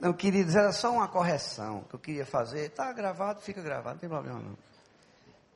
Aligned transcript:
Não, 0.00 0.14
queridos, 0.14 0.56
era 0.56 0.72
só 0.72 0.90
uma 0.90 1.06
correção 1.08 1.84
que 1.84 1.94
eu 1.94 2.00
queria 2.00 2.24
fazer. 2.24 2.70
Está 2.70 2.90
gravado, 2.90 3.42
fica 3.42 3.60
gravado, 3.60 3.96
não 3.96 4.00
tem 4.00 4.08
problema 4.08 4.40
não. 4.40 4.56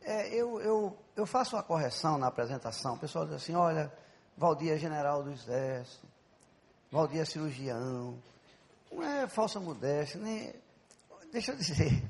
É, 0.02 0.28
eu, 0.28 0.60
eu, 0.60 0.99
eu 1.17 1.25
faço 1.25 1.57
uma 1.57 1.63
correção 1.63 2.18
na 2.18 2.26
apresentação. 2.26 2.94
O 2.94 2.99
pessoal 2.99 3.25
diz 3.25 3.36
assim, 3.36 3.54
olha, 3.54 3.91
Valdir 4.36 4.72
é 4.72 4.76
general 4.76 5.22
do 5.22 5.33
exército, 5.33 6.07
Valdir 6.92 7.22
é 7.22 7.25
cirurgião. 7.25 8.18
Não 8.93 9.02
é 9.02 9.27
falsa 9.27 9.59
modéstia, 9.59 10.21
nem... 10.21 10.55
Deixa 11.33 11.53
eu 11.53 11.57
dizer, 11.57 12.05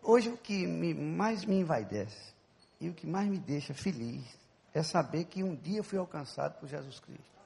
hoje 0.00 0.28
o 0.28 0.36
que 0.36 0.68
me, 0.68 0.94
mais 0.94 1.44
me 1.44 1.58
envaidece 1.58 2.32
e 2.80 2.88
o 2.88 2.94
que 2.94 3.08
mais 3.08 3.28
me 3.28 3.38
deixa 3.38 3.74
feliz 3.74 4.24
é 4.72 4.84
saber 4.84 5.24
que 5.24 5.42
um 5.42 5.56
dia 5.56 5.82
fui 5.82 5.98
alcançado 5.98 6.60
por 6.60 6.68
Jesus 6.68 7.00
Cristo. 7.00 7.36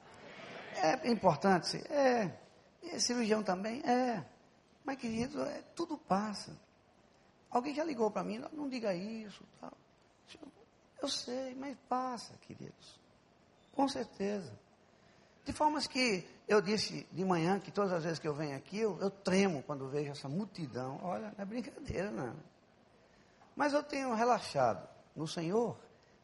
É 0.75 1.09
importante? 1.09 1.77
É. 1.91 2.31
E 2.81 2.99
cirurgião 2.99 3.43
também? 3.43 3.81
É. 3.81 4.25
Mas, 4.83 4.97
querido, 4.97 5.41
é, 5.43 5.61
tudo 5.75 5.97
passa. 5.97 6.57
Alguém 7.49 7.73
já 7.73 7.83
ligou 7.83 8.09
para 8.09 8.23
mim, 8.23 8.41
não, 8.53 8.69
diga 8.69 8.93
isso. 8.93 9.43
Tal. 9.59 9.73
Eu 11.01 11.09
sei, 11.09 11.55
mas 11.55 11.77
passa, 11.89 12.33
queridos. 12.41 12.99
Com 13.73 13.87
certeza. 13.87 14.51
De 15.43 15.51
formas 15.51 15.87
que 15.87 16.27
eu 16.47 16.61
disse 16.61 17.07
de 17.11 17.25
manhã 17.25 17.59
que 17.59 17.71
todas 17.71 17.91
as 17.91 18.03
vezes 18.03 18.19
que 18.19 18.27
eu 18.27 18.33
venho 18.33 18.55
aqui, 18.55 18.77
eu, 18.77 18.97
eu 19.01 19.09
tremo 19.09 19.63
quando 19.63 19.89
vejo 19.89 20.11
essa 20.11 20.29
multidão. 20.29 20.99
Olha, 21.01 21.33
não 21.35 21.43
é 21.43 21.45
brincadeira, 21.45 22.11
não. 22.11 22.35
Mas 23.55 23.73
eu 23.73 23.83
tenho 23.83 24.13
relaxado 24.13 24.87
no 25.15 25.27
Senhor, 25.27 25.77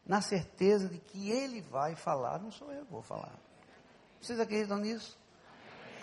na 0.06 0.22
certeza 0.22 0.88
de 0.88 1.00
que 1.00 1.30
Ele 1.32 1.62
vai 1.62 1.96
falar, 1.96 2.40
não 2.40 2.52
sou 2.52 2.72
eu 2.72 2.86
que 2.86 2.92
vou 2.92 3.02
falar. 3.02 3.34
Vocês 4.22 4.40
acreditam 4.40 4.78
nisso? 4.78 5.18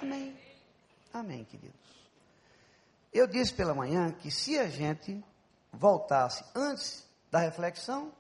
Amém. 0.03 0.37
Amém, 1.15 1.45
queridos. 1.45 1.79
Eu 3.13 3.29
disse 3.29 3.55
pela 3.55 3.73
manhã 3.73 4.11
que 4.11 4.33
se 4.33 4.59
a 4.59 4.67
gente 4.67 5.25
voltasse 5.73 6.45
antes 6.53 7.09
da 7.31 7.39
reflexão, 7.39 8.13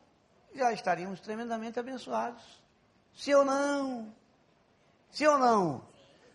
já 0.54 0.72
estaríamos 0.72 1.18
tremendamente 1.18 1.80
abençoados. 1.80 2.44
Sim 3.12 3.34
ou 3.34 3.44
não? 3.44 4.14
Sim 5.10 5.26
ou 5.26 5.38
não? 5.38 5.84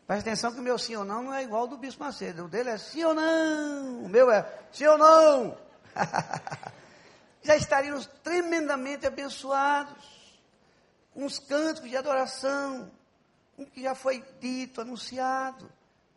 Presta 0.06 0.30
atenção 0.30 0.52
que 0.52 0.60
o 0.60 0.62
meu 0.62 0.78
sim 0.78 0.98
ou 0.98 1.06
não 1.06 1.24
não 1.24 1.34
é 1.34 1.44
igual 1.44 1.62
ao 1.62 1.68
do 1.68 1.78
Bispo 1.78 2.04
Macedo. 2.04 2.44
O 2.44 2.50
dele 2.50 2.72
é 2.72 2.78
sim 2.78 3.06
ou 3.06 3.14
não. 3.14 4.04
O 4.04 4.10
meu 4.10 4.30
é 4.30 4.46
sim 4.70 4.86
ou 4.86 4.98
não. 4.98 5.58
já 7.42 7.56
estaríamos 7.56 8.06
tremendamente 8.22 9.08
abençoados. 9.08 10.38
Uns 11.16 11.40
cânticos 11.40 11.90
de 11.90 11.96
adoração, 11.96 12.92
o 13.58 13.66
que 13.66 13.82
já 13.82 13.96
foi 13.96 14.22
dito, 14.42 14.82
anunciado, 14.82 15.72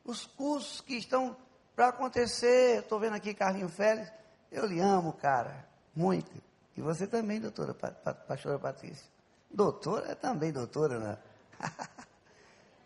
os 0.05 0.27
cursos 0.27 0.81
que 0.81 0.95
estão 0.95 1.37
para 1.75 1.89
acontecer. 1.89 2.81
Estou 2.81 2.99
vendo 2.99 3.15
aqui 3.15 3.35
Carlinho 3.35 3.69
Félix, 3.69 4.13
eu 4.51 4.67
lhe 4.67 4.81
amo, 4.81 5.13
cara, 5.13 5.67
muito. 5.95 6.31
E 6.77 6.81
você 6.81 7.07
também, 7.07 7.41
doutora, 7.41 7.75
pastora 7.75 8.59
Patrícia. 8.59 9.07
Doutora 9.51 10.13
é 10.13 10.15
também 10.15 10.53
doutora, 10.53 10.99
né? 10.99 11.19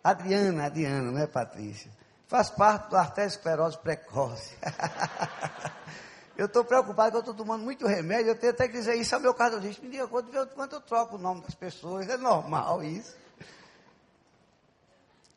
Adriana, 0.03 0.67
Adriana, 0.67 1.13
não 1.13 1.21
é 1.21 1.27
Patrícia? 1.27 1.91
Faz 2.27 2.51
parte 2.51 2.91
do 2.91 2.97
arteriosclerose 2.97 3.79
precoce. 3.79 4.57
eu 6.37 6.47
estou 6.47 6.65
preocupado 6.65 7.13
que 7.13 7.17
eu 7.17 7.21
estou 7.21 7.35
tomando 7.35 7.63
muito 7.63 7.87
remédio, 7.87 8.31
eu 8.31 8.39
tenho 8.39 8.53
até 8.53 8.67
que 8.67 8.75
dizer 8.75 8.97
isso 8.97 9.15
ao 9.15 9.21
meu 9.21 9.33
cardiologista. 9.33 9.83
Me 9.83 9.91
diga 9.91 10.09
quanto, 10.09 10.47
quanto 10.49 10.75
eu 10.75 10.81
troco 10.81 11.15
o 11.15 11.19
nome 11.19 11.43
das 11.43 11.55
pessoas, 11.55 12.09
é 12.09 12.17
normal 12.17 12.83
isso. 12.83 13.17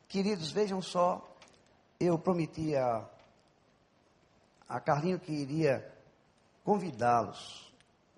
Queridos, 0.08 0.50
vejam 0.50 0.82
só, 0.82 1.29
eu 2.00 2.18
prometi 2.18 2.74
a, 2.74 3.06
a 4.66 4.80
Carlinho 4.80 5.20
que 5.20 5.30
iria 5.30 5.94
convidá-los, 6.64 7.70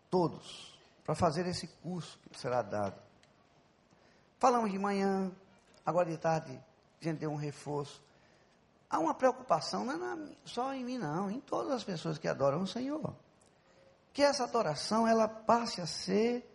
todos, 0.08 0.78
para 1.04 1.16
fazer 1.16 1.46
esse 1.48 1.66
curso 1.66 2.16
que 2.30 2.38
será 2.38 2.62
dado. 2.62 3.02
Falamos 4.38 4.70
de 4.70 4.78
manhã, 4.78 5.32
agora 5.84 6.08
de 6.08 6.16
tarde 6.16 6.52
a 7.00 7.04
gente 7.04 7.18
deu 7.18 7.30
um 7.30 7.36
reforço. 7.36 8.00
Há 8.88 9.00
uma 9.00 9.14
preocupação, 9.14 9.84
não 9.84 9.94
é 9.94 9.96
na, 9.96 10.28
só 10.44 10.72
em 10.72 10.84
mim 10.84 10.98
não, 10.98 11.28
em 11.28 11.40
todas 11.40 11.72
as 11.72 11.84
pessoas 11.84 12.18
que 12.18 12.28
adoram 12.28 12.62
o 12.62 12.66
Senhor. 12.66 13.16
Que 14.12 14.22
essa 14.22 14.44
adoração, 14.44 15.08
ela 15.08 15.26
passe 15.26 15.80
a 15.80 15.86
ser 15.86 16.46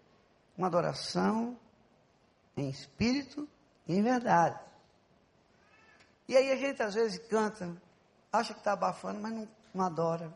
uma 0.57 0.67
adoração 0.67 1.57
em 2.55 2.69
espírito 2.69 3.47
e 3.87 3.95
em 3.95 4.01
verdade. 4.01 4.66
E 6.27 6.35
aí 6.35 6.51
a 6.51 6.55
gente 6.55 6.81
às 6.83 6.93
vezes 6.93 7.19
canta, 7.27 7.75
acha 8.31 8.53
que 8.53 8.59
está 8.59 8.73
abafando, 8.73 9.19
mas 9.19 9.31
não, 9.31 9.47
não 9.73 9.85
adora. 9.85 10.35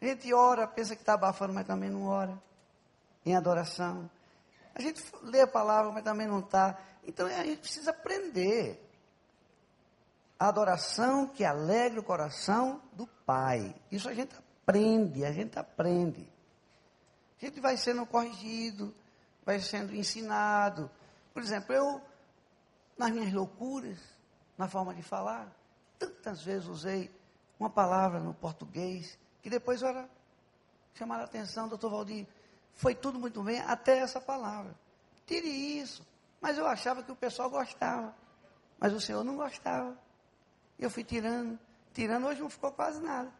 A 0.00 0.04
gente 0.04 0.32
ora, 0.32 0.66
pensa 0.66 0.96
que 0.96 1.02
está 1.02 1.14
abafando, 1.14 1.52
mas 1.52 1.66
também 1.66 1.90
não 1.90 2.06
ora. 2.06 2.36
Em 3.24 3.36
adoração. 3.36 4.10
A 4.74 4.80
gente 4.80 5.02
lê 5.22 5.42
a 5.42 5.46
palavra, 5.46 5.92
mas 5.92 6.02
também 6.02 6.26
não 6.26 6.40
está. 6.40 6.78
Então 7.06 7.26
a 7.26 7.44
gente 7.44 7.60
precisa 7.60 7.90
aprender. 7.90 8.86
A 10.38 10.48
adoração 10.48 11.26
que 11.26 11.44
alegra 11.44 12.00
o 12.00 12.02
coração 12.02 12.80
do 12.94 13.06
Pai. 13.06 13.74
Isso 13.92 14.08
a 14.08 14.14
gente 14.14 14.34
aprende, 14.34 15.22
a 15.22 15.32
gente 15.32 15.58
aprende. 15.58 16.26
A 17.40 17.44
gente 17.44 17.60
vai 17.60 17.76
sendo 17.76 18.06
corrigido, 18.06 18.94
vai 19.44 19.60
sendo 19.60 19.94
ensinado. 19.94 20.90
Por 21.34 21.42
exemplo, 21.42 21.74
eu, 21.74 22.00
nas 22.96 23.10
minhas 23.10 23.32
loucuras, 23.34 23.98
na 24.60 24.68
forma 24.68 24.94
de 24.94 25.02
falar. 25.02 25.50
Tantas 25.98 26.42
vezes 26.42 26.68
usei 26.68 27.10
uma 27.58 27.70
palavra 27.70 28.20
no 28.20 28.34
português 28.34 29.18
que 29.42 29.48
depois 29.48 29.82
era 29.82 30.06
chamar 30.92 31.18
a 31.20 31.24
atenção, 31.24 31.66
doutor 31.66 31.90
Valdir. 31.90 32.26
Foi 32.74 32.94
tudo 32.94 33.18
muito 33.18 33.42
bem, 33.42 33.60
até 33.60 33.98
essa 33.98 34.20
palavra. 34.20 34.74
Tire 35.26 35.48
isso. 35.48 36.06
Mas 36.42 36.58
eu 36.58 36.66
achava 36.66 37.02
que 37.02 37.10
o 37.10 37.16
pessoal 37.16 37.48
gostava. 37.48 38.14
Mas 38.78 38.92
o 38.92 39.00
senhor 39.00 39.24
não 39.24 39.34
gostava. 39.34 39.96
Eu 40.78 40.90
fui 40.90 41.04
tirando, 41.04 41.58
tirando, 41.94 42.26
hoje 42.26 42.42
não 42.42 42.50
ficou 42.50 42.70
quase 42.70 43.00
nada. 43.00 43.32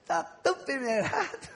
Está 0.00 0.22
tão 0.42 0.54
temerado. 0.64 1.48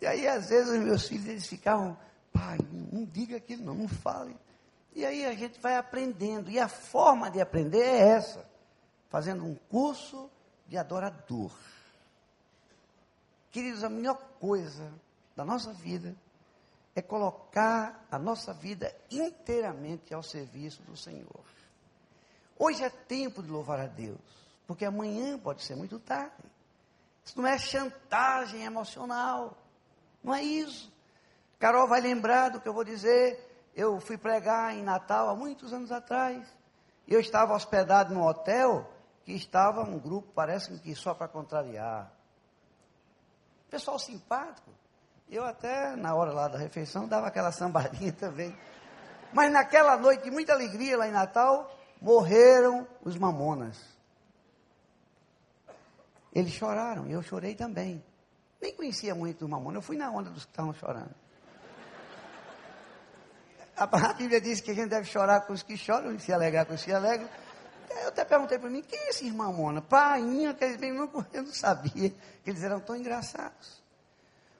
E 0.00 0.06
aí, 0.06 0.28
às 0.28 0.48
vezes, 0.48 0.70
os 0.70 0.78
meus 0.78 1.08
filhos 1.08 1.26
eles 1.26 1.46
ficavam, 1.46 1.98
pai, 2.32 2.58
não 2.92 3.04
diga 3.04 3.36
aquilo, 3.36 3.64
não, 3.64 3.74
não 3.74 3.88
fale. 3.88 4.36
E 4.98 5.06
aí 5.06 5.24
a 5.24 5.32
gente 5.32 5.60
vai 5.60 5.76
aprendendo. 5.76 6.50
E 6.50 6.58
a 6.58 6.66
forma 6.66 7.30
de 7.30 7.40
aprender 7.40 7.84
é 7.84 8.16
essa: 8.16 8.44
fazendo 9.08 9.44
um 9.44 9.54
curso 9.54 10.28
de 10.66 10.76
adorador. 10.76 11.52
Queridos, 13.52 13.84
a 13.84 13.88
melhor 13.88 14.16
coisa 14.40 14.92
da 15.36 15.44
nossa 15.44 15.72
vida 15.72 16.16
é 16.96 17.00
colocar 17.00 18.08
a 18.10 18.18
nossa 18.18 18.52
vida 18.52 18.92
inteiramente 19.08 20.12
ao 20.12 20.20
serviço 20.20 20.82
do 20.82 20.96
Senhor. 20.96 21.44
Hoje 22.58 22.82
é 22.82 22.90
tempo 22.90 23.40
de 23.40 23.48
louvar 23.48 23.78
a 23.78 23.86
Deus, 23.86 24.18
porque 24.66 24.84
amanhã 24.84 25.38
pode 25.38 25.62
ser 25.62 25.76
muito 25.76 26.00
tarde. 26.00 26.42
Isso 27.24 27.40
não 27.40 27.46
é 27.46 27.56
chantagem 27.56 28.64
emocional, 28.64 29.56
não 30.24 30.34
é 30.34 30.42
isso. 30.42 30.92
Carol 31.56 31.86
vai 31.86 32.00
lembrar 32.00 32.48
do 32.48 32.60
que 32.60 32.68
eu 32.68 32.74
vou 32.74 32.82
dizer 32.82 33.47
eu 33.78 34.00
fui 34.00 34.18
pregar 34.18 34.74
em 34.74 34.82
Natal 34.82 35.28
há 35.28 35.36
muitos 35.36 35.72
anos 35.72 35.92
atrás. 35.92 36.44
E 37.06 37.14
eu 37.14 37.20
estava 37.20 37.54
hospedado 37.54 38.12
num 38.12 38.26
hotel 38.26 38.90
que 39.24 39.32
estava 39.32 39.82
um 39.82 40.00
grupo, 40.00 40.32
parece-me 40.34 40.80
que 40.80 40.96
só 40.96 41.14
para 41.14 41.28
contrariar. 41.28 42.12
Pessoal 43.70 43.96
simpático. 44.00 44.68
Eu 45.30 45.44
até, 45.44 45.94
na 45.94 46.12
hora 46.12 46.32
lá 46.32 46.48
da 46.48 46.58
refeição, 46.58 47.06
dava 47.06 47.28
aquela 47.28 47.52
sambadinha 47.52 48.10
também. 48.18 48.52
Mas 49.32 49.52
naquela 49.52 49.96
noite 49.96 50.24
de 50.24 50.30
muita 50.32 50.54
alegria 50.54 50.98
lá 50.98 51.06
em 51.06 51.12
Natal, 51.12 51.72
morreram 52.02 52.84
os 53.04 53.16
mamonas. 53.16 53.78
Eles 56.32 56.52
choraram, 56.52 57.06
eu 57.06 57.22
chorei 57.22 57.54
também. 57.54 58.04
Nem 58.60 58.74
conhecia 58.74 59.14
muito 59.14 59.44
os 59.44 59.48
mamonas, 59.48 59.76
eu 59.76 59.82
fui 59.82 59.96
na 59.96 60.10
onda 60.10 60.30
dos 60.30 60.44
que 60.44 60.50
estavam 60.50 60.74
chorando. 60.74 61.14
A 63.78 64.12
Bíblia 64.12 64.40
diz 64.40 64.60
que 64.60 64.72
a 64.72 64.74
gente 64.74 64.88
deve 64.88 65.06
chorar 65.06 65.42
com 65.42 65.52
os 65.52 65.62
que 65.62 65.76
choram 65.76 66.12
e 66.12 66.18
se 66.18 66.32
alegrar 66.32 66.66
com 66.66 66.74
os 66.74 66.84
que 66.84 66.92
alegram. 66.92 67.28
Eu 68.02 68.08
até 68.08 68.24
perguntei 68.24 68.58
para 68.58 68.68
mim, 68.68 68.82
quem 68.82 68.98
é 68.98 69.10
esse 69.10 69.24
irmão 69.24 69.52
Mona? 69.52 69.80
Painha, 69.80 70.52
que 70.52 70.64
eles 70.64 70.80
não, 70.80 71.26
eu 71.32 71.42
não 71.42 71.52
sabia 71.52 72.10
que 72.10 72.50
eles 72.50 72.62
eram 72.62 72.80
tão 72.80 72.96
engraçados. 72.96 73.82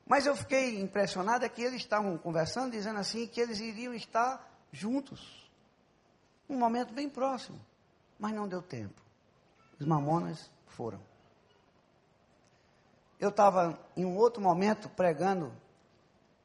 Mas 0.07 0.25
eu 0.25 0.37
fiquei 0.37 0.81
impressionado 0.81 1.45
é 1.45 1.49
que 1.49 1.63
eles 1.63 1.81
estavam 1.81 2.17
conversando, 2.17 2.73
dizendo 2.73 2.99
assim, 2.99 3.27
que 3.27 3.41
eles 3.41 3.59
iriam 3.59 3.93
estar 3.93 4.49
juntos. 4.73 5.51
Um 6.49 6.57
momento 6.57 6.95
bem 6.95 7.09
próximo. 7.09 7.61
Mas 8.19 8.33
não 8.33 8.49
deu 8.49 8.63
tempo. 8.63 9.03
Os 9.79 9.87
mamonas 9.87 10.51
foram. 10.69 11.01
Eu 13.19 13.31
estava 13.31 13.79
em 13.97 14.05
um 14.05 14.17
outro 14.17 14.41
momento 14.41 14.89
pregando 14.89 15.53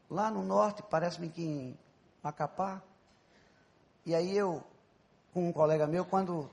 lá 0.09 0.29
no 0.29 0.43
norte, 0.43 0.83
parece-me 0.83 1.29
que 1.29 1.43
em 1.43 1.77
Macapá. 2.23 2.81
E 4.05 4.15
aí 4.15 4.35
eu, 4.35 4.63
com 5.33 5.49
um 5.49 5.51
colega 5.51 5.85
meu, 5.85 6.05
quando 6.05 6.49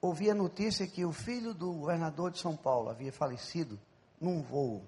ouvi 0.00 0.30
a 0.30 0.34
notícia 0.34 0.86
que 0.86 1.04
o 1.04 1.12
filho 1.12 1.52
do 1.52 1.72
governador 1.72 2.30
de 2.30 2.38
São 2.38 2.56
Paulo 2.56 2.88
havia 2.88 3.12
falecido 3.12 3.78
num 4.20 4.40
voo 4.40 4.82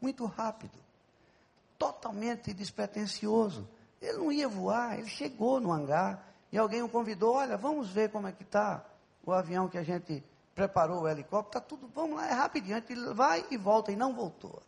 muito 0.00 0.24
rápido, 0.24 0.78
totalmente 1.78 2.54
despretensioso. 2.54 3.68
Ele 4.00 4.18
não 4.18 4.32
ia 4.32 4.48
voar, 4.48 4.98
ele 4.98 5.08
chegou 5.08 5.60
no 5.60 5.72
hangar 5.72 6.26
e 6.50 6.58
alguém 6.58 6.82
o 6.82 6.88
convidou, 6.88 7.34
olha, 7.34 7.56
vamos 7.56 7.90
ver 7.90 8.10
como 8.10 8.26
é 8.26 8.32
que 8.32 8.42
está 8.42 8.84
o 9.24 9.32
avião 9.32 9.68
que 9.68 9.76
a 9.76 9.82
gente 9.82 10.24
preparou, 10.54 11.02
o 11.02 11.08
helicóptero, 11.08 11.58
está 11.58 11.60
tudo, 11.60 11.90
vamos 11.94 12.16
lá, 12.16 12.28
é 12.28 12.32
rapidinho, 12.32 12.82
ele 12.88 13.14
vai 13.14 13.44
e 13.50 13.56
volta 13.56 13.92
e 13.92 13.96
não 13.96 14.14
voltou. 14.14 14.62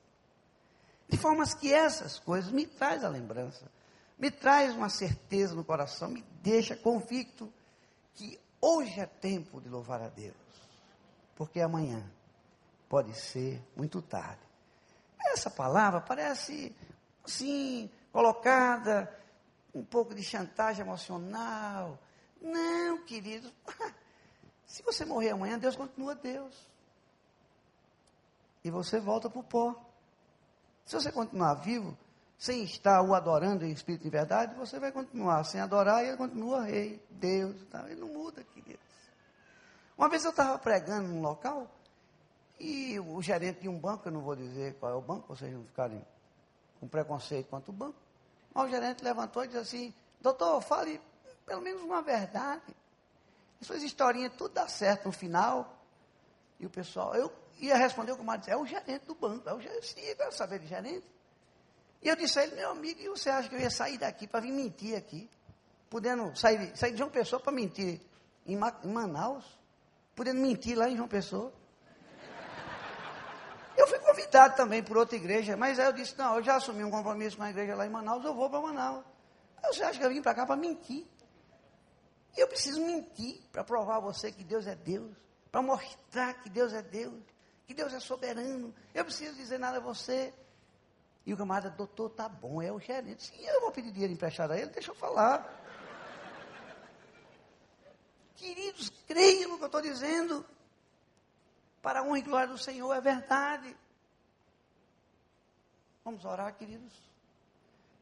De 1.08 1.16
formas 1.16 1.54
que 1.54 1.72
essas 1.72 2.18
coisas 2.18 2.50
me 2.50 2.66
traz 2.66 3.04
a 3.04 3.08
lembrança, 3.08 3.70
me 4.22 4.30
traz 4.30 4.72
uma 4.72 4.88
certeza 4.88 5.52
no 5.52 5.64
coração, 5.64 6.08
me 6.08 6.22
deixa 6.40 6.76
convicto 6.76 7.52
que 8.14 8.38
hoje 8.60 9.00
é 9.00 9.04
tempo 9.06 9.60
de 9.60 9.68
louvar 9.68 10.00
a 10.00 10.08
Deus, 10.08 10.36
porque 11.34 11.60
amanhã 11.60 12.08
pode 12.88 13.18
ser 13.18 13.60
muito 13.74 14.00
tarde. 14.00 14.40
Essa 15.18 15.50
palavra 15.50 16.00
parece, 16.00 16.72
assim, 17.24 17.90
colocada 18.12 19.12
um 19.74 19.82
pouco 19.82 20.14
de 20.14 20.22
chantagem 20.22 20.84
emocional. 20.84 21.98
Não, 22.40 23.04
querido. 23.04 23.52
Se 24.64 24.84
você 24.84 25.04
morrer 25.04 25.30
amanhã, 25.30 25.58
Deus 25.58 25.74
continua 25.74 26.14
Deus. 26.14 26.70
E 28.62 28.70
você 28.70 29.00
volta 29.00 29.28
para 29.28 29.40
o 29.40 29.42
pó. 29.42 29.74
Se 30.84 30.94
você 30.94 31.10
continuar 31.10 31.54
vivo, 31.54 31.98
sem 32.42 32.64
estar 32.64 33.00
o 33.02 33.14
adorando 33.14 33.64
em 33.64 33.70
espírito 33.70 34.04
e 34.04 34.10
verdade, 34.10 34.56
você 34.56 34.80
vai 34.80 34.90
continuar 34.90 35.44
sem 35.44 35.60
adorar 35.60 36.02
e 36.02 36.08
ele 36.08 36.16
continua 36.16 36.64
rei, 36.64 37.00
Deus. 37.08 37.54
Tá? 37.70 37.88
Ele 37.88 38.00
não 38.00 38.08
muda, 38.08 38.42
queridos. 38.42 38.82
Uma 39.96 40.08
vez 40.08 40.24
eu 40.24 40.30
estava 40.30 40.58
pregando 40.58 41.06
num 41.06 41.22
local 41.22 41.70
e 42.58 42.98
o 42.98 43.22
gerente 43.22 43.60
de 43.60 43.68
um 43.68 43.78
banco, 43.78 44.08
eu 44.08 44.12
não 44.12 44.22
vou 44.22 44.34
dizer 44.34 44.74
qual 44.80 44.90
é 44.90 44.94
o 44.96 45.00
banco, 45.00 45.28
vocês 45.28 45.52
não 45.52 45.62
ficarem 45.62 46.04
com 46.80 46.88
preconceito 46.88 47.46
quanto 47.46 47.68
o 47.68 47.72
banco. 47.72 47.94
Mas 48.52 48.64
o 48.64 48.68
gerente 48.68 49.04
levantou 49.04 49.44
e 49.44 49.46
disse 49.46 49.60
assim: 49.60 49.94
Doutor, 50.20 50.60
fale 50.62 51.00
pelo 51.46 51.60
menos 51.60 51.80
uma 51.82 52.02
verdade. 52.02 52.74
Suas 53.60 53.84
historinhas 53.84 54.32
tudo 54.36 54.52
dá 54.52 54.66
certo 54.66 55.04
no 55.06 55.12
final. 55.12 55.78
E 56.58 56.66
o 56.66 56.70
pessoal, 56.70 57.14
eu 57.14 57.32
ia 57.60 57.76
responder 57.76 58.10
o 58.10 58.16
disse: 58.16 58.50
É 58.50 58.56
o 58.56 58.66
gerente 58.66 59.06
do 59.06 59.14
banco. 59.14 59.48
É 59.48 59.54
o 59.54 59.60
gerente, 59.60 59.86
sim, 59.86 60.00
eu 60.00 60.16
quero 60.16 60.32
saber 60.32 60.58
de 60.58 60.66
gerente. 60.66 61.06
E 62.02 62.08
eu 62.08 62.16
disse 62.16 62.38
a 62.38 62.44
ele: 62.44 62.56
Meu 62.56 62.70
amigo, 62.70 63.00
e 63.00 63.08
você 63.08 63.30
acha 63.30 63.48
que 63.48 63.54
eu 63.54 63.60
ia 63.60 63.70
sair 63.70 63.98
daqui 63.98 64.26
para 64.26 64.40
vir 64.40 64.52
mentir 64.52 64.96
aqui? 64.96 65.30
Podendo 65.88 66.34
sair, 66.36 66.76
sair 66.76 66.92
de 66.92 66.98
João 66.98 67.10
Pessoa 67.10 67.40
para 67.40 67.52
mentir 67.52 68.00
em, 68.46 68.54
em 68.54 68.92
Manaus? 68.92 69.44
Podendo 70.14 70.40
mentir 70.40 70.76
lá 70.76 70.88
em 70.88 70.96
João 70.96 71.08
Pessoa? 71.08 71.52
Eu 73.76 73.86
fui 73.86 73.98
convidado 74.00 74.54
também 74.54 74.82
por 74.82 74.96
outra 74.96 75.16
igreja, 75.16 75.56
mas 75.56 75.78
aí 75.78 75.86
eu 75.86 75.92
disse, 75.92 76.16
não, 76.18 76.36
eu 76.36 76.42
já 76.42 76.56
assumi 76.56 76.84
um 76.84 76.90
compromisso 76.90 77.36
com 77.36 77.42
a 77.42 77.50
igreja 77.50 77.74
lá 77.74 77.86
em 77.86 77.90
Manaus, 77.90 78.24
eu 78.24 78.34
vou 78.34 78.50
para 78.50 78.60
Manaus. 78.60 79.04
Aí 79.62 79.72
você 79.72 79.82
acha 79.82 79.98
que 79.98 80.04
eu 80.04 80.10
vim 80.10 80.20
para 80.20 80.34
cá 80.34 80.44
para 80.44 80.56
mentir? 80.56 81.06
E 82.36 82.40
eu 82.40 82.48
preciso 82.48 82.84
mentir 82.84 83.40
para 83.50 83.64
provar 83.64 83.96
a 83.96 84.00
você 84.00 84.30
que 84.30 84.44
Deus 84.44 84.66
é 84.66 84.74
Deus, 84.74 85.16
para 85.50 85.62
mostrar 85.62 86.34
que 86.34 86.50
Deus 86.50 86.72
é 86.72 86.82
Deus, 86.82 87.22
que 87.66 87.74
Deus 87.74 87.92
é 87.92 88.00
soberano. 88.00 88.74
Eu 88.94 89.04
preciso 89.04 89.34
dizer 89.34 89.58
nada 89.58 89.78
a 89.78 89.80
você. 89.80 90.32
E 91.24 91.32
o 91.32 91.36
camarada, 91.36 91.70
doutor, 91.70 92.10
tá 92.10 92.28
bom, 92.28 92.60
é 92.60 92.72
o 92.72 92.80
gerente. 92.80 93.22
Sim, 93.24 93.44
eu 93.44 93.60
vou 93.60 93.70
pedir 93.70 93.92
dinheiro 93.92 94.12
emprestado 94.12 94.52
a 94.52 94.58
ele, 94.58 94.70
deixa 94.70 94.90
eu 94.90 94.94
falar. 94.94 95.60
Queridos, 98.34 98.90
creiam 99.06 99.50
no 99.50 99.56
que 99.56 99.62
eu 99.62 99.66
estou 99.66 99.80
dizendo 99.80 100.44
para 101.80 102.00
a 102.00 102.02
honra 102.02 102.18
e 102.18 102.22
glória 102.22 102.48
do 102.48 102.58
Senhor, 102.58 102.92
é 102.92 103.00
verdade. 103.00 103.76
Vamos 106.04 106.24
orar, 106.24 106.52
queridos? 106.56 106.92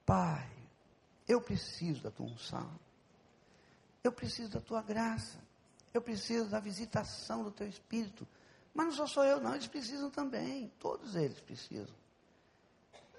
Pai, 0.07 0.51
eu 1.29 1.41
preciso 1.41 2.03
da 2.03 2.11
tua 2.11 2.27
unção. 2.27 2.71
Eu 4.03 4.13
preciso 4.13 4.51
da 4.51 4.61
tua 4.61 4.83
graça. 4.83 5.39
Eu 5.93 6.01
preciso 6.01 6.49
da 6.49 6.59
visitação 6.59 7.45
do 7.45 7.51
teu 7.51 7.69
Espírito. 7.69 8.27
Mas 8.73 8.87
não 8.87 8.93
só 8.93 9.07
sou 9.07 9.25
eu, 9.25 9.41
não, 9.41 9.55
eles 9.55 9.67
precisam 9.67 10.11
também. 10.11 10.73
Todos 10.79 11.15
eles 11.17 11.41
precisam. 11.41 11.95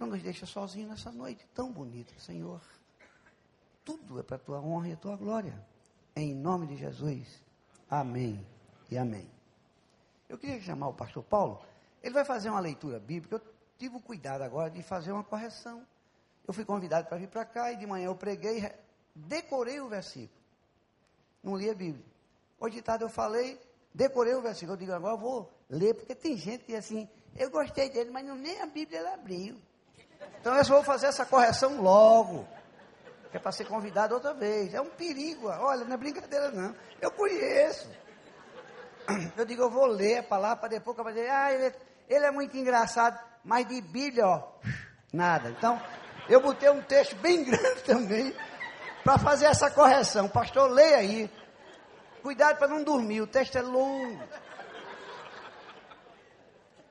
Não 0.02 0.08
nos 0.08 0.24
deixa 0.24 0.48
sozinhos 0.48 0.90
nessa 0.90 1.12
noite 1.12 1.48
tão 1.54 1.72
bonita, 1.72 2.12
Senhor. 2.18 2.60
Tudo 3.86 4.20
é 4.20 4.24
para 4.24 4.36
a 4.36 4.40
tua 4.40 4.60
honra 4.60 4.88
e 4.88 4.94
a 4.94 4.98
tua 4.98 5.16
glória. 5.16 5.64
Em 6.16 6.34
nome 6.34 6.66
de 6.66 6.76
Jesus. 6.76 7.40
Amém 7.88 8.44
e 8.90 8.98
amém. 8.98 9.30
Eu 10.28 10.40
queria 10.40 10.60
chamar 10.60 10.88
o 10.88 10.94
pastor 10.96 11.24
Paulo. 11.24 11.64
Ele 12.02 12.16
vai 12.16 12.26
fazer 12.26 12.50
uma 12.50 12.60
leitura 12.60 13.00
bíblica. 13.00 13.36
Eu 13.36 13.42
tive 13.78 13.96
o 13.96 14.00
cuidado 14.00 14.42
agora 14.42 14.72
de 14.72 14.82
fazer 14.82 15.12
uma 15.12 15.24
correção. 15.24 15.86
Eu 16.48 16.54
fui 16.56 16.66
convidado 16.66 17.08
para 17.08 17.20
vir 17.20 17.28
para 17.28 17.46
cá 17.46 17.72
e 17.72 17.76
de 17.76 17.86
manhã 17.86 18.08
eu 18.08 18.16
preguei, 18.16 18.74
decorei 19.14 19.80
o 19.82 19.88
versículo. 19.88 20.42
Não 21.44 21.56
li 21.56 21.70
a 21.70 21.76
Bíblia. 21.76 22.04
Hoje 22.60 22.78
de 22.78 22.82
tarde 22.82 23.04
eu 23.04 23.10
falei, 23.10 23.62
decorei 23.94 24.34
o 24.34 24.42
versículo. 24.42 24.74
Eu 24.74 24.78
digo, 24.80 24.94
agora 24.94 25.14
eu 25.14 25.20
vou 25.20 25.54
ler, 25.70 25.94
porque 25.94 26.16
tem 26.16 26.36
gente 26.36 26.64
que 26.64 26.74
assim, 26.76 27.08
eu 27.36 27.52
gostei 27.52 27.88
dele, 27.92 28.10
mas 28.10 28.26
não, 28.26 28.36
nem 28.36 28.60
a 28.62 28.66
Bíblia 28.66 28.98
ele 28.98 29.10
abriu. 29.10 29.62
Então 30.40 30.56
eu 30.56 30.64
vou 30.66 30.84
fazer 30.84 31.08
essa 31.08 31.26
correção 31.26 31.82
logo. 31.82 32.48
Que 33.30 33.38
é 33.38 33.40
para 33.40 33.52
ser 33.52 33.66
convidado 33.66 34.14
outra 34.14 34.34
vez. 34.34 34.74
É 34.74 34.82
um 34.82 34.90
perigo. 34.90 35.48
Olha, 35.48 35.86
não 35.86 35.94
é 35.94 35.98
brincadeira 35.98 36.52
não. 36.52 36.76
Eu 37.00 37.12
conheço. 37.12 37.90
Eu 39.38 39.46
digo, 39.46 39.64
eu 39.64 39.70
vou 39.70 39.86
ler 39.86 40.20
a 40.20 40.24
palavra 40.24 40.58
para 40.58 40.70
depois 40.70 40.98
eu 40.98 41.04
dizer, 41.06 41.30
ah, 41.30 41.52
ele, 41.52 41.76
ele 42.08 42.26
é 42.26 42.32
muito 42.32 42.56
engraçado, 42.56 43.20
mas 43.44 43.68
de 43.68 43.82
Bíblia, 43.82 44.28
ó, 44.28 44.44
nada. 45.12 45.50
Então, 45.50 45.82
eu 46.30 46.42
botei 46.42 46.70
um 46.70 46.82
texto 46.82 47.16
bem 47.18 47.44
grande 47.46 47.84
também 47.84 48.34
para 49.04 49.18
fazer 49.18 49.46
essa 49.46 49.70
correção. 49.70 50.30
Pastor, 50.30 50.70
leia 50.70 50.98
aí. 50.98 51.32
Cuidado 52.22 52.58
para 52.58 52.68
não 52.68 52.84
dormir, 52.84 53.22
o 53.22 53.28
texto 53.28 53.58
é 53.58 53.62
longo. 53.62 54.22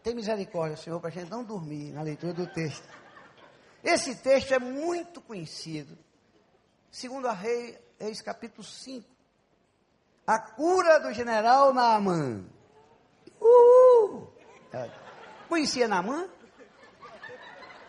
Tem 0.03 0.15
misericórdia, 0.15 0.77
Senhor, 0.77 0.99
para 0.99 1.09
a 1.11 1.13
gente 1.13 1.31
não 1.31 1.45
dormir 1.45 1.93
na 1.93 2.03
leitura 2.03 2.33
do 2.33 2.47
texto. 2.47 2.89
Esse 3.83 4.15
texto 4.17 4.53
é 4.53 4.59
muito 4.59 5.21
conhecido. 5.21 5.97
Segundo 6.91 7.27
a 7.27 7.33
Reis, 7.33 8.21
capítulo 8.23 8.65
5 8.65 9.21
a 10.31 10.39
cura 10.39 11.01
do 11.01 11.13
general 11.13 11.75
Naaman. 11.75 12.45
Uh! 13.41 14.29
Conhecia 15.49 15.89
Naaman? 15.89 16.29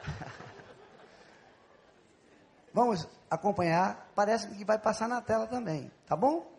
Vamos 2.74 3.08
acompanhar, 3.30 4.12
parece 4.16 4.48
que 4.48 4.66
vai 4.66 4.80
passar 4.80 5.08
na 5.08 5.22
tela 5.22 5.46
também, 5.46 5.92
tá 6.08 6.16
bom? 6.16 6.52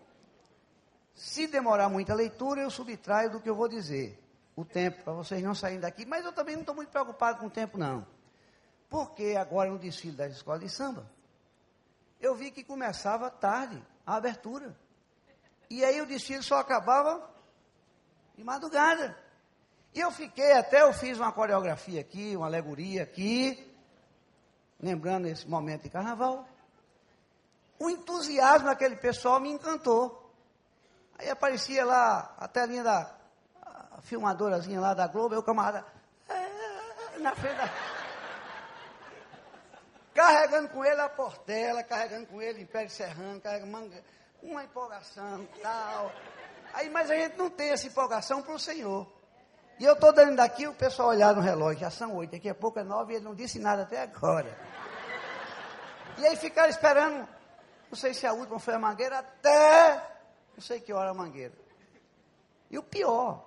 Se 1.17 1.49
demorar 1.49 1.89
muita 1.89 2.15
leitura, 2.15 2.61
eu 2.61 2.71
subtraio 2.71 3.31
do 3.31 3.41
que 3.41 3.51
eu 3.51 3.57
vou 3.57 3.69
dizer. 3.69 4.23
O 4.55 4.65
tempo, 4.65 5.03
para 5.03 5.15
vocês 5.15 5.43
não 5.43 5.55
saírem 5.55 5.81
daqui, 5.81 6.07
mas 6.07 6.25
eu 6.25 6.33
também 6.33 6.55
não 6.55 6.62
estou 6.62 6.77
muito 6.77 6.91
preocupado 6.91 7.41
com 7.41 7.47
o 7.47 7.51
tempo, 7.51 7.77
não. 7.77 8.07
Porque 8.93 9.37
agora 9.39 9.71
no 9.71 9.79
desfile 9.79 10.15
das 10.15 10.33
escolas 10.33 10.61
de 10.61 10.69
samba, 10.69 11.11
eu 12.21 12.35
vi 12.35 12.51
que 12.51 12.63
começava 12.63 13.31
tarde 13.31 13.83
a 14.07 14.17
abertura. 14.17 14.77
E 15.71 15.83
aí 15.83 15.99
o 16.03 16.07
desfile 16.07 16.43
só 16.43 16.59
acabava 16.59 17.27
de 18.37 18.45
madrugada. 18.45 19.17
E 19.95 20.01
eu 20.01 20.11
fiquei 20.11 20.53
até, 20.53 20.83
eu 20.83 20.93
fiz 20.93 21.19
uma 21.19 21.33
coreografia 21.33 22.03
aqui, 22.03 22.37
uma 22.37 22.45
alegoria 22.45 23.03
aqui, 23.03 23.75
lembrando 24.79 25.27
esse 25.27 25.49
momento 25.49 25.85
de 25.85 25.89
carnaval. 25.89 26.47
O 27.79 27.89
entusiasmo 27.89 28.67
daquele 28.67 28.97
pessoal 28.97 29.41
me 29.41 29.51
encantou. 29.51 30.31
Aí 31.19 31.31
aparecia 31.31 31.83
lá 31.83 32.35
a 32.39 32.47
telinha 32.47 32.85
da 32.85 33.11
filmadorazinha 34.03 34.81
lá 34.83 34.93
da 34.93 35.07
Globo, 35.07 35.35
eu 35.35 35.43
camarada 35.43 35.83
é, 36.29 37.19
na 37.21 37.35
frente 37.35 37.57
da, 37.57 37.92
carregando 40.14 40.69
com 40.69 40.85
ele 40.85 41.00
a 41.00 41.09
Portela, 41.09 41.83
carregando 41.83 42.26
com 42.26 42.40
ele 42.40 42.62
Império 42.62 42.90
Serrano, 42.90 43.40
carregando 43.40 43.73
manga, 43.73 44.04
uma 44.42 44.64
empolgação 44.64 45.47
tal. 45.62 46.12
Aí, 46.75 46.88
mas 46.90 47.11
a 47.11 47.14
gente 47.14 47.37
não 47.37 47.50
tem 47.50 47.71
essa 47.71 47.87
empolgação 47.87 48.42
para 48.42 48.54
o 48.54 48.59
Senhor. 48.59 49.07
E 49.78 49.85
eu 49.85 49.95
estou 49.95 50.12
dando 50.12 50.37
daqui, 50.37 50.66
o 50.66 50.75
pessoal 50.75 51.09
olhar 51.09 51.35
no 51.35 51.40
relógio, 51.40 51.81
já 51.81 51.90
são 51.90 52.14
oito, 52.16 52.33
daqui 52.33 52.49
a 52.49 52.54
pouco 52.54 52.78
é 52.78 52.85
nove 52.85 53.12
e 53.12 53.16
ele 53.16 53.25
não 53.25 53.35
disse 53.35 53.59
nada 53.59 53.83
até 53.83 54.00
agora. 54.00 54.57
E 56.19 56.26
aí 56.26 56.37
ficaram 56.37 56.69
esperando, 56.69 57.28
não 57.90 57.97
sei 57.97 58.14
se 58.14 58.26
a 58.26 58.33
última 58.33 58.59
foi 58.59 58.75
a 58.75 58.78
mangueira, 58.78 59.19
até 59.19 59.97
não 60.54 60.62
sei 60.62 60.81
que 60.81 60.92
hora 60.92 61.11
a 61.11 61.14
mangueira. 61.14 61.54
E 62.71 62.78
o 62.78 62.83
pior, 62.83 63.45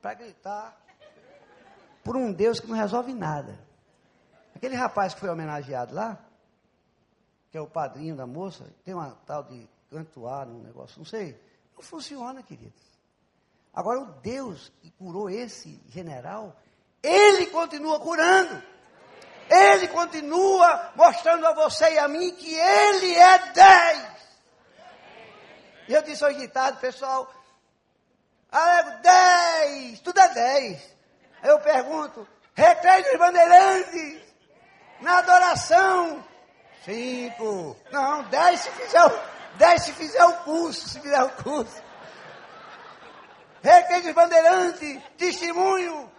para 0.00 0.14
gritar 0.14 0.80
por 2.04 2.16
um 2.16 2.32
Deus 2.32 2.60
que 2.60 2.66
não 2.66 2.76
resolve 2.76 3.12
nada. 3.12 3.58
Aquele 4.62 4.76
rapaz 4.76 5.12
que 5.12 5.18
foi 5.18 5.28
homenageado 5.28 5.92
lá, 5.92 6.16
que 7.50 7.58
é 7.58 7.60
o 7.60 7.66
padrinho 7.66 8.14
da 8.14 8.28
moça, 8.28 8.64
tem 8.84 8.94
uma 8.94 9.10
tal 9.26 9.42
de 9.42 9.68
cantuar, 9.90 10.46
um 10.46 10.62
negócio, 10.62 11.00
não 11.00 11.04
sei. 11.04 11.36
Não 11.74 11.82
funciona, 11.82 12.44
queridos. 12.44 12.80
Agora, 13.74 13.98
o 13.98 14.04
Deus 14.20 14.72
que 14.80 14.88
curou 14.92 15.28
esse 15.28 15.82
general, 15.88 16.54
ele 17.02 17.46
continua 17.46 17.98
curando. 17.98 18.62
Ele 19.50 19.88
continua 19.88 20.92
mostrando 20.94 21.44
a 21.44 21.54
você 21.54 21.94
e 21.94 21.98
a 21.98 22.06
mim 22.06 22.30
que 22.30 22.54
ele 22.54 23.14
é 23.16 23.38
10. 23.52 24.12
E 25.88 25.92
eu 25.92 26.02
disse 26.02 26.24
hoje 26.24 26.38
de 26.38 26.46
tarde, 26.46 26.78
pessoal, 26.78 27.28
Alego, 28.48 29.02
10, 29.02 30.00
tudo 30.02 30.20
é 30.20 30.28
10. 30.32 30.96
Aí 31.42 31.50
eu 31.50 31.58
pergunto, 31.58 32.28
recreio 32.54 33.02
dos 33.02 33.18
bandeirantes, 33.18 34.31
na 35.02 35.18
adoração, 35.18 36.24
5. 36.84 37.76
Não, 37.90 38.22
10 38.24 38.60
se 38.60 38.70
fizer, 38.70 39.24
10 39.56 39.82
se 39.82 39.92
fizer 39.92 40.24
o 40.24 40.32
curso, 40.44 40.88
se 40.88 41.00
fizer 41.00 41.22
o 41.22 41.30
curso. 41.30 41.82
Recreio 43.62 44.02
dos 44.02 44.12
bandeirantes, 44.12 45.02
testemunho. 45.16 46.10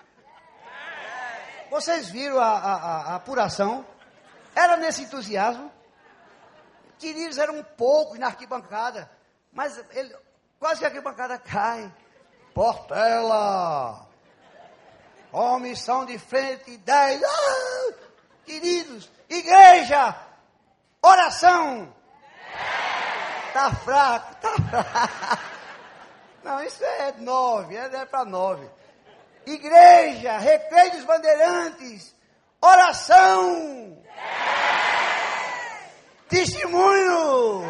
Vocês 1.69 2.09
viram 2.09 2.39
a, 2.39 2.57
a, 2.57 2.75
a 2.75 3.15
apuração? 3.15 3.85
Era 4.55 4.77
nesse 4.77 5.03
entusiasmo. 5.03 5.71
Queridos 6.99 7.37
eram 7.37 7.63
poucos 7.75 8.19
na 8.19 8.27
arquibancada. 8.27 9.09
Mas 9.51 9.83
ele, 9.91 10.15
quase 10.59 10.79
que 10.79 10.85
a 10.85 10.87
arquibancada 10.89 11.37
cai. 11.37 11.91
Portela! 12.53 14.07
Omissão 15.31 16.05
de 16.05 16.19
frente, 16.19 16.77
dez. 16.77 17.21
Ah, 17.23 18.02
queridos, 18.45 19.11
igreja, 19.29 20.15
oração. 21.01 21.93
Tá 23.53 23.71
fraco, 23.75 24.35
tá 24.35 24.53
fraco. 24.69 25.43
Não, 26.43 26.61
isso 26.63 26.83
é 26.83 27.13
nove, 27.19 27.75
é 27.75 28.05
para 28.05 28.25
nove. 28.25 28.69
Igreja, 29.45 30.37
recreio 30.37 30.91
dos 30.91 31.05
bandeirantes, 31.05 32.15
oração. 32.61 33.97
Testemunho. 36.29 37.63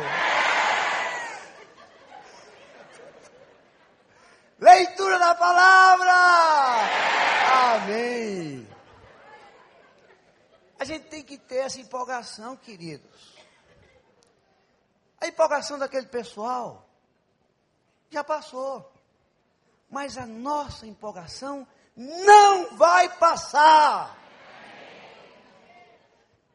Leitura 4.60 5.20
da 5.20 5.36
palavra. 5.36 6.14
Amém. 7.76 8.43
A 10.84 10.86
gente 10.86 11.06
tem 11.06 11.24
que 11.24 11.38
ter 11.38 11.60
essa 11.60 11.80
empolgação, 11.80 12.58
queridos. 12.58 13.38
A 15.22 15.26
empolgação 15.26 15.80
daquele 15.80 16.08
pessoal 16.08 16.86
já 18.10 18.22
passou. 18.22 18.92
Mas 19.90 20.18
a 20.18 20.26
nossa 20.26 20.86
empolgação 20.86 21.66
não 21.96 22.76
vai 22.76 23.08
passar. 23.16 24.14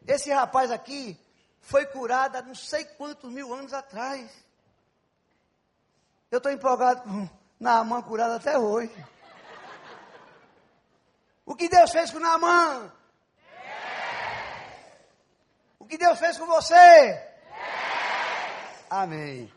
Esse 0.07 0.31
rapaz 0.31 0.71
aqui 0.71 1.19
foi 1.63 1.87
curado 1.87 2.37
há 2.37 2.43
não 2.43 2.55
sei 2.55 2.85
quantos 2.85 3.33
mil 3.33 3.55
anos 3.55 3.73
atrás. 3.73 4.31
Eu 6.31 6.37
estou 6.37 6.53
empolgado 6.53 7.01
com 7.01 7.27
Naamã 7.59 8.03
curado 8.03 8.35
até 8.35 8.59
hoje. 8.59 8.95
O 11.47 11.57
que 11.57 11.67
Deus 11.67 11.91
fez 11.91 12.11
com 12.11 12.19
Naamã? 12.19 12.93
Que 15.89 15.97
Deus 15.97 16.19
fez 16.19 16.37
com 16.37 16.47
você? 16.47 17.29
Amém. 18.91 19.51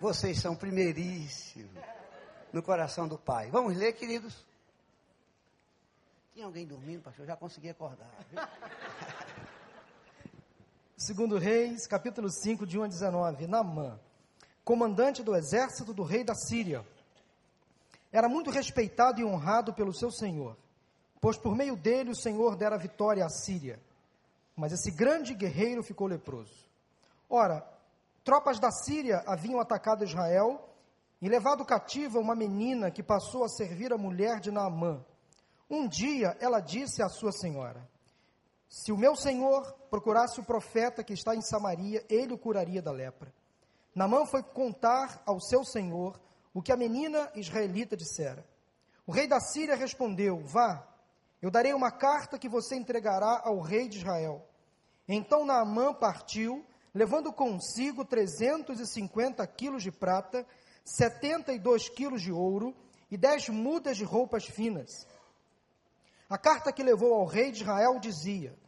Vocês 0.00 0.40
são 0.40 0.56
primeiríssimos 0.56 1.70
no 2.52 2.62
coração 2.62 3.06
do 3.06 3.18
Pai. 3.18 3.50
Vamos 3.50 3.76
ler, 3.76 3.92
queridos? 3.92 4.44
Tinha 6.32 6.46
alguém 6.46 6.66
dormindo, 6.66 7.02
pastor? 7.02 7.24
Eu 7.24 7.28
já 7.28 7.36
consegui 7.36 7.70
acordar. 7.70 8.10
Segundo 10.96 11.38
Reis, 11.38 11.86
capítulo 11.86 12.30
5, 12.30 12.66
de 12.66 12.78
1 12.78 12.82
a 12.82 12.88
19. 12.88 13.46
Naamã 13.46 14.00
comandante 14.64 15.22
do 15.22 15.36
exército 15.36 15.92
do 15.92 16.02
rei 16.02 16.24
da 16.24 16.34
Síria. 16.34 16.84
Era 18.10 18.28
muito 18.28 18.50
respeitado 18.50 19.20
e 19.20 19.24
honrado 19.24 19.74
pelo 19.74 19.92
seu 19.92 20.10
senhor, 20.10 20.56
pois 21.20 21.36
por 21.36 21.54
meio 21.54 21.76
dele 21.76 22.10
o 22.10 22.16
senhor 22.16 22.56
dera 22.56 22.78
vitória 22.78 23.24
à 23.24 23.28
Síria. 23.28 23.78
Mas 24.56 24.72
esse 24.72 24.90
grande 24.90 25.34
guerreiro 25.34 25.82
ficou 25.82 26.06
leproso. 26.06 26.68
Ora, 27.28 27.66
tropas 28.22 28.60
da 28.60 28.70
Síria 28.70 29.22
haviam 29.26 29.60
atacado 29.60 30.04
Israel 30.04 30.68
e 31.20 31.28
levado 31.28 31.64
cativa 31.64 32.18
uma 32.18 32.34
menina 32.34 32.90
que 32.90 33.02
passou 33.02 33.44
a 33.44 33.48
servir 33.48 33.92
a 33.92 33.98
mulher 33.98 34.40
de 34.40 34.50
Naamã. 34.50 35.04
Um 35.68 35.88
dia 35.88 36.36
ela 36.40 36.60
disse 36.60 37.02
à 37.02 37.08
sua 37.08 37.32
senhora: 37.32 37.88
Se 38.68 38.92
o 38.92 38.96
meu 38.96 39.16
senhor 39.16 39.72
procurasse 39.90 40.38
o 40.38 40.44
profeta 40.44 41.02
que 41.02 41.12
está 41.12 41.34
em 41.34 41.42
Samaria, 41.42 42.04
ele 42.08 42.34
o 42.34 42.38
curaria 42.38 42.82
da 42.82 42.92
lepra. 42.92 43.32
Namã 43.94 44.26
foi 44.26 44.42
contar 44.42 45.22
ao 45.24 45.40
seu 45.40 45.64
senhor 45.64 46.20
o 46.52 46.62
que 46.62 46.72
a 46.72 46.76
menina 46.76 47.30
israelita 47.34 47.96
dissera. 47.96 48.44
O 49.06 49.12
rei 49.12 49.26
da 49.26 49.40
Síria 49.40 49.74
respondeu: 49.76 50.40
Vá, 50.44 50.86
eu 51.44 51.50
darei 51.50 51.74
uma 51.74 51.90
carta 51.90 52.38
que 52.38 52.48
você 52.48 52.74
entregará 52.74 53.42
ao 53.44 53.60
rei 53.60 53.86
de 53.86 53.98
Israel. 53.98 54.48
Então 55.06 55.44
Naamã 55.44 55.92
partiu, 55.92 56.64
levando 56.94 57.30
consigo 57.30 58.02
350 58.02 59.46
quilos 59.48 59.82
de 59.82 59.92
prata, 59.92 60.46
72 60.86 61.90
quilos 61.90 62.22
de 62.22 62.32
ouro 62.32 62.74
e 63.10 63.18
dez 63.18 63.50
mudas 63.50 63.98
de 63.98 64.04
roupas 64.04 64.46
finas. 64.46 65.06
A 66.30 66.38
carta 66.38 66.72
que 66.72 66.82
levou 66.82 67.12
ao 67.12 67.26
rei 67.26 67.52
de 67.52 67.60
Israel 67.60 67.98
dizia: 68.00 68.58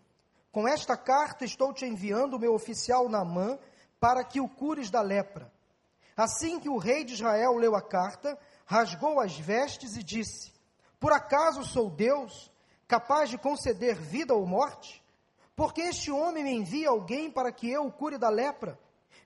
Com 0.52 0.68
esta 0.68 0.98
carta 0.98 1.46
estou 1.46 1.72
te 1.72 1.86
enviando 1.86 2.34
o 2.34 2.38
meu 2.38 2.52
oficial 2.52 3.08
Naamã 3.08 3.58
para 3.98 4.22
que 4.22 4.38
o 4.38 4.50
cures 4.50 4.90
da 4.90 5.00
lepra. 5.00 5.50
Assim 6.14 6.60
que 6.60 6.68
o 6.68 6.76
rei 6.76 7.04
de 7.04 7.14
Israel 7.14 7.56
leu 7.56 7.74
a 7.74 7.80
carta, 7.80 8.38
rasgou 8.66 9.18
as 9.18 9.34
vestes 9.34 9.96
e 9.96 10.02
disse: 10.02 10.52
Por 11.00 11.10
acaso 11.10 11.64
sou 11.64 11.88
Deus, 11.88 12.54
capaz 12.86 13.30
de 13.30 13.38
conceder 13.38 13.96
vida 13.96 14.34
ou 14.34 14.46
morte? 14.46 15.02
Porque 15.54 15.80
este 15.80 16.10
homem 16.10 16.44
me 16.44 16.52
envia 16.52 16.90
alguém 16.90 17.30
para 17.30 17.50
que 17.50 17.70
eu 17.70 17.86
o 17.86 17.92
cure 17.92 18.18
da 18.18 18.28
lepra. 18.28 18.78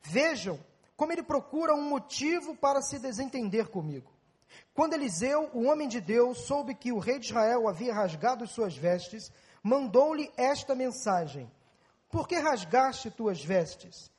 Vejam 0.02 0.59
como 0.97 1.12
ele 1.12 1.23
procura 1.23 1.75
um 1.75 1.88
motivo 1.88 2.55
para 2.55 2.83
se 2.83 2.99
desentender 2.99 3.69
comigo. 3.69 4.12
Quando 4.75 4.93
Eliseu, 4.93 5.50
o 5.55 5.64
homem 5.64 5.88
de 5.88 6.00
Deus, 6.00 6.43
soube 6.43 6.75
que 6.75 6.93
o 6.93 6.99
rei 6.99 7.19
de 7.19 7.26
Israel 7.26 7.67
havia 7.67 7.95
rasgado 7.95 8.47
suas 8.47 8.76
vestes, 8.76 9.33
mandou-lhe 9.62 10.31
esta 10.37 10.75
mensagem: 10.75 11.50
Por 12.11 12.29
que 12.29 12.37
rasgaste 12.37 13.11
tuas 13.11 13.43
vestes? 13.43 14.11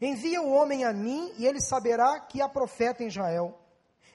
Envia 0.00 0.40
o 0.40 0.52
homem 0.52 0.84
a 0.84 0.92
mim, 0.92 1.32
e 1.38 1.46
ele 1.46 1.60
saberá 1.60 2.20
que 2.20 2.40
há 2.40 2.48
profeta 2.48 3.02
em 3.02 3.08
Israel. 3.08 3.58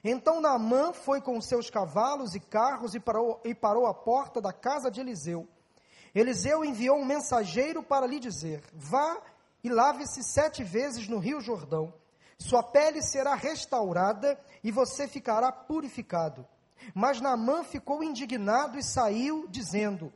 Então 0.04 0.40
Naamã 0.40 0.92
foi 0.92 1.22
com 1.22 1.40
seus 1.40 1.70
cavalos 1.70 2.34
e 2.34 2.40
carros 2.40 2.94
e 2.94 3.00
parou, 3.00 3.40
e 3.42 3.54
parou 3.54 3.86
à 3.86 3.94
porta 3.94 4.38
da 4.38 4.52
casa 4.52 4.90
de 4.90 5.00
Eliseu. 5.00 5.48
Eliseu 6.14 6.62
enviou 6.62 6.98
um 6.98 7.04
mensageiro 7.04 7.82
para 7.82 8.06
lhe 8.06 8.20
dizer: 8.20 8.62
Vá 8.74 9.18
e 9.62 9.70
lave-se 9.70 10.22
sete 10.22 10.62
vezes 10.62 11.08
no 11.08 11.18
rio 11.18 11.40
Jordão. 11.40 11.94
Sua 12.38 12.62
pele 12.62 13.00
será 13.00 13.34
restaurada 13.34 14.38
e 14.62 14.70
você 14.70 15.08
ficará 15.08 15.50
purificado. 15.50 16.46
Mas 16.94 17.20
Naamã 17.20 17.64
ficou 17.64 18.04
indignado 18.04 18.78
e 18.78 18.82
saiu, 18.82 19.46
dizendo: 19.48 20.12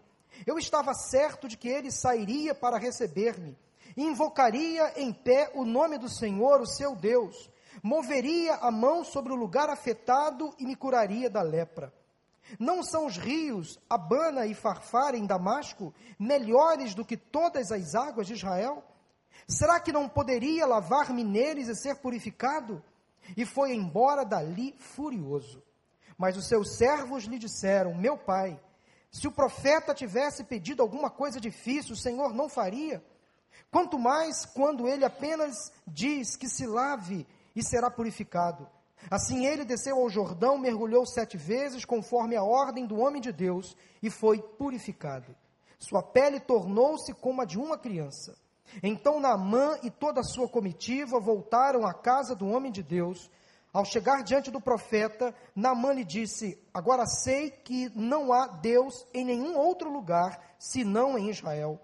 Eu 0.47 0.59
estava 0.59 0.93
certo 0.93 1.49
de 1.49 1.57
que 1.57 1.69
ele 1.69 1.91
sairia 1.91 2.55
para 2.55 2.77
receber-me 2.77 3.57
invocaria 3.97 4.93
em 4.97 5.13
pé 5.13 5.51
o 5.55 5.65
nome 5.65 5.99
do 5.99 6.09
Senhor, 6.09 6.61
o 6.61 6.67
seu 6.67 6.95
Deus, 6.95 7.51
moveria 7.83 8.57
a 8.57 8.71
mão 8.71 9.05
sobre 9.05 9.33
o 9.33 9.37
lugar 9.37 9.71
afetado 9.71 10.55
e 10.59 10.67
me 10.67 10.77
curaria 10.77 11.29
da 11.29 11.43
lepra. 11.43 11.93
Não 12.59 12.83
são 12.83 13.07
os 13.07 13.17
rios 13.17 13.79
Abana 13.91 14.47
e 14.47 14.55
Farfar 14.55 15.15
em 15.15 15.27
Damasco 15.27 15.95
melhores 16.19 16.95
do 16.95 17.05
que 17.05 17.17
todas 17.17 17.71
as 17.71 17.95
águas 17.95 18.27
de 18.27 18.35
Israel? 18.35 18.83
Será 19.47 19.79
que 19.81 19.93
não 19.93 20.09
poderia 20.09 20.67
lavar-me 20.67 21.25
neles 21.25 21.69
e 21.69 21.75
ser 21.75 21.97
purificado? 21.97 22.83
E 23.37 23.45
foi 23.45 23.75
embora 23.75 24.25
dali 24.25 24.75
furioso. 24.79 25.63
Mas 26.17 26.37
os 26.37 26.49
seus 26.49 26.77
servos 26.77 27.25
lhe 27.25 27.39
disseram: 27.39 27.95
Meu 27.95 28.17
pai, 28.17 28.59
se 29.11 29.29
o 29.29 29.33
profeta 29.33 29.95
tivesse 29.95 30.45
pedido 30.45 30.83
alguma 30.83 31.11
coisa 31.11 31.41
difícil, 31.41 31.93
o 31.93 31.99
Senhor 31.99 32.35
não 32.35 32.49
faria. 32.49 33.05
Quanto 33.71 33.99
mais 33.99 34.47
quando 34.47 34.89
ele 34.89 35.05
apenas 35.05 35.73
diz 35.87 36.37
que 36.37 36.49
se 36.49 36.67
lave 36.67 37.27
e 37.59 37.63
será 37.65 37.91
purificado. 37.91 38.69
Assim 39.11 39.45
ele 39.45 39.65
desceu 39.65 39.97
ao 39.97 40.09
Jordão, 40.09 40.57
mergulhou 40.57 41.05
sete 41.05 41.37
vezes, 41.37 41.85
conforme 41.85 42.37
a 42.37 42.43
ordem 42.45 42.87
do 42.87 42.99
homem 42.99 43.21
de 43.21 43.33
Deus, 43.33 43.77
e 44.01 44.09
foi 44.09 44.41
purificado. 44.41 45.35
Sua 45.77 46.01
pele 46.01 46.39
tornou-se 46.39 47.13
como 47.15 47.43
a 47.43 47.45
de 47.45 47.59
uma 47.59 47.77
criança. 47.77 48.37
Então 48.81 49.19
Naamã 49.19 49.77
e 49.83 49.91
toda 49.91 50.21
a 50.21 50.25
sua 50.25 50.49
comitiva 50.49 51.19
voltaram 51.19 51.85
à 51.85 51.93
casa 51.93 52.35
do 52.35 52.47
homem 52.47 52.71
de 52.71 52.83
Deus. 52.83 53.29
Ao 53.73 53.85
chegar 53.85 54.23
diante 54.23 54.51
do 54.51 54.61
profeta, 54.61 55.35
Naamã 55.55 55.93
lhe 55.93 56.05
disse: 56.05 56.63
Agora 56.73 57.07
sei 57.07 57.51
que 57.51 57.91
não 57.95 58.33
há 58.33 58.47
Deus 58.47 59.05
em 59.13 59.25
nenhum 59.25 59.57
outro 59.57 59.91
lugar 59.91 60.55
senão 60.61 61.19
em 61.19 61.29
Israel. 61.29 61.81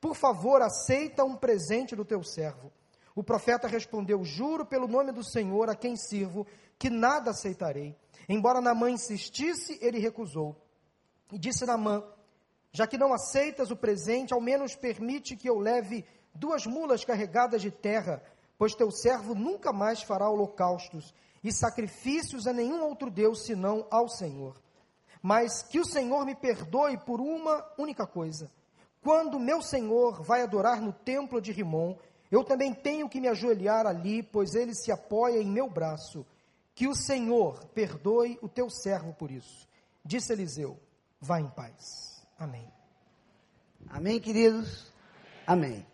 Por 0.00 0.16
favor, 0.16 0.62
aceita 0.62 1.24
um 1.24 1.36
presente 1.36 1.94
do 1.94 2.04
teu 2.04 2.24
servo. 2.24 2.72
O 3.14 3.22
profeta 3.22 3.68
respondeu: 3.68 4.24
Juro 4.24 4.64
pelo 4.64 4.88
nome 4.88 5.12
do 5.12 5.24
Senhor 5.24 5.68
a 5.68 5.74
quem 5.74 5.96
sirvo, 5.96 6.46
que 6.78 6.88
nada 6.88 7.30
aceitarei. 7.30 7.96
Embora 8.28 8.60
Naamã 8.60 8.90
insistisse, 8.90 9.78
ele 9.80 9.98
recusou. 9.98 10.56
E 11.30 11.38
disse 11.38 11.66
Naamã: 11.66 12.02
Já 12.72 12.86
que 12.86 12.98
não 12.98 13.12
aceitas 13.12 13.70
o 13.70 13.76
presente, 13.76 14.32
ao 14.32 14.40
menos 14.40 14.74
permite 14.74 15.36
que 15.36 15.48
eu 15.48 15.58
leve 15.58 16.04
duas 16.34 16.66
mulas 16.66 17.04
carregadas 17.04 17.60
de 17.60 17.70
terra, 17.70 18.22
pois 18.56 18.74
teu 18.74 18.90
servo 18.90 19.34
nunca 19.34 19.72
mais 19.72 20.02
fará 20.02 20.28
holocaustos 20.28 21.14
e 21.42 21.52
sacrifícios 21.52 22.46
a 22.46 22.52
nenhum 22.52 22.82
outro 22.82 23.10
Deus 23.10 23.44
senão 23.44 23.86
ao 23.90 24.08
Senhor. 24.08 24.56
Mas 25.20 25.62
que 25.62 25.80
o 25.80 25.84
Senhor 25.84 26.24
me 26.24 26.34
perdoe 26.34 26.96
por 26.96 27.20
uma 27.20 27.64
única 27.78 28.06
coisa. 28.06 28.50
Quando 29.02 29.38
meu 29.38 29.60
Senhor 29.60 30.22
vai 30.22 30.42
adorar 30.42 30.80
no 30.80 30.92
templo 30.92 31.40
de 31.40 31.52
Rimon, 31.52 31.96
eu 32.32 32.42
também 32.42 32.72
tenho 32.72 33.10
que 33.10 33.20
me 33.20 33.28
ajoelhar 33.28 33.86
ali, 33.86 34.22
pois 34.22 34.54
ele 34.54 34.74
se 34.74 34.90
apoia 34.90 35.42
em 35.42 35.50
meu 35.50 35.68
braço. 35.68 36.24
Que 36.74 36.88
o 36.88 36.94
Senhor 36.94 37.62
perdoe 37.66 38.38
o 38.40 38.48
teu 38.48 38.70
servo 38.70 39.12
por 39.12 39.30
isso. 39.30 39.68
Disse 40.02 40.32
Eliseu: 40.32 40.80
Vá 41.20 41.38
em 41.38 41.50
paz. 41.50 42.26
Amém. 42.38 42.72
Amém, 43.90 44.18
queridos? 44.18 44.90
Amém. 45.46 45.86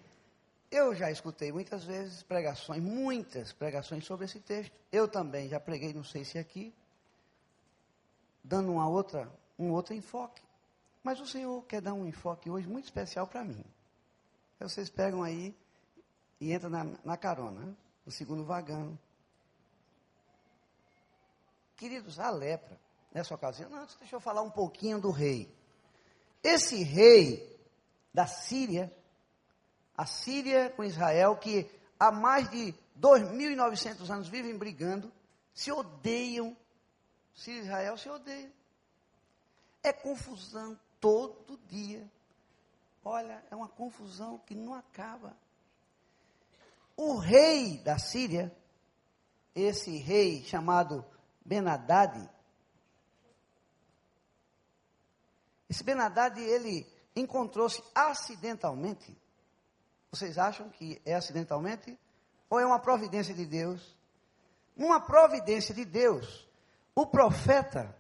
Eu 0.71 0.95
já 0.95 1.11
escutei 1.11 1.50
muitas 1.50 1.83
vezes 1.83 2.23
pregações, 2.23 2.80
muitas 2.80 3.52
pregações 3.52 4.04
sobre 4.04 4.26
esse 4.26 4.38
texto. 4.38 4.73
Eu 4.92 5.09
também 5.09 5.49
já 5.49 5.59
preguei, 5.59 5.92
não 5.92 6.04
sei 6.04 6.25
se 6.25 6.38
aqui, 6.38 6.73
dando 8.45 8.71
uma 8.71 8.88
outra, 8.88 9.28
um 9.59 9.73
outro 9.73 9.92
enfoque. 9.92 10.40
Mas 11.02 11.18
o 11.18 11.26
Senhor 11.26 11.64
quer 11.64 11.80
dar 11.80 11.95
um 11.95 12.07
enfoque 12.07 12.49
hoje 12.49 12.68
muito 12.68 12.85
especial 12.85 13.26
para 13.26 13.42
mim. 13.42 13.64
Vocês 14.61 14.88
pegam 14.88 15.25
aí 15.25 15.57
e 16.40 16.52
entram 16.52 16.71
na, 16.71 16.85
na 17.04 17.16
carona, 17.16 17.76
no 18.04 18.12
segundo 18.12 18.45
vagão. 18.45 18.99
Queridos, 21.76 22.18
a 22.18 22.30
lepra, 22.30 22.78
nessa 23.12 23.35
ocasião, 23.35 23.73
antes 23.75 23.97
deixa 23.97 24.16
eu 24.16 24.21
falar 24.21 24.42
um 24.42 24.50
pouquinho 24.50 25.00
do 25.00 25.11
rei. 25.11 25.52
Esse 26.42 26.83
rei 26.83 27.59
da 28.12 28.26
Síria, 28.26 28.92
a 29.97 30.07
Síria 30.07 30.71
com 30.71 30.85
Israel, 30.85 31.37
que 31.37 31.71
há 31.99 32.11
mais 32.11 32.49
de 32.50 32.75
2.900 33.00 34.11
anos 34.11 34.28
vivem 34.28 34.57
brigando, 34.57 35.12
se 35.52 35.71
odeiam. 35.71 36.57
Síria 37.35 37.61
e 37.61 37.64
Israel 37.64 37.97
se 37.97 38.09
odeiam. 38.09 38.52
É 39.83 39.92
confusão 39.92 40.78
todo 41.00 41.59
dia. 41.68 42.09
Olha, 43.04 43.42
é 43.50 43.57
uma 43.57 43.68
confusão 43.68 44.38
que 44.38 44.54
não 44.54 44.75
acaba. 44.75 45.37
O 46.99 47.17
rei 47.17 47.78
da 47.78 47.97
Síria, 47.99 48.55
esse 49.55 49.97
rei 49.97 50.43
chamado 50.45 51.02
Benadad, 51.43 52.28
esse 55.71 55.83
Benadad, 55.83 56.38
ele 56.38 56.87
encontrou-se 57.17 57.83
acidentalmente 57.95 59.17
vocês 60.11 60.38
acham 60.38 60.71
que 60.71 61.00
é 61.05 61.14
acidentalmente? 61.14 61.99
Ou 62.49 62.59
é 62.59 62.67
uma 62.67 62.78
providência 62.78 63.35
de 63.35 63.45
Deus? 63.45 63.97
Uma 64.76 65.00
providência 65.00 65.75
de 65.75 65.85
Deus, 65.85 66.49
o 66.95 67.05
profeta 67.05 67.95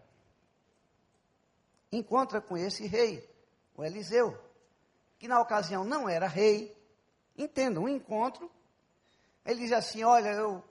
encontra 1.90 2.40
com 2.40 2.56
esse 2.56 2.86
rei, 2.86 3.28
o 3.74 3.84
Eliseu, 3.84 4.38
que 5.18 5.26
na 5.26 5.40
ocasião 5.40 5.84
não 5.84 6.08
era 6.08 6.28
rei. 6.28 6.76
Entendam, 7.36 7.84
um 7.84 7.88
encontro. 7.88 8.50
Ele 9.48 9.60
diz 9.60 9.72
assim: 9.72 10.04
Olha, 10.04 10.28
eu, 10.28 10.62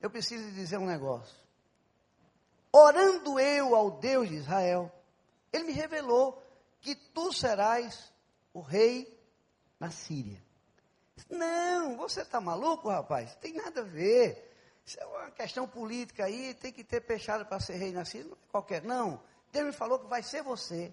eu 0.00 0.10
preciso 0.10 0.50
dizer 0.50 0.76
um 0.76 0.86
negócio. 0.86 1.36
Orando 2.72 3.38
eu 3.38 3.76
ao 3.76 3.92
Deus 3.92 4.28
de 4.28 4.34
Israel, 4.34 4.90
ele 5.52 5.62
me 5.62 5.72
revelou 5.72 6.42
que 6.80 6.96
tu 6.96 7.32
serás 7.32 8.12
o 8.52 8.60
rei 8.60 9.16
na 9.78 9.92
Síria. 9.92 10.42
Não, 11.30 11.96
você 11.96 12.22
está 12.22 12.40
maluco, 12.40 12.88
rapaz? 12.88 13.36
Tem 13.36 13.52
nada 13.52 13.82
a 13.82 13.84
ver. 13.84 14.52
Isso 14.84 14.98
é 14.98 15.06
uma 15.06 15.30
questão 15.30 15.68
política 15.68 16.24
aí, 16.24 16.54
tem 16.54 16.72
que 16.72 16.82
ter 16.82 17.02
peixado 17.02 17.46
para 17.46 17.60
ser 17.60 17.76
rei 17.76 17.92
nascido, 17.92 18.30
não 18.30 18.36
é 18.36 18.50
qualquer. 18.50 18.82
Não, 18.82 19.22
Deus 19.52 19.66
me 19.66 19.72
falou 19.72 20.00
que 20.00 20.08
vai 20.08 20.24
ser 20.24 20.42
você. 20.42 20.92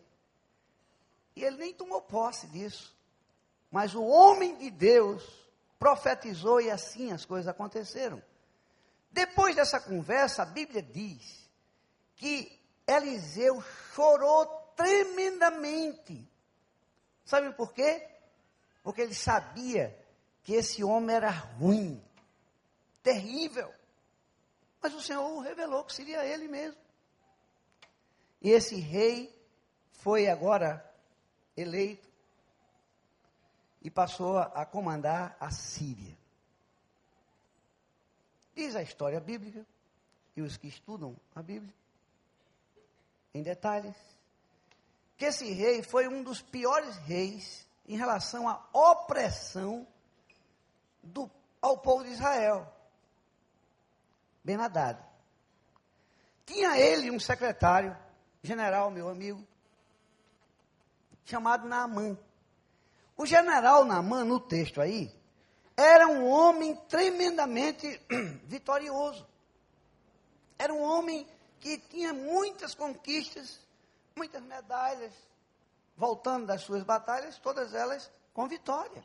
E 1.35 1.43
ele 1.43 1.57
nem 1.57 1.73
tomou 1.73 2.03
posse 2.03 2.45
disso. 2.45 2.95
Mas 3.71 3.95
o 3.95 4.03
homem 4.03 4.59
de 4.59 4.69
Deus 4.69 5.41
profetizou 5.81 6.61
e 6.61 6.69
assim 6.69 7.11
as 7.11 7.25
coisas 7.25 7.47
aconteceram. 7.47 8.21
Depois 9.11 9.55
dessa 9.55 9.79
conversa, 9.79 10.43
a 10.43 10.45
Bíblia 10.45 10.83
diz 10.83 11.49
que 12.15 12.61
Eliseu 12.85 13.59
chorou 13.95 14.45
tremendamente. 14.75 16.29
Sabe 17.25 17.51
por 17.53 17.73
quê? 17.73 18.07
Porque 18.83 19.01
ele 19.01 19.15
sabia 19.15 19.97
que 20.43 20.53
esse 20.53 20.83
homem 20.83 21.15
era 21.15 21.31
ruim, 21.31 21.99
terrível. 23.01 23.73
Mas 24.83 24.93
o 24.93 25.01
Senhor 25.01 25.39
revelou 25.39 25.83
que 25.83 25.95
seria 25.95 26.23
ele 26.23 26.47
mesmo. 26.47 26.79
E 28.39 28.51
esse 28.51 28.75
rei 28.75 29.35
foi 29.93 30.27
agora 30.27 30.87
eleito 31.57 32.10
e 33.81 33.89
passou 33.89 34.37
a 34.37 34.65
comandar 34.65 35.35
a 35.39 35.49
Síria. 35.49 36.17
Diz 38.55 38.75
a 38.75 38.81
história 38.81 39.19
bíblica, 39.19 39.65
e 40.35 40.41
os 40.41 40.57
que 40.57 40.67
estudam 40.67 41.15
a 41.35 41.41
Bíblia, 41.41 41.73
em 43.33 43.41
detalhes, 43.41 43.95
que 45.17 45.25
esse 45.25 45.51
rei 45.51 45.81
foi 45.83 46.07
um 46.07 46.23
dos 46.23 46.41
piores 46.41 46.95
reis 46.97 47.67
em 47.87 47.95
relação 47.95 48.47
à 48.47 48.63
opressão 48.73 49.87
do, 51.01 51.29
ao 51.61 51.77
povo 51.77 52.03
de 52.03 52.11
Israel. 52.11 52.71
Benadad. 54.43 54.99
Tinha 56.45 56.77
ele 56.77 57.11
um 57.11 57.19
secretário, 57.19 57.95
general, 58.41 58.89
meu 58.89 59.09
amigo, 59.09 59.45
chamado 61.25 61.67
Naamã. 61.67 62.17
O 63.21 63.25
general 63.27 63.85
Naamã, 63.85 64.23
no 64.23 64.39
texto 64.39 64.81
aí, 64.81 65.15
era 65.77 66.07
um 66.07 66.27
homem 66.27 66.75
tremendamente 66.89 68.01
vitorioso. 68.45 69.27
Era 70.57 70.73
um 70.73 70.81
homem 70.81 71.27
que 71.59 71.77
tinha 71.77 72.15
muitas 72.15 72.73
conquistas, 72.73 73.59
muitas 74.15 74.41
medalhas, 74.41 75.13
voltando 75.95 76.47
das 76.47 76.63
suas 76.63 76.81
batalhas, 76.81 77.37
todas 77.37 77.75
elas 77.75 78.11
com 78.33 78.47
vitória. 78.47 79.03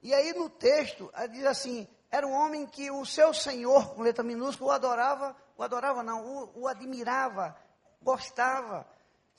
E 0.00 0.14
aí 0.14 0.32
no 0.32 0.48
texto, 0.48 1.12
diz 1.30 1.44
assim, 1.44 1.86
era 2.10 2.26
um 2.26 2.32
homem 2.32 2.66
que 2.66 2.90
o 2.90 3.04
seu 3.04 3.34
senhor, 3.34 3.94
com 3.94 4.00
letra 4.00 4.24
minúscula, 4.24 4.70
o 4.70 4.74
adorava, 4.76 5.36
o 5.58 5.62
adorava 5.62 6.02
não, 6.02 6.24
o, 6.24 6.60
o 6.62 6.68
admirava, 6.68 7.54
gostava, 8.00 8.88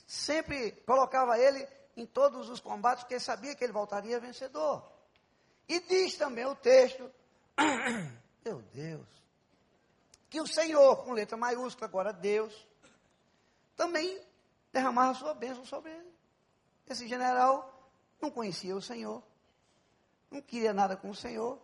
sempre 0.06 0.74
colocava 0.86 1.40
ele 1.40 1.68
em 1.96 2.06
todos 2.06 2.50
os 2.50 2.60
combates, 2.60 3.04
porque 3.04 3.20
sabia 3.20 3.56
que 3.56 3.64
ele 3.64 3.74
voltaria 3.74 4.20
vencedor. 4.20 4.84
E 5.68 5.80
diz 5.82 6.16
também 6.18 6.46
o 6.46 6.56
texto, 6.56 7.12
meu 8.46 8.62
Deus, 8.74 9.08
que 10.30 10.40
o 10.42 10.48
Senhor, 10.48 11.04
com 11.04 11.12
letra 11.14 11.38
maiúscula, 11.38 11.88
agora 11.88 12.14
Deus, 12.14 12.68
também 13.76 14.22
derramava 14.72 15.14
sua 15.14 15.34
bênção 15.34 15.66
sobre 15.66 15.92
ele. 15.92 16.12
Esse 16.88 17.08
general 17.08 17.90
não 18.22 18.32
conhecia 18.32 18.76
o 18.76 18.82
Senhor, 18.82 19.24
não 20.30 20.42
queria 20.42 20.74
nada 20.74 20.96
com 20.96 21.10
o 21.10 21.16
Senhor, 21.16 21.60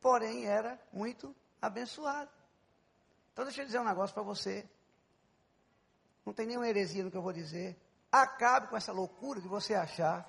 porém 0.00 0.46
era 0.46 0.80
muito 0.92 1.34
abençoado. 1.60 2.30
Então 3.32 3.44
deixa 3.44 3.62
eu 3.62 3.66
dizer 3.66 3.80
um 3.80 3.84
negócio 3.84 4.14
para 4.14 4.22
você. 4.22 4.68
Não 6.24 6.32
tem 6.32 6.46
nenhuma 6.46 6.68
heresia 6.68 7.02
no 7.02 7.10
que 7.10 7.16
eu 7.16 7.22
vou 7.22 7.32
dizer. 7.32 7.76
Acabe 8.22 8.68
com 8.68 8.76
essa 8.76 8.92
loucura 8.92 9.40
de 9.40 9.48
você 9.48 9.74
achar 9.74 10.24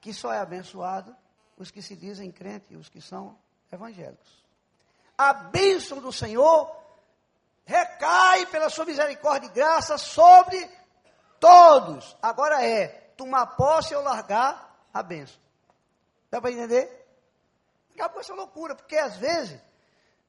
que 0.00 0.12
só 0.12 0.32
é 0.32 0.38
abençoado 0.38 1.16
os 1.56 1.70
que 1.70 1.80
se 1.80 1.94
dizem 1.94 2.32
crentes 2.32 2.70
e 2.70 2.76
os 2.76 2.88
que 2.88 3.00
são 3.00 3.38
evangélicos. 3.70 4.44
A 5.16 5.32
bênção 5.32 6.00
do 6.00 6.12
Senhor 6.12 6.74
recai 7.64 8.46
pela 8.46 8.68
sua 8.68 8.84
misericórdia 8.84 9.46
e 9.46 9.52
graça 9.52 9.96
sobre 9.96 10.68
todos. 11.38 12.16
Agora 12.20 12.64
é 12.66 12.88
tomar 13.16 13.46
posse 13.56 13.94
ou 13.94 14.02
largar 14.02 14.84
a 14.92 15.00
bênção. 15.00 15.40
Dá 16.28 16.40
para 16.40 16.50
entender? 16.50 17.06
Acaba 17.94 18.14
com 18.14 18.20
essa 18.20 18.34
loucura, 18.34 18.74
porque 18.74 18.96
às 18.96 19.16
vezes 19.16 19.60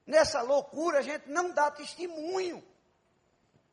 nessa 0.06 0.42
loucura, 0.42 0.98
a 0.98 1.02
gente 1.02 1.28
não 1.28 1.50
dá 1.50 1.70
testemunho 1.72 2.62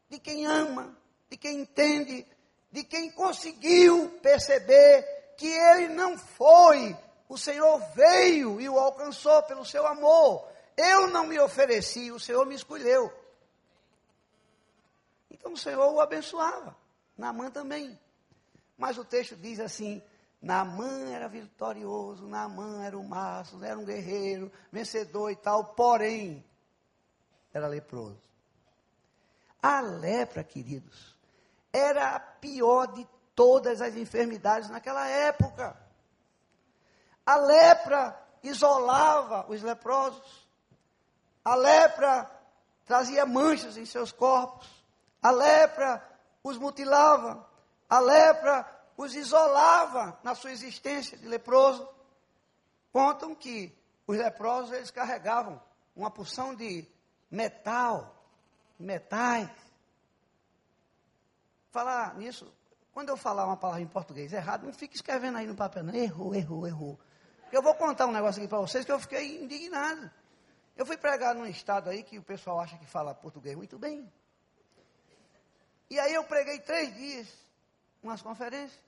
de 0.10 0.17
quem 0.17 0.45
ama, 0.47 0.97
de 1.29 1.38
quem 1.38 1.60
entende, 1.60 2.25
de 2.71 2.84
quem 2.84 3.12
conseguiu 3.12 4.10
perceber 4.21 5.03
que 5.38 5.47
ele 5.47 5.89
não 5.89 6.17
foi, 6.17 6.95
o 7.27 7.38
Senhor 7.38 7.79
veio 7.93 8.62
e 8.62 8.69
o 8.69 8.79
alcançou 8.79 9.41
pelo 9.43 9.65
seu 9.65 9.86
amor. 9.86 10.47
Eu 10.77 11.07
não 11.07 11.27
me 11.27 11.39
ofereci, 11.39 12.12
o 12.12 12.19
Senhor 12.19 12.45
me 12.45 12.55
escolheu. 12.55 13.12
Então 15.29 15.53
o 15.53 15.57
Senhor 15.57 15.93
o 15.93 15.99
abençoava. 15.99 16.75
Naamã 17.17 17.49
também. 17.51 17.99
Mas 18.77 18.97
o 18.97 19.03
texto 19.03 19.36
diz 19.36 19.60
assim: 19.60 20.01
Naamã 20.41 21.12
era 21.12 21.27
vitorioso, 21.27 22.27
Naamã 22.27 22.84
era 22.84 22.97
um 22.97 23.03
maço, 23.03 23.63
era 23.63 23.77
um 23.77 23.86
guerreiro, 23.86 24.51
vencedor 24.71 25.29
e 25.29 25.36
tal, 25.36 25.73
porém, 25.73 26.43
era 27.53 27.67
leproso. 27.67 28.21
A 29.62 29.81
lepra, 29.81 30.43
queridos, 30.43 31.11
era 31.71 32.15
a 32.15 32.19
pior 32.19 32.88
de 32.88 33.07
todas 33.36 33.81
as 33.81 33.95
enfermidades 33.95 34.69
naquela 34.69 35.07
época. 35.07 35.75
A 37.25 37.36
lepra 37.36 38.17
isolava 38.43 39.45
os 39.49 39.62
leprosos. 39.62 40.47
A 41.43 41.55
lepra 41.55 42.29
trazia 42.86 43.25
manchas 43.25 43.77
em 43.77 43.86
seus 43.86 44.12
corpos. 44.12 44.67
A 45.21 45.31
lepra 45.31 46.03
os 46.43 46.57
mutilava. 46.57 47.47
A 47.89 47.99
lepra 47.99 48.65
os 48.97 49.15
isolava 49.15 50.19
na 50.23 50.36
sua 50.36 50.51
existência 50.51 51.17
de 51.17 51.27
leproso. 51.27 51.88
Contam 52.91 53.34
que 53.34 53.75
os 54.05 54.17
leprosos 54.17 54.71
eles 54.73 54.91
carregavam 54.91 55.62
uma 55.95 56.12
porção 56.12 56.53
de 56.53 56.86
metal, 57.29 58.15
metais. 58.77 59.49
Falar 61.71 62.15
nisso, 62.15 62.53
quando 62.91 63.10
eu 63.10 63.17
falar 63.17 63.45
uma 63.45 63.55
palavra 63.57 63.81
em 63.81 63.88
português 63.88 64.34
errado, 64.34 64.65
não 64.65 64.73
fique 64.73 64.95
escrevendo 64.95 65.38
aí 65.38 65.47
no 65.47 65.55
papel, 65.55 65.84
não. 65.84 65.95
Errou, 65.95 66.36
errou, 66.36 66.67
errou. 66.67 66.99
Eu 67.51 67.62
vou 67.62 67.73
contar 67.75 68.05
um 68.05 68.12
negócio 68.12 68.41
aqui 68.41 68.49
para 68.49 68.60
vocês 68.60 68.86
que 68.86 68.91
eu 68.91 68.99
fiquei 68.99 69.41
indignado. 69.41 70.12
Eu 70.75 70.86
fui 70.86 70.97
pregar 70.97 71.34
num 71.34 71.45
estado 71.45 71.89
aí 71.89 72.03
que 72.03 72.17
o 72.17 72.23
pessoal 72.23 72.60
acha 72.60 72.77
que 72.77 72.86
fala 72.86 73.15
português 73.15 73.55
muito 73.55 73.79
bem. 73.79 74.12
E 75.89 75.99
aí 75.99 76.13
eu 76.13 76.23
preguei 76.25 76.60
três 76.60 76.93
dias, 76.93 77.27
umas 78.03 78.21
conferências. 78.21 78.79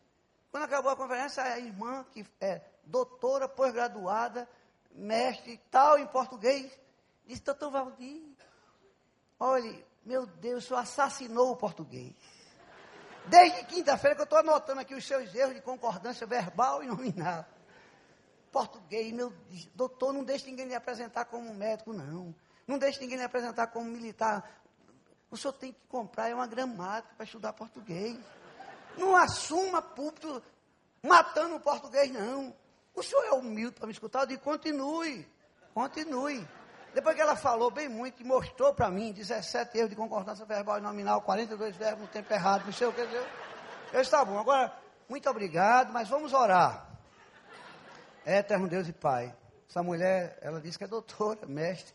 Quando 0.52 0.64
acabou 0.64 0.92
a 0.92 0.96
conferência, 0.96 1.42
a 1.42 1.58
irmã, 1.58 2.06
que 2.12 2.26
é 2.40 2.62
doutora, 2.84 3.48
pós-graduada, 3.48 4.48
mestre 4.92 5.58
tal 5.72 5.98
em 5.98 6.08
português, 6.08 6.72
disse, 7.26 7.42
doutor 7.42 7.72
Valdir, 7.72 8.22
olhe, 9.40 9.86
meu 10.06 10.26
Deus, 10.26 10.66
o 10.66 10.68
senhor 10.68 10.80
assassinou 10.80 11.52
o 11.52 11.56
português. 11.56 12.14
Desde 13.28 13.64
quinta-feira 13.66 14.16
que 14.16 14.22
eu 14.22 14.26
estou 14.26 14.40
anotando 14.40 14.82
aqui 14.82 14.94
os 14.94 15.06
seus 15.06 15.34
erros 15.34 15.56
de 15.56 15.62
concordância 15.62 16.28
verbal 16.28 16.84
e 16.84 16.88
nominal. 16.88 17.46
Português, 18.52 19.12
meu 19.12 19.34
doutor, 19.74 20.14
não 20.14 20.24
deixe 20.24 20.46
ninguém 20.46 20.68
lhe 20.68 20.76
apresentar 20.76 21.26
como 21.26 21.54
médico, 21.54 21.94
não. 21.94 22.36
Não 22.68 22.78
deixe 22.78 23.00
ninguém 23.00 23.18
lhe 23.18 23.24
apresentar 23.24 23.68
como 23.68 23.86
militar. 23.86 24.62
O 25.32 25.38
senhor 25.38 25.54
tem 25.54 25.72
que 25.74 25.80
comprar 25.88 26.34
uma 26.34 26.46
gramática 26.46 27.14
para 27.16 27.26
estudar 27.26 27.54
português. 27.54 28.20
Não 28.98 29.16
assuma 29.16 29.82
púlpito 29.82 30.44
matando 31.02 31.56
o 31.56 31.60
português, 31.60 32.12
não. 32.12 32.56
O 32.94 33.02
senhor 33.02 33.26
é 33.26 33.32
humilde 33.32 33.76
para 33.76 33.88
me 33.88 33.94
escutar? 33.94 34.22
Eu 34.22 34.28
digo, 34.28 34.44
continue, 34.44 35.28
continue. 35.74 36.48
Depois 36.94 37.16
que 37.16 37.22
ela 37.22 37.36
falou 37.36 37.72
bem 37.72 37.90
muito 37.90 38.22
e 38.22 38.26
mostrou 38.26 38.74
para 38.74 38.90
mim 38.90 39.12
17 39.12 39.78
erros 39.78 39.90
de 39.90 39.96
concordância 39.96 40.46
verbal 40.46 40.78
e 40.78 40.82
nominal, 40.82 41.22
42 41.22 41.76
verbos 41.76 42.02
no 42.02 42.08
tempo 42.08 42.32
errado, 42.32 42.66
não 42.66 42.74
sei 42.74 42.88
o 42.88 42.94
que, 42.94 43.02
eu, 43.02 43.26
eu 43.94 44.02
está 44.02 44.24
bom. 44.24 44.38
Agora, 44.38 44.72
muito 45.10 45.28
obrigado, 45.30 45.92
mas 45.92 46.08
vamos 46.08 46.34
orar. 46.34 46.88
É 48.26 48.38
eterno 48.38 48.68
Deus 48.68 48.88
e 48.88 48.94
Pai. 48.94 49.36
Essa 49.68 49.82
mulher, 49.82 50.38
ela 50.42 50.62
disse 50.62 50.78
que 50.78 50.84
é 50.84 50.88
doutora, 50.88 51.48
mestre, 51.48 51.94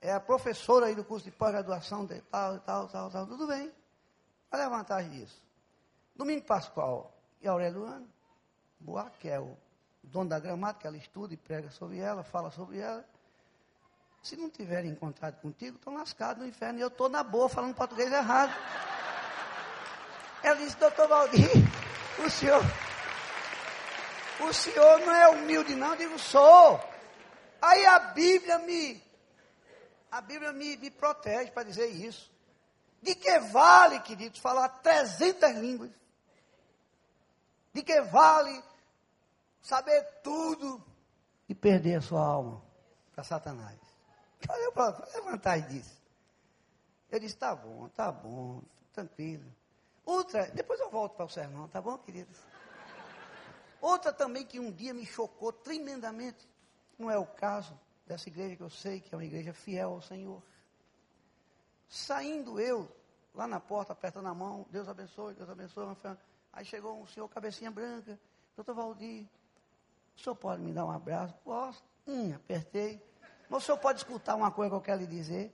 é 0.00 0.12
a 0.12 0.20
professora 0.20 0.86
aí 0.86 0.94
do 0.94 1.04
curso 1.04 1.24
de 1.24 1.30
pós-graduação 1.30 2.04
de 2.04 2.20
tal, 2.22 2.58
tal, 2.58 2.88
tal, 2.88 3.10
tal, 3.10 3.26
tudo 3.26 3.46
bem. 3.46 3.72
Qual 4.50 4.60
é 4.60 4.64
a 4.64 4.68
vantagem 4.68 5.10
disso? 5.10 5.40
Domingo 6.14 6.44
Pascoal 6.44 7.12
e 7.40 7.46
Aurélio 7.46 7.84
Ano, 7.84 8.08
Boa, 8.80 9.10
que 9.18 9.28
é 9.28 9.40
o 9.40 9.56
dono 10.02 10.28
da 10.28 10.38
gramática, 10.38 10.88
ela 10.88 10.96
estuda 10.96 11.32
e 11.32 11.36
prega 11.36 11.70
sobre 11.70 12.00
ela, 12.00 12.22
fala 12.22 12.50
sobre 12.50 12.78
ela. 12.80 13.04
Se 14.24 14.36
não 14.36 14.48
tiverem 14.48 14.90
encontrado 14.90 15.38
contigo, 15.42 15.76
estão 15.76 15.92
lascados 15.92 16.42
no 16.42 16.48
inferno. 16.48 16.78
E 16.78 16.82
eu 16.82 16.88
estou 16.88 17.10
na 17.10 17.22
boa 17.22 17.46
falando 17.46 17.74
português 17.74 18.10
errado. 18.10 18.54
Ela 20.42 20.56
disse, 20.56 20.78
doutor 20.78 21.06
Valdir, 21.06 21.50
o 22.24 22.30
senhor, 22.30 22.62
o 24.48 24.52
senhor 24.54 25.00
não 25.00 25.14
é 25.14 25.28
humilde 25.28 25.74
não, 25.74 25.90
eu 25.90 25.96
digo, 25.96 26.18
sou. 26.18 26.80
Aí 27.60 27.84
a 27.84 27.98
Bíblia 27.98 28.58
me, 28.60 29.02
a 30.10 30.22
Bíblia 30.22 30.54
me, 30.54 30.78
me 30.78 30.90
protege 30.90 31.50
para 31.50 31.64
dizer 31.64 31.88
isso. 31.88 32.32
De 33.02 33.14
que 33.14 33.38
vale, 33.40 34.00
queridos, 34.00 34.38
falar 34.38 34.70
300 34.70 35.50
línguas? 35.56 35.90
De 37.74 37.82
que 37.82 38.00
vale 38.00 38.62
saber 39.60 40.02
tudo 40.22 40.82
e 41.46 41.54
perder 41.54 41.96
a 41.96 42.00
sua 42.00 42.24
alma 42.26 42.62
para 43.14 43.22
Satanás? 43.22 43.83
É, 44.48 44.70
qual 44.70 44.88
é 44.90 45.18
a 45.18 45.20
vantagem 45.22 45.68
disso? 45.68 46.02
Eu 47.10 47.20
disse, 47.20 47.36
tá 47.36 47.54
bom, 47.54 47.88
tá 47.90 48.10
bom, 48.10 48.62
tranquilo. 48.92 49.44
Outra, 50.04 50.46
depois 50.50 50.80
eu 50.80 50.90
volto 50.90 51.14
para 51.14 51.24
o 51.24 51.28
sermão, 51.28 51.68
tá 51.68 51.80
bom, 51.80 51.96
queridos? 51.98 52.36
Outra 53.80 54.12
também 54.12 54.44
que 54.44 54.58
um 54.58 54.72
dia 54.72 54.92
me 54.92 55.06
chocou 55.06 55.52
tremendamente, 55.52 56.48
não 56.98 57.10
é 57.10 57.18
o 57.18 57.26
caso 57.26 57.78
dessa 58.06 58.28
igreja 58.28 58.56
que 58.56 58.62
eu 58.62 58.70
sei 58.70 59.00
que 59.00 59.14
é 59.14 59.18
uma 59.18 59.24
igreja 59.24 59.52
fiel 59.52 59.92
ao 59.92 60.02
Senhor. 60.02 60.42
Saindo 61.88 62.58
eu, 62.60 62.90
lá 63.34 63.46
na 63.46 63.60
porta, 63.60 63.92
apertando 63.92 64.26
a 64.26 64.34
mão, 64.34 64.66
Deus 64.70 64.88
abençoe, 64.88 65.34
Deus 65.34 65.48
abençoe. 65.48 65.86
Aí 66.52 66.64
chegou 66.64 67.00
um 67.00 67.06
senhor 67.06 67.28
cabecinha 67.28 67.70
branca, 67.70 68.18
doutor 68.56 68.74
Valdir, 68.74 69.26
o 70.16 70.20
senhor 70.20 70.36
pode 70.36 70.62
me 70.62 70.72
dar 70.72 70.84
um 70.86 70.90
abraço? 70.90 71.34
Posso. 71.44 71.82
Hum, 72.06 72.34
apertei. 72.34 73.02
Mas 73.48 73.62
o 73.62 73.66
senhor 73.66 73.78
pode 73.78 73.98
escutar 73.98 74.34
uma 74.34 74.50
coisa 74.50 74.70
que 74.70 74.76
eu 74.76 74.80
quero 74.80 75.00
lhe 75.00 75.06
dizer? 75.06 75.52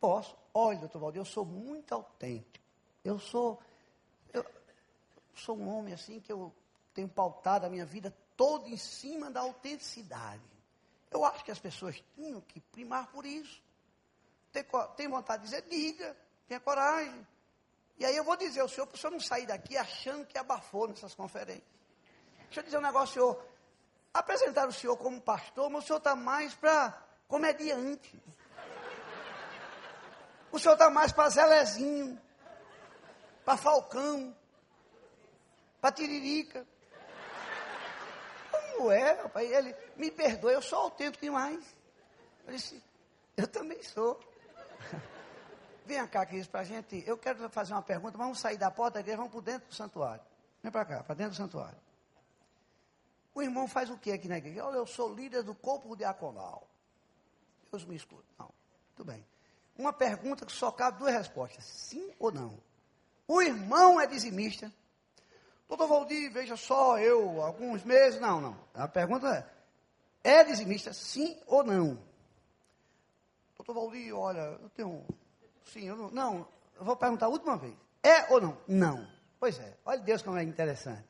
Posso. 0.00 0.36
Olha, 0.52 0.78
doutor 0.78 0.98
Valdir, 0.98 1.20
eu 1.20 1.24
sou 1.24 1.44
muito 1.44 1.94
autêntico. 1.94 2.64
Eu 3.04 3.18
sou, 3.18 3.60
eu 4.32 4.44
sou 5.34 5.56
um 5.56 5.68
homem 5.68 5.94
assim 5.94 6.20
que 6.20 6.32
eu 6.32 6.52
tenho 6.94 7.08
pautado 7.08 7.66
a 7.66 7.70
minha 7.70 7.86
vida 7.86 8.14
toda 8.36 8.68
em 8.68 8.76
cima 8.76 9.30
da 9.30 9.40
autenticidade. 9.40 10.42
Eu 11.10 11.24
acho 11.24 11.44
que 11.44 11.50
as 11.50 11.58
pessoas 11.58 12.02
tinham 12.14 12.40
que 12.40 12.60
primar 12.60 13.10
por 13.10 13.24
isso. 13.24 13.62
Tem, 14.52 14.64
tem 14.96 15.08
vontade 15.08 15.42
de 15.42 15.50
dizer, 15.50 15.62
diga, 15.68 16.16
tenha 16.46 16.60
coragem. 16.60 17.26
E 17.98 18.04
aí 18.04 18.16
eu 18.16 18.24
vou 18.24 18.36
dizer 18.36 18.60
ao 18.60 18.68
senhor, 18.68 18.86
para 18.86 18.96
o 18.96 18.98
senhor 18.98 19.12
não 19.12 19.20
sair 19.20 19.46
daqui 19.46 19.76
achando 19.76 20.26
que 20.26 20.36
abafou 20.36 20.88
nessas 20.88 21.14
conferências. 21.14 21.64
Deixa 22.44 22.60
eu 22.60 22.64
dizer 22.64 22.78
um 22.78 22.82
negócio, 22.82 23.14
senhor. 23.14 23.51
Apresentar 24.14 24.68
o 24.68 24.72
senhor 24.72 24.96
como 24.96 25.20
pastor, 25.20 25.70
mas 25.70 25.84
o 25.84 25.86
senhor 25.86 25.98
está 25.98 26.14
mais 26.14 26.54
para 26.54 27.02
comediante. 27.26 28.22
O 30.50 30.58
senhor 30.58 30.74
está 30.74 30.90
mais 30.90 31.12
para 31.12 31.30
Zelezinho, 31.30 32.20
para 33.42 33.56
Falcão, 33.56 34.36
para 35.80 35.92
Tiririca. 35.92 36.66
Como 38.50 38.92
é, 38.92 39.12
rapaz? 39.12 39.50
Ele, 39.50 39.74
me 39.96 40.10
perdoe, 40.10 40.52
eu 40.52 40.60
sou 40.60 40.80
autêntico 40.80 41.24
demais. 41.24 41.64
Eu 42.46 42.52
disse, 42.52 42.82
eu 43.36 43.48
também 43.48 43.82
sou. 43.82 44.20
Vem 45.86 46.06
cá, 46.06 46.26
queridos, 46.26 46.48
para 46.48 46.60
a 46.60 46.64
gente. 46.64 47.02
Eu 47.06 47.16
quero 47.16 47.48
fazer 47.48 47.72
uma 47.72 47.82
pergunta. 47.82 48.16
Vamos 48.18 48.38
sair 48.38 48.56
da 48.56 48.70
porta 48.70 48.94
da 48.94 49.00
igreja, 49.00 49.16
vamos 49.16 49.32
para 49.32 49.40
dentro 49.40 49.68
do 49.68 49.74
santuário. 49.74 50.22
Vem 50.62 50.70
para 50.70 50.84
cá, 50.84 51.02
para 51.02 51.14
dentro 51.14 51.32
do 51.32 51.36
santuário. 51.36 51.78
O 53.34 53.42
irmão 53.42 53.66
faz 53.66 53.90
o 53.90 53.96
que 53.96 54.12
aqui 54.12 54.28
na 54.28 54.38
igreja? 54.38 54.64
Olha, 54.64 54.76
eu 54.76 54.86
sou 54.86 55.14
líder 55.14 55.42
do 55.42 55.54
corpo 55.54 55.96
diaconal. 55.96 56.68
Deus 57.70 57.84
me 57.84 57.96
escuta. 57.96 58.24
Não, 58.38 58.50
tudo 58.94 59.10
bem. 59.10 59.24
Uma 59.76 59.92
pergunta 59.92 60.44
que 60.44 60.52
só 60.52 60.70
cabe 60.70 60.98
duas 60.98 61.14
respostas: 61.14 61.64
sim 61.64 62.12
ou 62.18 62.30
não. 62.30 62.58
O 63.26 63.40
irmão 63.40 64.00
é 64.00 64.06
dizimista. 64.06 64.70
Doutor 65.66 65.86
Valdir, 65.86 66.30
veja 66.30 66.56
só, 66.56 66.98
eu, 66.98 67.40
alguns 67.40 67.82
meses. 67.82 68.20
Não, 68.20 68.40
não. 68.40 68.58
A 68.74 68.86
pergunta 68.86 69.26
é: 70.22 70.40
é 70.40 70.44
dizimista, 70.44 70.92
sim 70.92 71.40
ou 71.46 71.64
não? 71.64 71.98
Doutor 73.56 73.72
Valdir, 73.72 74.14
olha, 74.14 74.58
eu 74.60 74.68
tenho. 74.70 75.02
Sim, 75.64 75.86
eu 75.88 75.96
não. 75.96 76.10
Não, 76.10 76.48
eu 76.76 76.84
vou 76.84 76.94
perguntar 76.94 77.26
a 77.26 77.30
última 77.30 77.56
vez: 77.56 77.74
é 78.02 78.30
ou 78.30 78.40
não? 78.40 78.58
Não. 78.68 79.08
Pois 79.40 79.58
é, 79.58 79.76
olha 79.84 80.00
Deus 80.00 80.22
como 80.22 80.36
é 80.36 80.42
interessante. 80.42 81.04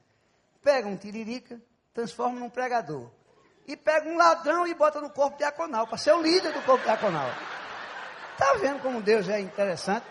Pega 0.63 0.89
um 0.89 0.97
tiririca, 0.97 1.61
transforma 1.95 2.41
num 2.41 2.51
pregador. 2.51 3.11
e 3.67 3.77
pega 3.77 4.09
um 4.09 4.17
ladrão 4.17 4.67
e 4.67 4.75
bota 4.75 5.01
no 5.01 5.09
corpo 5.09 5.39
diaconal, 5.39 5.87
para 5.87 5.97
ser 5.97 6.13
o 6.13 6.21
líder 6.21 6.53
do 6.53 6.61
corpo 6.63 6.83
diaconal. 6.85 7.31
Está 8.33 8.55
vendo 8.55 8.81
como 8.83 9.01
Deus 9.01 9.29
é 9.29 9.39
interessante? 9.41 10.05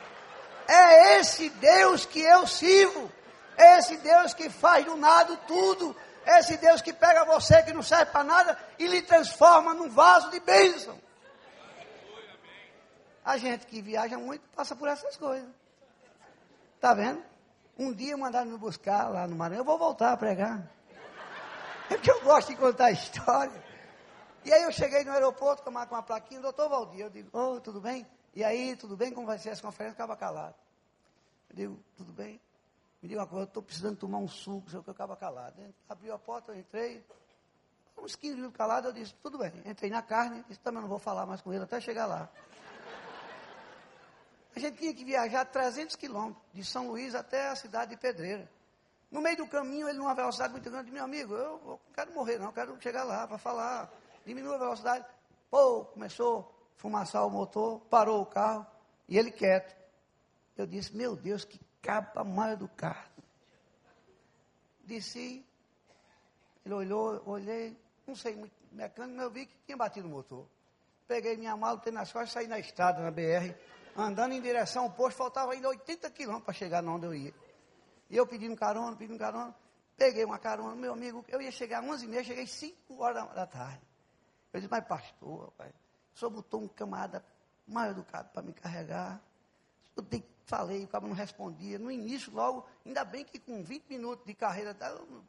É 0.67 1.19
esse 1.19 1.49
Deus 1.49 2.05
que 2.05 2.21
eu 2.21 2.47
sirvo. 2.47 3.11
É 3.57 3.79
esse 3.79 3.97
Deus 3.97 4.33
que 4.33 4.49
faz 4.49 4.85
do 4.85 4.95
nada 4.95 5.35
tudo. 5.47 5.93
É 6.25 6.39
esse 6.39 6.55
Deus 6.57 6.81
que 6.81 6.93
pega 6.93 7.25
você 7.25 7.61
que 7.63 7.73
não 7.73 7.83
serve 7.83 8.05
para 8.05 8.23
nada 8.23 8.57
e 8.79 8.87
lhe 8.87 9.01
transforma 9.01 9.73
num 9.73 9.89
vaso 9.89 10.29
de 10.29 10.39
bênção. 10.39 10.97
A 13.25 13.37
gente 13.37 13.65
que 13.65 13.81
viaja 13.81 14.17
muito 14.17 14.47
passa 14.55 14.75
por 14.75 14.87
essas 14.87 15.17
coisas. 15.17 15.49
Está 16.75 16.93
vendo? 16.93 17.21
Um 17.77 17.91
dia 17.91 18.15
mandaram 18.15 18.49
me 18.49 18.57
buscar 18.57 19.09
lá 19.09 19.27
no 19.27 19.35
Maranhão, 19.35 19.61
eu 19.61 19.65
vou 19.65 19.77
voltar 19.77 20.13
a 20.13 20.17
pregar. 20.17 20.63
É 21.91 21.95
porque 21.95 22.09
eu 22.09 22.21
gosto 22.21 22.47
de 22.47 22.55
contar 22.55 22.89
história. 22.91 23.61
E 24.45 24.53
aí 24.53 24.63
eu 24.63 24.71
cheguei 24.71 25.03
no 25.03 25.11
aeroporto, 25.11 25.61
com 25.61 25.69
uma 25.69 26.01
plaquinha, 26.01 26.39
doutor 26.39 26.69
Valdir, 26.69 27.01
eu 27.01 27.09
digo, 27.09 27.37
ô, 27.37 27.55
oh, 27.55 27.59
tudo 27.59 27.81
bem? 27.81 28.07
E 28.33 28.43
aí, 28.45 28.77
tudo 28.77 28.95
bem? 28.95 29.11
Como 29.13 29.27
vai 29.27 29.37
ser 29.37 29.49
essa 29.49 29.61
conferência? 29.61 29.93
Ficava 29.93 30.15
calado. 30.15 30.55
Eu 31.49 31.55
digo, 31.55 31.83
tudo 31.97 32.13
bem? 32.13 32.39
Me 33.01 33.09
diga 33.09 33.19
uma 33.19 33.27
coisa, 33.27 33.43
eu 33.43 33.47
estou 33.47 33.61
precisando 33.61 33.97
tomar 33.97 34.19
um 34.19 34.27
suco, 34.27 34.69
sei 34.69 34.79
o 34.79 34.83
que, 34.83 34.89
eu 34.89 34.93
ficava 34.93 35.17
calado. 35.17 35.61
Abriu 35.89 36.13
a 36.13 36.17
porta, 36.17 36.53
eu 36.53 36.59
entrei, 36.59 37.05
uns 37.97 38.15
15 38.15 38.35
minutos 38.35 38.57
calado, 38.57 38.87
eu 38.87 38.93
disse, 38.93 39.13
tudo 39.15 39.37
bem. 39.37 39.51
Entrei 39.65 39.89
na 39.89 40.01
carne, 40.01 40.45
disse, 40.47 40.61
também 40.61 40.81
não 40.81 40.87
vou 40.87 40.99
falar 40.99 41.25
mais 41.25 41.41
com 41.41 41.51
ele 41.51 41.63
até 41.63 41.81
chegar 41.81 42.05
lá. 42.05 42.29
A 44.55 44.59
gente 44.59 44.77
tinha 44.77 44.93
que 44.93 45.03
viajar 45.03 45.43
300 45.43 45.95
quilômetros, 45.97 46.41
de 46.53 46.63
São 46.63 46.87
Luís 46.87 47.13
até 47.13 47.49
a 47.49 47.55
cidade 47.55 47.91
de 47.91 47.97
Pedreira. 47.97 48.49
No 49.11 49.21
meio 49.21 49.35
do 49.35 49.47
caminho, 49.47 49.89
ele 49.89 49.97
numa 49.97 50.15
velocidade 50.15 50.53
muito 50.53 50.71
grande, 50.71 50.89
meu 50.89 51.03
amigo, 51.03 51.35
eu 51.35 51.61
não 51.65 51.79
quero 51.93 52.13
morrer 52.13 52.39
não, 52.39 52.45
eu 52.45 52.53
quero 52.53 52.81
chegar 52.81 53.03
lá 53.03 53.27
para 53.27 53.37
falar. 53.37 53.91
Diminua 54.25 54.55
a 54.55 54.59
velocidade. 54.59 55.05
Pô, 55.49 55.83
começou 55.83 56.39
a 56.77 56.79
fumaçar 56.79 57.27
o 57.27 57.29
motor, 57.29 57.81
parou 57.89 58.21
o 58.21 58.25
carro, 58.25 58.65
e 59.09 59.17
ele 59.17 59.29
quieto. 59.29 59.75
Eu 60.55 60.65
disse, 60.65 60.95
meu 60.95 61.15
Deus, 61.15 61.43
que 61.43 61.59
capa 61.81 62.23
mal 62.23 62.51
educado. 62.51 63.21
Desci, 64.83 65.45
ele 66.65 66.73
olhou, 66.73 67.21
olhei, 67.25 67.77
não 68.07 68.15
sei 68.15 68.35
muito 68.35 68.53
mecânico, 68.71 69.15
mas 69.15 69.25
eu 69.25 69.31
vi 69.31 69.45
que 69.45 69.57
tinha 69.65 69.75
batido 69.75 70.07
o 70.07 70.11
motor. 70.11 70.47
Peguei 71.05 71.35
minha 71.35 71.57
mala, 71.57 71.75
botei 71.75 71.91
nas 71.91 72.11
costas, 72.11 72.31
saí 72.31 72.47
na 72.47 72.59
estrada, 72.59 73.01
na 73.01 73.11
BR, 73.11 73.53
andando 73.97 74.33
em 74.33 74.41
direção 74.41 74.83
ao 74.83 74.91
posto, 74.91 75.17
faltava 75.17 75.51
ainda 75.51 75.67
80 75.67 76.09
quilômetros 76.11 76.45
para 76.45 76.53
chegar 76.53 76.85
onde 76.85 77.05
eu 77.05 77.13
ia. 77.13 77.33
E 78.11 78.17
eu 78.17 78.27
pedindo 78.27 78.57
carona, 78.57 78.93
pedindo 78.97 79.17
carona, 79.17 79.55
peguei 79.95 80.25
uma 80.25 80.37
carona, 80.37 80.75
meu 80.75 80.91
amigo, 80.91 81.23
eu 81.29 81.41
ia 81.41 81.49
chegar 81.49 81.79
às 81.79 81.85
11h30, 81.85 82.23
cheguei 82.25 82.45
5 82.45 83.01
horas 83.01 83.33
da, 83.33 83.47
tarde. 83.47 83.81
Eu 84.51 84.59
disse, 84.59 84.69
mas 84.69 84.85
pastor, 84.85 85.45
rapaz, 85.45 85.71
o 86.13 86.19
senhor 86.19 86.31
botou 86.31 86.61
um 86.61 86.67
camarada 86.67 87.23
mal 87.65 87.89
educado 87.89 88.29
para 88.33 88.41
me 88.41 88.51
carregar. 88.51 89.21
Eu 89.95 90.05
falei, 90.45 90.83
o 90.83 90.87
cara 90.89 91.07
não 91.07 91.13
respondia. 91.13 91.79
No 91.79 91.89
início, 91.89 92.33
logo, 92.33 92.67
ainda 92.85 93.05
bem 93.05 93.23
que 93.23 93.39
com 93.39 93.63
20 93.63 93.85
minutos 93.87 94.25
de 94.25 94.33
carreira, 94.33 94.75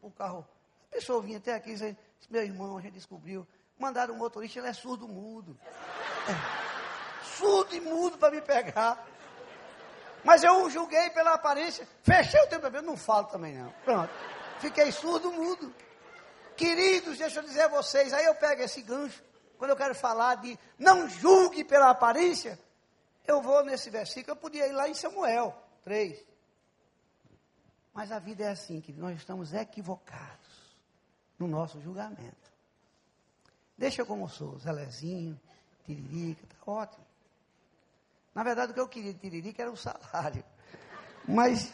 o 0.02 0.10
carro, 0.10 0.44
a 0.88 0.94
pessoa 0.96 1.22
vinha 1.22 1.38
até 1.38 1.54
aqui 1.54 1.70
e 1.70 1.74
disse, 1.74 1.96
meu 2.28 2.42
irmão, 2.42 2.76
a 2.76 2.80
gente 2.80 2.94
descobriu, 2.94 3.46
mandaram 3.78 4.14
um 4.14 4.18
motorista, 4.18 4.58
ele 4.58 4.66
é 4.66 4.72
surdo 4.72 5.06
mudo. 5.06 5.56
É, 6.28 7.26
surdo 7.36 7.76
e 7.76 7.80
mudo 7.80 8.18
para 8.18 8.34
me 8.34 8.42
pegar. 8.42 9.06
Mas 10.24 10.44
eu 10.44 10.70
julguei 10.70 11.10
pela 11.10 11.34
aparência, 11.34 11.86
fechei 12.02 12.40
o 12.42 12.46
tempo, 12.46 12.66
eu 12.66 12.82
não 12.82 12.96
falo 12.96 13.26
também 13.26 13.56
não. 13.56 13.70
Pronto. 13.84 14.12
Fiquei 14.60 14.92
surdo 14.92 15.32
mudo. 15.32 15.74
Queridos, 16.56 17.18
deixa 17.18 17.40
eu 17.40 17.44
dizer 17.44 17.62
a 17.62 17.68
vocês, 17.68 18.12
aí 18.12 18.24
eu 18.24 18.34
pego 18.34 18.62
esse 18.62 18.82
gancho, 18.82 19.22
quando 19.58 19.70
eu 19.70 19.76
quero 19.76 19.94
falar 19.94 20.36
de 20.36 20.58
não 20.78 21.08
julgue 21.08 21.64
pela 21.64 21.90
aparência, 21.90 22.58
eu 23.26 23.40
vou 23.40 23.64
nesse 23.64 23.90
versículo, 23.90 24.32
eu 24.32 24.40
podia 24.40 24.66
ir 24.66 24.72
lá 24.72 24.88
em 24.88 24.94
Samuel 24.94 25.56
3. 25.82 26.24
Mas 27.92 28.10
a 28.10 28.18
vida 28.18 28.44
é 28.44 28.50
assim, 28.50 28.80
que 28.80 28.92
nós 28.92 29.16
estamos 29.16 29.52
equivocados 29.52 30.76
no 31.38 31.46
nosso 31.46 31.80
julgamento. 31.80 32.52
Deixa 33.76 34.04
como 34.04 34.28
sou, 34.28 34.58
Zelezinho, 34.58 35.40
Tiririca, 35.84 36.46
tá 36.46 36.70
ótimo. 36.70 37.04
Na 38.34 38.42
verdade, 38.42 38.72
o 38.72 38.74
que 38.74 38.80
eu 38.80 38.88
queria 38.88 39.12
de 39.12 39.18
Tiririca 39.20 39.62
era 39.62 39.70
o 39.70 39.76
salário. 39.76 40.44
Mas, 41.26 41.72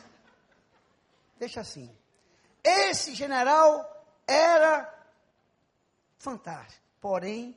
deixa 1.39 1.61
assim. 1.61 1.91
Esse 2.63 3.15
general 3.15 4.07
era 4.27 4.93
fantástico. 6.19 6.83
Porém, 7.01 7.57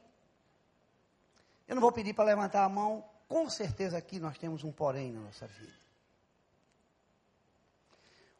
eu 1.68 1.76
não 1.76 1.82
vou 1.82 1.92
pedir 1.92 2.14
para 2.14 2.26
levantar 2.26 2.64
a 2.64 2.70
mão 2.70 3.04
com 3.32 3.50
certeza 3.50 3.98
aqui 3.98 4.20
nós 4.20 4.38
temos 4.38 4.62
um 4.66 4.74
porém 4.74 5.14
na 5.14 5.22
nossa 5.22 5.48
vida. 5.48 5.80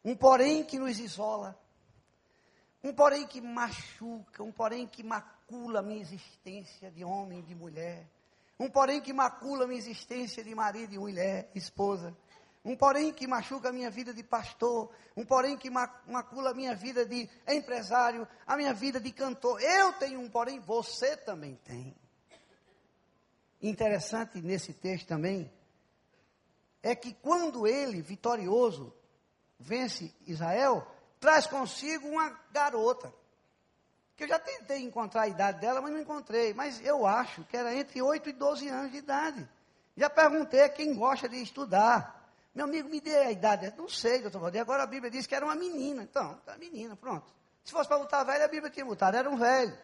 Um 0.04 0.14
porém 0.14 0.62
que 0.62 0.78
nos 0.78 0.98
isola. 0.98 1.58
Um 2.84 2.92
porém 2.92 3.26
que 3.26 3.40
machuca, 3.40 4.42
um 4.42 4.52
porém 4.52 4.86
que 4.86 5.02
macula 5.02 5.78
a 5.78 5.82
minha 5.82 5.98
existência 5.98 6.90
de 6.90 7.02
homem 7.02 7.38
e 7.38 7.42
de 7.42 7.54
mulher. 7.54 8.06
Um 8.62 8.70
porém 8.70 9.00
que 9.00 9.12
macula 9.12 9.66
minha 9.66 9.80
existência 9.80 10.44
de 10.44 10.54
marido 10.54 10.94
e 10.94 10.98
mulher, 10.98 11.50
esposa. 11.52 12.16
Um 12.64 12.76
porém 12.76 13.12
que 13.12 13.26
machuca 13.26 13.70
a 13.70 13.72
minha 13.72 13.90
vida 13.90 14.14
de 14.14 14.22
pastor. 14.22 14.88
Um 15.16 15.24
porém 15.24 15.56
que 15.56 15.68
macula 15.68 16.50
a 16.50 16.54
minha 16.54 16.72
vida 16.72 17.04
de 17.04 17.28
empresário, 17.48 18.24
a 18.46 18.56
minha 18.56 18.72
vida 18.72 19.00
de 19.00 19.10
cantor. 19.10 19.60
Eu 19.60 19.94
tenho 19.94 20.20
um 20.20 20.30
porém, 20.30 20.60
você 20.60 21.16
também 21.16 21.56
tem. 21.64 21.92
Interessante 23.60 24.40
nesse 24.40 24.72
texto 24.72 25.08
também 25.08 25.52
é 26.84 26.94
que 26.94 27.14
quando 27.14 27.66
ele, 27.66 28.00
vitorioso, 28.00 28.94
vence 29.58 30.14
Israel, 30.24 30.86
traz 31.18 31.48
consigo 31.48 32.06
uma 32.06 32.30
garota. 32.52 33.12
Que 34.16 34.24
eu 34.24 34.28
já 34.28 34.38
tentei 34.38 34.82
encontrar 34.82 35.22
a 35.22 35.28
idade 35.28 35.60
dela, 35.60 35.80
mas 35.80 35.92
não 35.92 36.00
encontrei. 36.00 36.52
Mas 36.54 36.80
eu 36.84 37.06
acho 37.06 37.44
que 37.44 37.56
era 37.56 37.74
entre 37.74 38.00
8 38.00 38.28
e 38.28 38.32
12 38.32 38.68
anos 38.68 38.92
de 38.92 38.98
idade. 38.98 39.48
Já 39.96 40.08
perguntei 40.08 40.62
a 40.62 40.68
quem 40.68 40.94
gosta 40.94 41.28
de 41.28 41.42
estudar. 41.42 42.20
Meu 42.54 42.66
amigo, 42.66 42.88
me 42.88 43.00
dê 43.00 43.16
a 43.16 43.30
idade. 43.30 43.72
Não 43.76 43.88
sei, 43.88 44.20
doutor 44.20 44.40
Valdir. 44.40 44.60
Agora 44.60 44.82
a 44.82 44.86
Bíblia 44.86 45.10
diz 45.10 45.26
que 45.26 45.34
era 45.34 45.44
uma 45.44 45.54
menina. 45.54 46.02
Então, 46.02 46.38
tá 46.44 46.56
menina, 46.56 46.96
pronto. 46.96 47.32
Se 47.64 47.72
fosse 47.72 47.88
para 47.88 47.98
botar 47.98 48.24
velha, 48.24 48.44
a 48.44 48.48
Bíblia 48.48 48.70
tinha 48.70 48.84
botado. 48.84 49.16
Era 49.16 49.30
um 49.30 49.36
velho. 49.36 49.76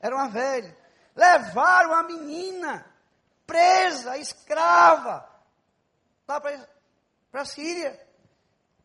Era 0.00 0.14
uma 0.14 0.28
velha. 0.28 0.76
Levaram 1.14 1.94
a 1.94 2.02
menina 2.02 2.86
presa, 3.46 4.16
escrava, 4.16 5.28
lá 6.26 6.40
para 6.40 7.42
a 7.42 7.44
Síria. 7.44 8.00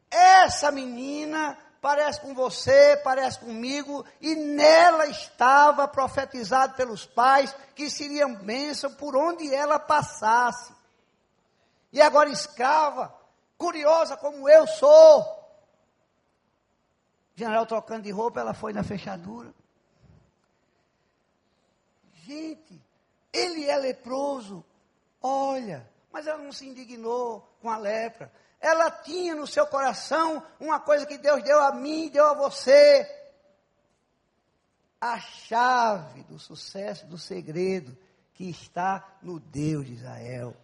Essa 0.09 0.71
menina 0.71 1.55
parece 1.85 2.19
com 2.19 2.33
você, 2.33 2.99
parece 3.03 3.37
comigo, 3.37 4.03
e 4.19 4.33
nela 4.33 5.05
estava 5.05 5.87
profetizado 5.87 6.73
pelos 6.73 7.05
pais 7.05 7.55
que 7.75 7.91
seria 7.91 8.27
bênção 8.27 8.91
por 8.95 9.15
onde 9.15 9.53
ela 9.53 9.77
passasse. 9.77 10.73
E 11.93 12.01
agora 12.01 12.27
escrava, 12.31 13.15
curiosa 13.55 14.17
como 14.17 14.49
eu 14.49 14.65
sou. 14.65 15.23
General 17.35 17.67
trocando 17.67 18.01
de 18.01 18.09
roupa, 18.09 18.39
ela 18.39 18.55
foi 18.55 18.73
na 18.73 18.83
fechadura. 18.83 19.53
Gente, 22.23 22.81
ele 23.31 23.69
é 23.69 23.77
leproso. 23.77 24.65
Olha, 25.21 25.87
mas 26.11 26.25
ela 26.25 26.41
não 26.41 26.51
se 26.51 26.67
indignou 26.67 27.47
com 27.61 27.69
a 27.69 27.77
lepra. 27.77 28.33
Ela 28.65 28.89
tinha 28.89 29.35
no 29.35 29.45
seu 29.45 29.67
coração 29.67 30.43
uma 30.59 30.79
coisa 30.79 31.05
que 31.05 31.19
Deus 31.19 31.43
deu 31.43 31.61
a 31.61 31.71
mim, 31.71 32.09
deu 32.09 32.25
a 32.25 32.33
você. 32.33 33.07
A 34.99 35.19
chave 35.19 36.23
do 36.23 36.39
sucesso, 36.39 37.05
do 37.05 37.15
segredo 37.15 37.95
que 38.33 38.49
está 38.49 39.17
no 39.21 39.39
Deus 39.39 39.85
de 39.85 39.93
Israel. 39.93 40.57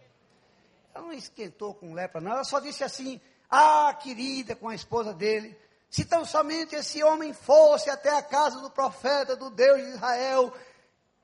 Ela 0.92 1.04
não 1.04 1.12
esquentou 1.12 1.74
com 1.74 1.94
lepra, 1.94 2.20
não. 2.20 2.32
Ela 2.32 2.42
só 2.42 2.58
disse 2.58 2.82
assim: 2.82 3.20
Ah, 3.48 3.94
querida, 3.94 4.56
com 4.56 4.68
a 4.68 4.74
esposa 4.74 5.14
dele, 5.14 5.56
se 5.88 6.04
tão 6.04 6.24
somente 6.24 6.74
esse 6.74 7.04
homem 7.04 7.32
fosse 7.32 7.88
até 7.88 8.10
a 8.10 8.20
casa 8.20 8.58
do 8.58 8.70
profeta, 8.72 9.36
do 9.36 9.48
Deus 9.48 9.80
de 9.80 9.90
Israel, 9.90 10.52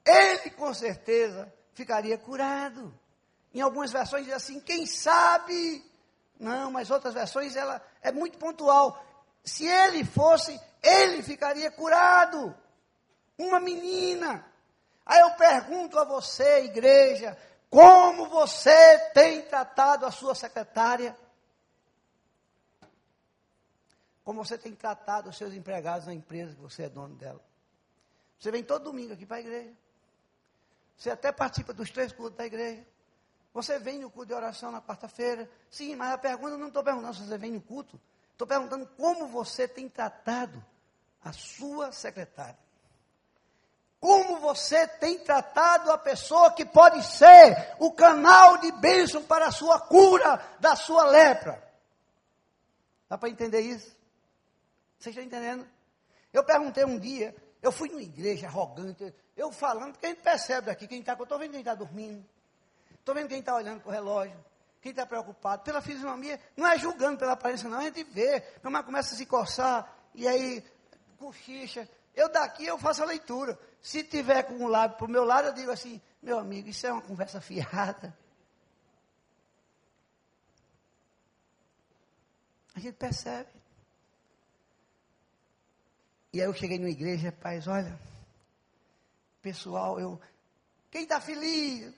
ele 0.06 0.50
com 0.50 0.72
certeza 0.72 1.52
ficaria 1.74 2.16
curado. 2.16 2.96
Em 3.52 3.60
algumas 3.60 3.90
versões 3.90 4.26
diz 4.26 4.34
assim, 4.34 4.60
quem 4.60 4.86
sabe? 4.86 5.88
Não, 6.38 6.70
mas 6.70 6.90
outras 6.90 7.14
versões 7.14 7.57
ela 7.57 7.83
é 8.01 8.12
muito 8.12 8.38
pontual. 8.38 9.05
Se 9.44 9.66
ele 9.66 10.05
fosse, 10.05 10.59
ele 10.83 11.22
ficaria 11.22 11.70
curado. 11.70 12.55
Uma 13.37 13.59
menina. 13.59 14.44
Aí 15.05 15.20
eu 15.20 15.31
pergunto 15.35 15.98
a 15.98 16.05
você, 16.05 16.64
igreja, 16.64 17.37
como 17.70 18.29
você 18.29 18.98
tem 19.12 19.42
tratado 19.42 20.07
a 20.07 20.11
sua 20.11 20.35
secretária? 20.35 21.16
Como 24.24 24.44
você 24.44 24.59
tem 24.59 24.74
tratado 24.74 25.31
os 25.31 25.37
seus 25.37 25.55
empregados 25.55 26.07
na 26.07 26.14
empresa 26.14 26.55
que 26.55 26.61
você 26.61 26.85
é 26.85 26.88
dono 26.88 27.14
dela? 27.14 27.40
Você 28.38 28.51
vem 28.51 28.62
todo 28.62 28.85
domingo 28.85 29.14
aqui 29.14 29.27
para 29.27 29.38
a 29.38 29.40
igreja. 29.40 29.72
Você 30.96 31.11
até 31.11 31.33
participa 31.33 31.72
dos 31.72 31.90
três 31.90 32.12
cultos 32.12 32.37
da 32.37 32.44
igreja. 32.44 32.85
Você 33.59 33.77
vem 33.77 33.99
no 33.99 34.09
culto 34.09 34.29
de 34.29 34.35
oração 34.35 34.71
na 34.71 34.81
quarta-feira. 34.81 35.51
Sim, 35.68 35.97
mas 35.97 36.12
a 36.12 36.18
pergunta 36.18 36.57
não 36.57 36.68
estou 36.68 36.81
perguntando 36.81 37.12
se 37.14 37.27
você 37.27 37.37
vem 37.37 37.51
no 37.51 37.61
culto. 37.61 38.01
Estou 38.31 38.47
perguntando 38.47 38.87
como 38.97 39.27
você 39.27 39.66
tem 39.66 39.88
tratado 39.88 40.64
a 41.25 41.33
sua 41.33 41.90
secretária. 41.90 42.57
Como 43.99 44.38
você 44.38 44.87
tem 44.87 45.18
tratado 45.18 45.90
a 45.90 45.99
pessoa 45.99 46.53
que 46.53 46.64
pode 46.64 47.03
ser 47.03 47.75
o 47.81 47.90
canal 47.90 48.59
de 48.59 48.71
bênção 48.71 49.25
para 49.25 49.49
a 49.49 49.51
sua 49.51 49.81
cura 49.81 50.40
da 50.61 50.77
sua 50.77 51.07
lepra. 51.07 51.61
Dá 53.09 53.18
para 53.18 53.29
entender 53.29 53.62
isso? 53.62 53.90
Vocês 55.01 55.16
estão 55.16 55.25
entendendo? 55.25 55.68
Eu 56.33 56.44
perguntei 56.44 56.85
um 56.85 56.97
dia, 56.97 57.35
eu 57.61 57.73
fui 57.73 57.88
numa 57.88 58.03
igreja 58.03 58.47
arrogante, 58.47 59.12
eu 59.37 59.51
falando, 59.51 59.94
porque 59.94 60.07
a 60.07 60.11
gente 60.11 60.23
percebe 60.23 60.68
daqui, 60.68 60.87
quem 60.87 61.01
está, 61.01 61.14
eu 61.14 61.25
estou 61.25 61.40
vendo 61.40 61.51
quem 61.51 61.61
está 61.61 61.75
dormindo, 61.75 62.25
estou 63.09 63.14
vendo 63.14 63.29
quem 63.29 63.40
está 63.40 63.55
olhando 63.55 63.81
para 63.81 63.88
o 63.88 63.92
relógio, 63.92 64.44
quem 64.83 64.90
está 64.90 65.07
preocupado, 65.07 65.62
pela 65.62 65.81
fisionomia, 65.81 66.38
não 66.55 66.66
é 66.66 66.79
julgando 66.79 67.18
pela 67.18 67.33
aparência 67.33 67.68
não, 67.68 67.79
a 67.79 67.85
gente 67.85 68.05
vê, 68.05 68.40
como 68.62 68.83
começa 68.85 69.14
a 69.14 69.16
se 69.16 69.25
coçar, 69.25 69.90
e 70.14 70.29
aí 70.29 70.62
cochicha, 71.18 71.88
eu 72.14 72.29
daqui 72.29 72.66
eu 72.66 72.79
faço 72.79 73.03
a 73.03 73.07
leitura, 73.07 73.59
se 73.81 74.05
tiver 74.05 74.42
com 74.42 74.55
um 74.55 74.68
lado 74.68 74.97
para 74.97 75.07
o 75.07 75.11
meu 75.11 75.25
lado, 75.25 75.49
eu 75.49 75.55
digo 75.55 75.71
assim, 75.71 76.01
meu 76.23 76.38
amigo, 76.38 76.68
isso 76.68 76.87
é 76.87 76.92
uma 76.92 77.01
conversa 77.01 77.40
fiada, 77.40 78.14
a 82.75 82.79
gente 82.79 82.94
percebe, 82.97 83.49
e 86.31 86.42
aí 86.42 86.47
eu 86.47 86.53
cheguei 86.53 86.79
numa 86.79 86.90
igreja, 86.90 87.33
paz, 87.33 87.66
olha, 87.66 87.99
pessoal, 89.40 89.99
eu. 89.99 90.21
Quem 90.90 91.05
está 91.05 91.21
feliz? 91.23 91.94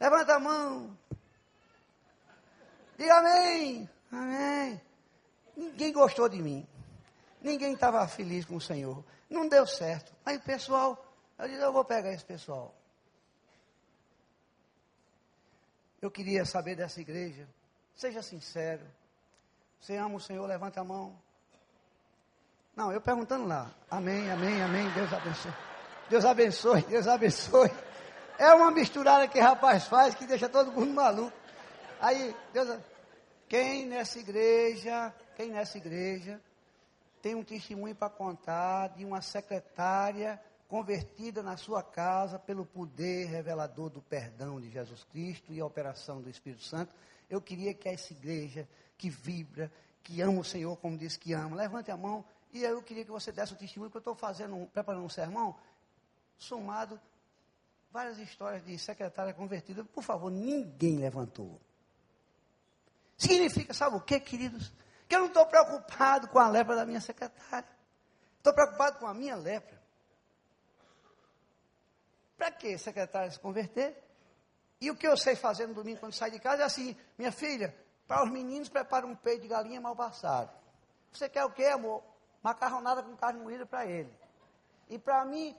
Levanta 0.00 0.34
a 0.34 0.40
mão. 0.40 0.96
Diga 2.96 3.18
amém. 3.18 3.88
Amém. 4.10 4.80
Ninguém 5.56 5.92
gostou 5.92 6.28
de 6.28 6.40
mim. 6.40 6.66
Ninguém 7.40 7.72
estava 7.72 8.06
feliz 8.08 8.44
com 8.44 8.56
o 8.56 8.60
Senhor. 8.60 9.04
Não 9.28 9.48
deu 9.48 9.66
certo. 9.66 10.12
Aí 10.24 10.36
o 10.36 10.40
pessoal, 10.40 11.04
eu 11.38 11.48
disse, 11.48 11.60
eu 11.60 11.72
vou 11.72 11.84
pegar 11.84 12.12
esse 12.12 12.24
pessoal. 12.24 12.74
Eu 16.00 16.10
queria 16.10 16.44
saber 16.44 16.76
dessa 16.76 17.00
igreja. 17.00 17.48
Seja 17.94 18.22
sincero. 18.22 18.86
Você 19.80 19.96
ama 19.96 20.16
o 20.16 20.20
Senhor, 20.20 20.46
levanta 20.46 20.80
a 20.80 20.84
mão. 20.84 21.18
Não, 22.74 22.92
eu 22.92 23.00
perguntando 23.00 23.46
lá. 23.46 23.70
Amém, 23.90 24.30
amém, 24.30 24.62
amém. 24.62 24.88
Deus 24.90 25.12
abençoe. 25.12 25.54
Deus 26.08 26.24
abençoe, 26.24 26.82
Deus 26.82 27.06
abençoe. 27.08 27.70
É 28.38 28.54
uma 28.54 28.70
misturada 28.70 29.26
que 29.26 29.40
rapaz 29.40 29.88
faz 29.88 30.14
que 30.14 30.24
deixa 30.24 30.48
todo 30.48 30.70
mundo 30.70 30.94
maluco. 30.94 31.36
Aí, 32.00 32.34
Deus, 32.52 32.78
quem 33.48 33.84
nessa 33.84 34.20
igreja, 34.20 35.12
quem 35.36 35.50
nessa 35.50 35.76
igreja 35.76 36.40
tem 37.20 37.34
um 37.34 37.42
testemunho 37.42 37.96
para 37.96 38.08
contar 38.08 38.90
de 38.90 39.04
uma 39.04 39.20
secretária 39.20 40.40
convertida 40.68 41.42
na 41.42 41.56
sua 41.56 41.82
casa 41.82 42.38
pelo 42.38 42.64
poder 42.64 43.26
revelador 43.26 43.90
do 43.90 44.00
perdão 44.00 44.60
de 44.60 44.70
Jesus 44.70 45.02
Cristo 45.02 45.52
e 45.52 45.60
a 45.60 45.66
operação 45.66 46.22
do 46.22 46.30
Espírito 46.30 46.62
Santo. 46.62 46.94
Eu 47.28 47.40
queria 47.40 47.74
que 47.74 47.88
essa 47.88 48.12
igreja 48.12 48.68
que 48.96 49.10
vibra, 49.10 49.68
que 50.04 50.20
ama 50.20 50.40
o 50.40 50.44
Senhor 50.44 50.76
como 50.76 50.96
diz 50.96 51.16
que 51.16 51.32
ama, 51.32 51.56
levante 51.56 51.90
a 51.90 51.96
mão 51.96 52.24
e 52.52 52.62
eu 52.62 52.80
queria 52.82 53.04
que 53.04 53.10
você 53.10 53.32
desse 53.32 53.52
o 53.52 53.56
testemunho, 53.56 53.90
porque 53.90 54.08
eu 54.08 54.12
estou 54.12 54.14
fazendo, 54.14 54.64
preparando 54.72 55.04
um 55.04 55.08
sermão, 55.08 55.56
somado 56.38 57.00
várias 57.90 58.18
histórias 58.18 58.64
de 58.64 58.78
secretária 58.78 59.32
convertida. 59.34 59.84
Por 59.84 60.02
favor, 60.02 60.30
ninguém 60.30 60.98
levantou. 60.98 61.60
Significa, 63.16 63.74
sabe 63.74 63.96
o 63.96 64.00
que, 64.00 64.20
queridos? 64.20 64.72
Que 65.08 65.16
eu 65.16 65.20
não 65.20 65.26
estou 65.28 65.46
preocupado 65.46 66.28
com 66.28 66.38
a 66.38 66.48
lepra 66.48 66.76
da 66.76 66.86
minha 66.86 67.00
secretária. 67.00 67.68
Estou 68.36 68.52
preocupado 68.52 68.98
com 68.98 69.06
a 69.06 69.14
minha 69.14 69.34
lepra. 69.34 69.78
Para 72.36 72.52
que 72.52 72.78
secretária 72.78 73.30
se 73.30 73.40
converter? 73.40 74.04
E 74.80 74.90
o 74.90 74.96
que 74.96 75.06
eu 75.06 75.16
sei 75.16 75.34
fazer 75.34 75.66
no 75.66 75.74
domingo 75.74 75.98
quando 75.98 76.12
sai 76.12 76.30
de 76.30 76.38
casa 76.38 76.62
é 76.62 76.66
assim, 76.66 76.96
minha 77.16 77.32
filha, 77.32 77.76
para 78.06 78.24
os 78.24 78.30
meninos 78.30 78.68
prepara 78.68 79.06
um 79.06 79.16
peito 79.16 79.42
de 79.42 79.48
galinha 79.48 79.80
mal 79.80 79.96
passado. 79.96 80.50
Você 81.10 81.28
quer 81.28 81.44
o 81.44 81.50
quê, 81.50 81.64
amor? 81.64 82.02
macarronada 82.42 83.02
com 83.02 83.16
carne 83.16 83.40
moída 83.40 83.66
para 83.66 83.86
ele. 83.86 84.12
E 84.88 84.98
para 84.98 85.24
mim, 85.24 85.56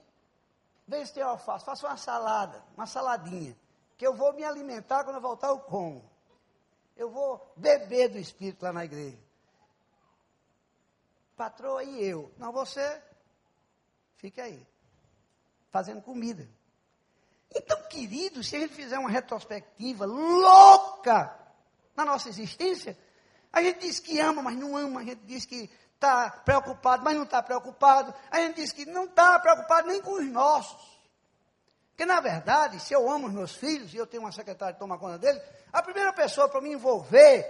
vê 0.90 1.06
se 1.06 1.14
tem 1.14 1.22
alface, 1.22 1.64
faça 1.64 1.86
uma 1.86 1.96
salada, 1.96 2.64
uma 2.76 2.84
saladinha, 2.84 3.56
que 3.96 4.04
eu 4.04 4.12
vou 4.12 4.32
me 4.32 4.42
alimentar 4.42 5.04
quando 5.04 5.16
eu 5.16 5.22
voltar 5.22 5.46
eu 5.46 5.60
como. 5.60 6.10
Eu 6.96 7.08
vou 7.08 7.52
beber 7.56 8.08
do 8.08 8.18
Espírito 8.18 8.64
lá 8.64 8.72
na 8.72 8.84
igreja. 8.84 9.18
Patroa 11.36 11.84
e 11.84 12.04
eu. 12.04 12.30
Não, 12.36 12.52
você, 12.52 13.00
fique 14.16 14.40
aí, 14.40 14.66
fazendo 15.70 16.02
comida. 16.02 16.46
Então, 17.54 17.80
querido, 17.84 18.42
se 18.42 18.56
a 18.56 18.60
gente 18.60 18.74
fizer 18.74 18.98
uma 18.98 19.08
retrospectiva 19.08 20.04
louca 20.04 21.38
na 21.94 22.04
nossa 22.04 22.28
existência, 22.28 22.98
a 23.52 23.62
gente 23.62 23.80
diz 23.80 24.00
que 24.00 24.18
ama, 24.18 24.42
mas 24.42 24.58
não 24.58 24.76
ama, 24.76 25.00
a 25.00 25.04
gente 25.04 25.22
diz 25.24 25.46
que 25.46 25.70
está 26.00 26.30
preocupado, 26.30 27.04
mas 27.04 27.14
não 27.14 27.24
está 27.24 27.42
preocupado. 27.42 28.14
A 28.30 28.38
gente 28.38 28.56
diz 28.56 28.72
que 28.72 28.86
não 28.86 29.04
está 29.04 29.38
preocupado 29.38 29.88
nem 29.88 30.00
com 30.00 30.12
os 30.14 30.26
nossos. 30.26 30.90
Porque, 31.90 32.06
na 32.06 32.20
verdade, 32.20 32.80
se 32.80 32.94
eu 32.94 33.08
amo 33.10 33.26
os 33.26 33.32
meus 33.34 33.54
filhos 33.54 33.92
e 33.92 33.98
eu 33.98 34.06
tenho 34.06 34.22
uma 34.22 34.32
secretária 34.32 34.72
que 34.72 34.80
toma 34.80 34.98
conta 34.98 35.18
deles, 35.18 35.42
a 35.70 35.82
primeira 35.82 36.10
pessoa 36.14 36.48
para 36.48 36.62
me 36.62 36.72
envolver, 36.72 37.44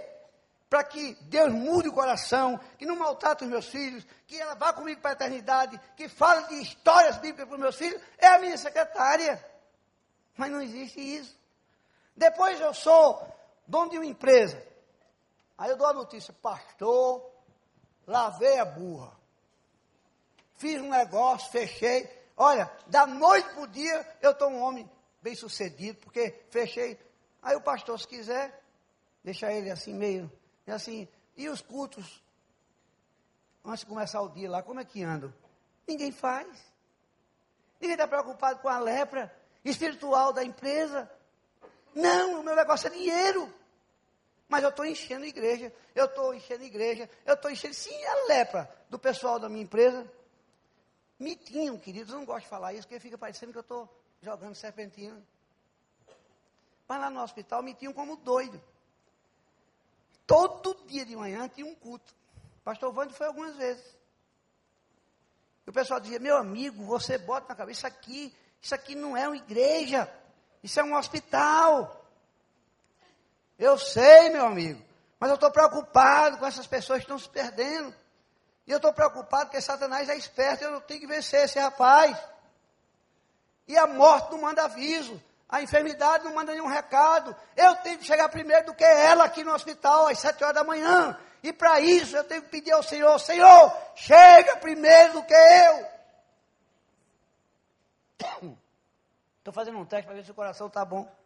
para 0.69 0.83
que 0.83 1.13
Deus 1.21 1.51
mude 1.53 1.87
o 1.87 1.93
coração, 1.93 2.59
que 2.77 2.85
não 2.85 2.97
maltrate 2.97 3.45
os 3.45 3.49
meus 3.49 3.67
filhos, 3.67 4.05
que 4.27 4.39
ela 4.39 4.53
vá 4.55 4.73
comigo 4.73 4.99
para 4.99 5.11
a 5.11 5.13
eternidade, 5.13 5.79
que 5.95 6.09
fale 6.09 6.47
de 6.47 6.61
histórias 6.61 7.15
bíblicas 7.17 7.45
para 7.45 7.55
os 7.55 7.61
meus 7.61 7.75
filhos, 7.77 8.01
é 8.17 8.27
a 8.27 8.39
minha 8.39 8.57
secretária. 8.57 9.41
Mas 10.35 10.51
não 10.51 10.61
existe 10.61 10.99
isso. 10.99 11.39
Depois 12.15 12.59
eu 12.59 12.73
sou 12.73 13.25
dono 13.65 13.91
de 13.91 13.97
uma 13.97 14.05
empresa. 14.05 14.61
Aí 15.57 15.69
eu 15.69 15.77
dou 15.77 15.87
a 15.87 15.93
notícia, 15.93 16.33
pastor, 16.41 17.30
lavei 18.11 18.59
a 18.59 18.65
burra. 18.65 19.11
Fiz 20.55 20.79
um 20.79 20.89
negócio, 20.89 21.51
fechei. 21.51 22.07
Olha, 22.37 22.71
da 22.87 23.07
noite 23.07 23.49
para 23.49 23.61
o 23.61 23.67
dia 23.67 24.17
eu 24.21 24.31
estou 24.31 24.49
um 24.49 24.61
homem 24.61 24.89
bem 25.21 25.35
sucedido, 25.35 25.99
porque 25.99 26.43
fechei. 26.49 26.99
Aí 27.41 27.55
o 27.55 27.61
pastor, 27.61 27.99
se 27.99 28.07
quiser, 28.07 28.61
deixa 29.23 29.51
ele 29.51 29.71
assim 29.71 29.93
meio, 29.93 30.31
assim, 30.67 31.07
e 31.35 31.49
os 31.49 31.61
cultos, 31.61 32.21
antes 33.65 33.79
de 33.79 33.85
começar 33.87 34.21
o 34.21 34.29
dia 34.29 34.49
lá, 34.49 34.61
como 34.61 34.79
é 34.79 34.85
que 34.85 35.01
andam? 35.03 35.33
Ninguém 35.87 36.11
faz. 36.11 36.47
Ninguém 37.79 37.95
está 37.95 38.07
preocupado 38.07 38.59
com 38.59 38.69
a 38.69 38.79
lepra 38.79 39.35
espiritual 39.65 40.31
da 40.31 40.43
empresa. 40.43 41.09
Não, 41.95 42.39
o 42.39 42.43
meu 42.43 42.55
negócio 42.55 42.87
é 42.87 42.91
dinheiro. 42.91 43.51
Mas 44.51 44.63
eu 44.63 44.69
estou 44.69 44.85
enchendo 44.85 45.23
a 45.23 45.27
igreja, 45.29 45.73
eu 45.95 46.03
estou 46.03 46.33
enchendo 46.33 46.61
a 46.61 46.67
igreja, 46.67 47.09
eu 47.25 47.35
estou 47.35 47.49
enchendo. 47.49 47.73
Sim, 47.73 48.03
a 48.03 48.25
lepra 48.27 48.69
do 48.89 48.99
pessoal 48.99 49.39
da 49.39 49.47
minha 49.47 49.63
empresa. 49.63 50.05
Me 51.17 51.37
tinham, 51.37 51.79
queridos, 51.79 52.11
eu 52.11 52.19
não 52.19 52.25
gosto 52.25 52.43
de 52.43 52.49
falar 52.49 52.73
isso, 52.73 52.85
porque 52.85 52.99
fica 52.99 53.17
parecendo 53.17 53.53
que 53.53 53.57
eu 53.57 53.61
estou 53.61 53.87
jogando 54.21 54.53
serpentina. 54.53 55.23
Mas 56.85 56.99
lá 56.99 57.09
no 57.09 57.21
hospital 57.21 57.63
me 57.63 57.73
tinham 57.73 57.93
como 57.93 58.17
doido. 58.17 58.61
Todo 60.27 60.85
dia 60.85 61.05
de 61.05 61.15
manhã 61.15 61.47
tinha 61.47 61.65
um 61.65 61.73
culto. 61.73 62.13
Pastor 62.61 62.91
Vande 62.91 63.13
foi 63.13 63.27
algumas 63.27 63.55
vezes. 63.55 63.85
E 65.65 65.69
o 65.69 65.73
pessoal 65.73 66.01
dizia, 66.01 66.19
meu 66.19 66.35
amigo, 66.35 66.83
você 66.83 67.17
bota 67.17 67.47
na 67.47 67.55
cabeça, 67.55 67.77
isso 67.77 67.87
aqui, 67.87 68.35
isso 68.61 68.75
aqui 68.75 68.95
não 68.95 69.15
é 69.15 69.29
uma 69.29 69.37
igreja, 69.37 70.13
isso 70.61 70.77
é 70.77 70.83
um 70.83 70.93
hospital. 70.93 72.00
Eu 73.61 73.77
sei, 73.77 74.31
meu 74.31 74.47
amigo, 74.47 74.83
mas 75.19 75.29
eu 75.29 75.35
estou 75.35 75.51
preocupado 75.51 76.39
com 76.39 76.47
essas 76.47 76.65
pessoas 76.65 76.97
que 76.97 77.03
estão 77.03 77.19
se 77.19 77.29
perdendo. 77.29 77.93
E 78.65 78.71
eu 78.71 78.77
estou 78.77 78.91
preocupado 78.91 79.45
porque 79.45 79.61
Satanás 79.61 80.09
é 80.09 80.17
esperto, 80.17 80.63
eu 80.63 80.81
tenho 80.81 80.99
que 80.99 81.05
vencer 81.05 81.45
esse 81.45 81.59
rapaz. 81.59 82.17
E 83.67 83.77
a 83.77 83.85
morte 83.85 84.31
não 84.31 84.41
manda 84.41 84.63
aviso, 84.63 85.21
a 85.47 85.61
enfermidade 85.61 86.23
não 86.23 86.33
manda 86.33 86.53
nenhum 86.53 86.65
recado. 86.65 87.35
Eu 87.55 87.75
tenho 87.77 87.99
que 87.99 88.03
chegar 88.03 88.27
primeiro 88.29 88.65
do 88.65 88.73
que 88.73 88.83
ela 88.83 89.25
aqui 89.25 89.43
no 89.43 89.53
hospital, 89.53 90.07
às 90.07 90.17
sete 90.17 90.43
horas 90.43 90.55
da 90.55 90.63
manhã. 90.63 91.15
E 91.43 91.53
para 91.53 91.79
isso 91.79 92.17
eu 92.17 92.23
tenho 92.23 92.41
que 92.41 92.49
pedir 92.49 92.71
ao 92.71 92.81
Senhor, 92.81 93.19
Senhor, 93.19 93.77
chega 93.93 94.57
primeiro 94.57 95.13
do 95.13 95.23
que 95.23 95.35
eu. 95.35 95.85
Estou 99.37 99.53
fazendo 99.53 99.77
um 99.77 99.85
teste 99.85 100.07
para 100.07 100.15
ver 100.15 100.25
se 100.25 100.31
o 100.31 100.35
coração 100.35 100.65
está 100.65 100.83
bom. 100.83 101.20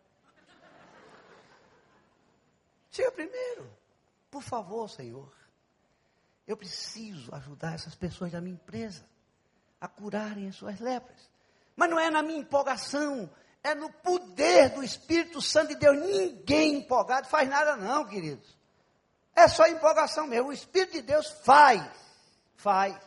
Chega 2.96 3.12
primeiro. 3.12 3.70
Por 4.32 4.42
favor, 4.42 4.90
Senhor. 4.90 5.30
Eu 6.48 6.56
preciso 6.56 7.36
ajudar 7.36 7.76
essas 7.76 7.94
pessoas 7.94 8.32
da 8.32 8.40
minha 8.40 8.56
empresa. 8.56 9.04
a 9.82 9.88
curarem 9.90 10.48
as 10.48 10.56
suas 10.56 10.80
lepras. 10.80 11.30
Mas 11.76 11.90
não 11.90 12.00
é 12.00 12.10
na 12.10 12.24
minha 12.24 12.40
empolgação, 12.40 13.30
é 13.62 13.76
no 13.76 13.92
poder 13.92 14.70
do 14.70 14.82
Espírito 14.82 15.42
Santo 15.42 15.70
de 15.70 15.76
Deus. 15.76 15.98
Ninguém 15.98 16.76
empolgado 16.78 17.28
faz 17.28 17.48
nada, 17.48 17.76
não, 17.76 18.06
queridos. 18.06 18.58
É 19.36 19.48
só 19.50 19.68
empolgação 19.68 20.26
mesmo. 20.26 20.48
O 20.48 20.54
Espírito 20.54 20.94
de 20.94 21.02
Deus 21.02 21.30
faz, 21.44 21.86
faz. 22.56 22.98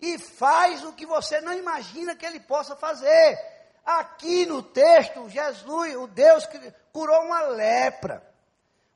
E 0.00 0.18
faz 0.18 0.82
o 0.82 0.94
que 0.94 1.04
você 1.04 1.40
não 1.42 1.52
imagina 1.52 2.16
que 2.16 2.24
ele 2.24 2.40
possa 2.40 2.74
fazer. 2.74 3.38
Aqui 3.84 4.46
no 4.46 4.62
texto, 4.62 5.28
Jesus, 5.28 5.94
o 5.96 6.06
Deus 6.06 6.48
curou 6.90 7.22
uma 7.24 7.42
lepra. 7.42 8.27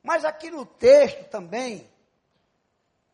Mas 0.03 0.25
aqui 0.25 0.51
no 0.51 0.65
texto 0.65 1.29
também, 1.29 1.89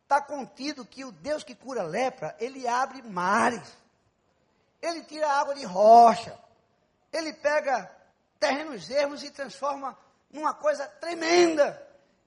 está 0.01 0.19
contido 0.19 0.83
que 0.83 1.05
o 1.05 1.11
Deus 1.11 1.43
que 1.43 1.53
cura 1.53 1.83
lepra, 1.83 2.35
ele 2.39 2.67
abre 2.67 3.03
mares. 3.03 3.77
Ele 4.81 5.03
tira 5.03 5.31
água 5.31 5.53
de 5.53 5.63
rocha. 5.63 6.35
Ele 7.13 7.31
pega 7.33 7.91
terrenos 8.39 8.89
ermos 8.89 9.23
e 9.23 9.29
transforma 9.29 9.95
numa 10.31 10.53
coisa 10.53 10.87
tremenda. 10.99 11.79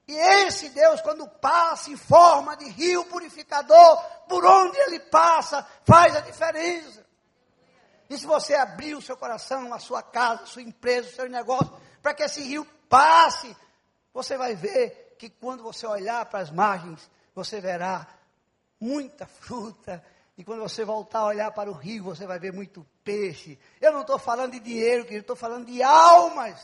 E 0.07 0.13
esse 0.13 0.69
Deus, 0.69 1.01
quando 1.01 1.27
passa 1.27 1.89
em 1.89 1.97
forma 1.97 2.55
de 2.55 2.69
rio 2.69 3.05
purificador, 3.05 4.01
por 4.29 4.45
onde 4.45 4.77
ele 4.77 4.99
passa, 4.99 5.67
faz 5.85 6.15
a 6.15 6.21
diferença. 6.21 7.05
E 8.09 8.17
se 8.17 8.25
você 8.25 8.53
abrir 8.53 8.95
o 8.95 9.01
seu 9.01 9.17
coração, 9.17 9.73
a 9.73 9.79
sua 9.79 10.01
casa, 10.03 10.43
a 10.43 10.45
sua 10.45 10.61
empresa, 10.61 11.09
o 11.09 11.13
seu 11.13 11.29
negócio, 11.29 11.71
para 12.01 12.13
que 12.13 12.23
esse 12.23 12.41
rio 12.41 12.65
passe, 12.87 13.55
você 14.13 14.37
vai 14.37 14.55
ver 14.55 15.15
que 15.17 15.29
quando 15.29 15.63
você 15.63 15.87
olhar 15.87 16.25
para 16.25 16.39
as 16.39 16.51
margens, 16.51 17.09
você 17.33 17.59
verá 17.59 18.07
muita 18.79 19.25
fruta. 19.25 20.03
E 20.37 20.43
quando 20.43 20.61
você 20.61 20.83
voltar 20.83 21.19
a 21.19 21.27
olhar 21.27 21.51
para 21.51 21.69
o 21.69 21.73
rio, 21.73 22.03
você 22.03 22.25
vai 22.25 22.39
ver 22.39 22.51
muito 22.51 22.85
peixe. 23.03 23.57
Eu 23.79 23.91
não 23.91 24.01
estou 24.01 24.19
falando 24.19 24.51
de 24.51 24.59
dinheiro, 24.59 25.05
eu 25.09 25.21
estou 25.21 25.35
falando 25.35 25.65
de 25.65 25.81
almas, 25.81 26.59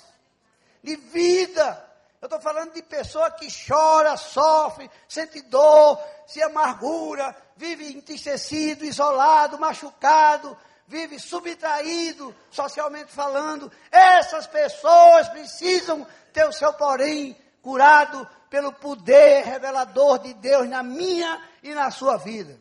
de 0.84 0.96
vida. 0.96 1.86
Eu 2.22 2.26
estou 2.26 2.42
falando 2.42 2.74
de 2.74 2.82
pessoa 2.84 3.32
que 3.32 3.48
chora, 3.66 4.18
sofre, 4.18 4.90
sente 5.08 5.42
dor, 5.44 5.98
se 6.28 6.44
amargura, 6.44 7.34
vive 7.56 7.94
entristecido, 7.94 8.84
isolado, 8.84 9.58
machucado, 9.58 10.58
vive 10.86 11.18
subtraído, 11.18 12.36
socialmente 12.52 13.12
falando. 13.12 13.72
Essas 13.90 14.48
pessoas 14.48 15.30
precisam 15.30 16.06
ter 16.32 16.46
o 16.46 16.54
seu 16.54 16.74
porém 16.74 17.36
curado 17.62 18.28
pelo 18.50 18.74
poder 18.74 19.44
revelador 19.44 20.20
de 20.20 20.34
Deus 20.34 20.68
na 20.68 20.82
minha 20.82 21.42
e 21.62 21.74
na 21.74 21.92
sua 21.92 22.18
vida. 22.18 22.60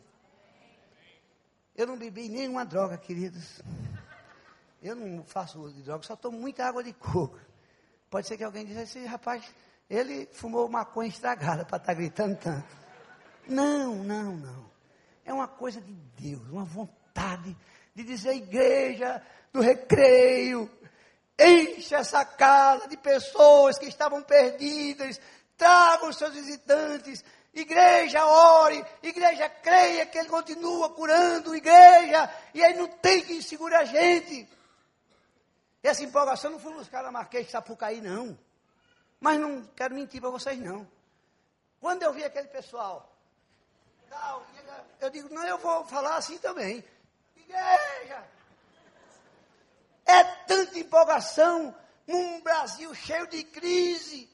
Eu 1.75 1.87
não 1.87 1.97
bebi 1.97 2.27
nenhuma 2.29 2.65
droga, 2.65 2.97
queridos. 2.97 3.61
Eu 4.81 4.95
não 4.95 5.23
faço 5.23 5.59
uso 5.59 5.75
de 5.75 5.83
droga, 5.83 6.03
só 6.03 6.15
tomo 6.15 6.39
muita 6.39 6.65
água 6.65 6.83
de 6.83 6.93
coco. 6.93 7.39
Pode 8.09 8.27
ser 8.27 8.37
que 8.37 8.43
alguém 8.43 8.65
diga 8.65 8.81
assim, 8.81 9.05
rapaz, 9.05 9.43
ele 9.89 10.27
fumou 10.31 10.67
maconha 10.69 11.09
estragada 11.09 11.65
para 11.65 11.77
estar 11.77 11.87
tá 11.87 11.93
gritando 11.93 12.37
tanto. 12.37 12.67
Não, 13.47 13.95
não, 13.95 14.35
não. 14.35 14.69
É 15.25 15.33
uma 15.33 15.47
coisa 15.47 15.81
de 15.81 15.93
Deus, 15.93 16.47
uma 16.49 16.63
vontade 16.63 17.55
de 17.95 18.03
dizer, 18.03 18.35
igreja 18.35 19.21
do 19.51 19.61
recreio, 19.61 20.69
enche 21.39 21.95
essa 21.95 22.25
casa 22.25 22.87
de 22.87 22.97
pessoas 22.97 23.77
que 23.77 23.85
estavam 23.85 24.21
perdidas, 24.21 25.19
tragam 25.57 26.09
os 26.09 26.17
seus 26.17 26.33
visitantes, 26.33 27.23
igreja 27.53 28.25
ore, 28.25 28.85
igreja 29.01 29.49
creia 29.49 30.05
que 30.05 30.17
ele 30.17 30.29
continua 30.29 30.89
curando, 30.89 31.55
igreja, 31.55 32.29
e 32.53 32.63
aí 32.63 32.73
não 32.75 32.87
tem 32.87 33.21
que 33.21 33.41
segurar 33.41 33.81
a 33.81 33.85
gente. 33.85 34.47
Essa 35.81 36.03
empolgação 36.03 36.51
não 36.51 36.59
fui 36.59 36.73
buscar 36.73 37.03
na 37.03 37.11
Marquês 37.11 37.45
de 37.45 37.51
Sapucaí, 37.51 38.01
não. 38.01 38.37
Mas 39.19 39.39
não 39.39 39.63
quero 39.75 39.95
mentir 39.95 40.19
para 40.19 40.29
vocês, 40.29 40.59
não. 40.59 40.87
Quando 41.79 42.03
eu 42.03 42.13
vi 42.13 42.23
aquele 42.23 42.49
pessoal, 42.49 43.09
eu 44.99 45.09
digo, 45.09 45.33
não, 45.33 45.45
eu 45.45 45.57
vou 45.57 45.85
falar 45.85 46.17
assim 46.17 46.37
também. 46.37 46.83
Igreja! 47.37 48.38
É 50.09 50.23
tanta 50.47 50.79
empolgação 50.79 51.75
num 52.07 52.41
Brasil 52.41 52.95
cheio 52.95 53.27
de 53.27 53.43
crise, 53.43 54.27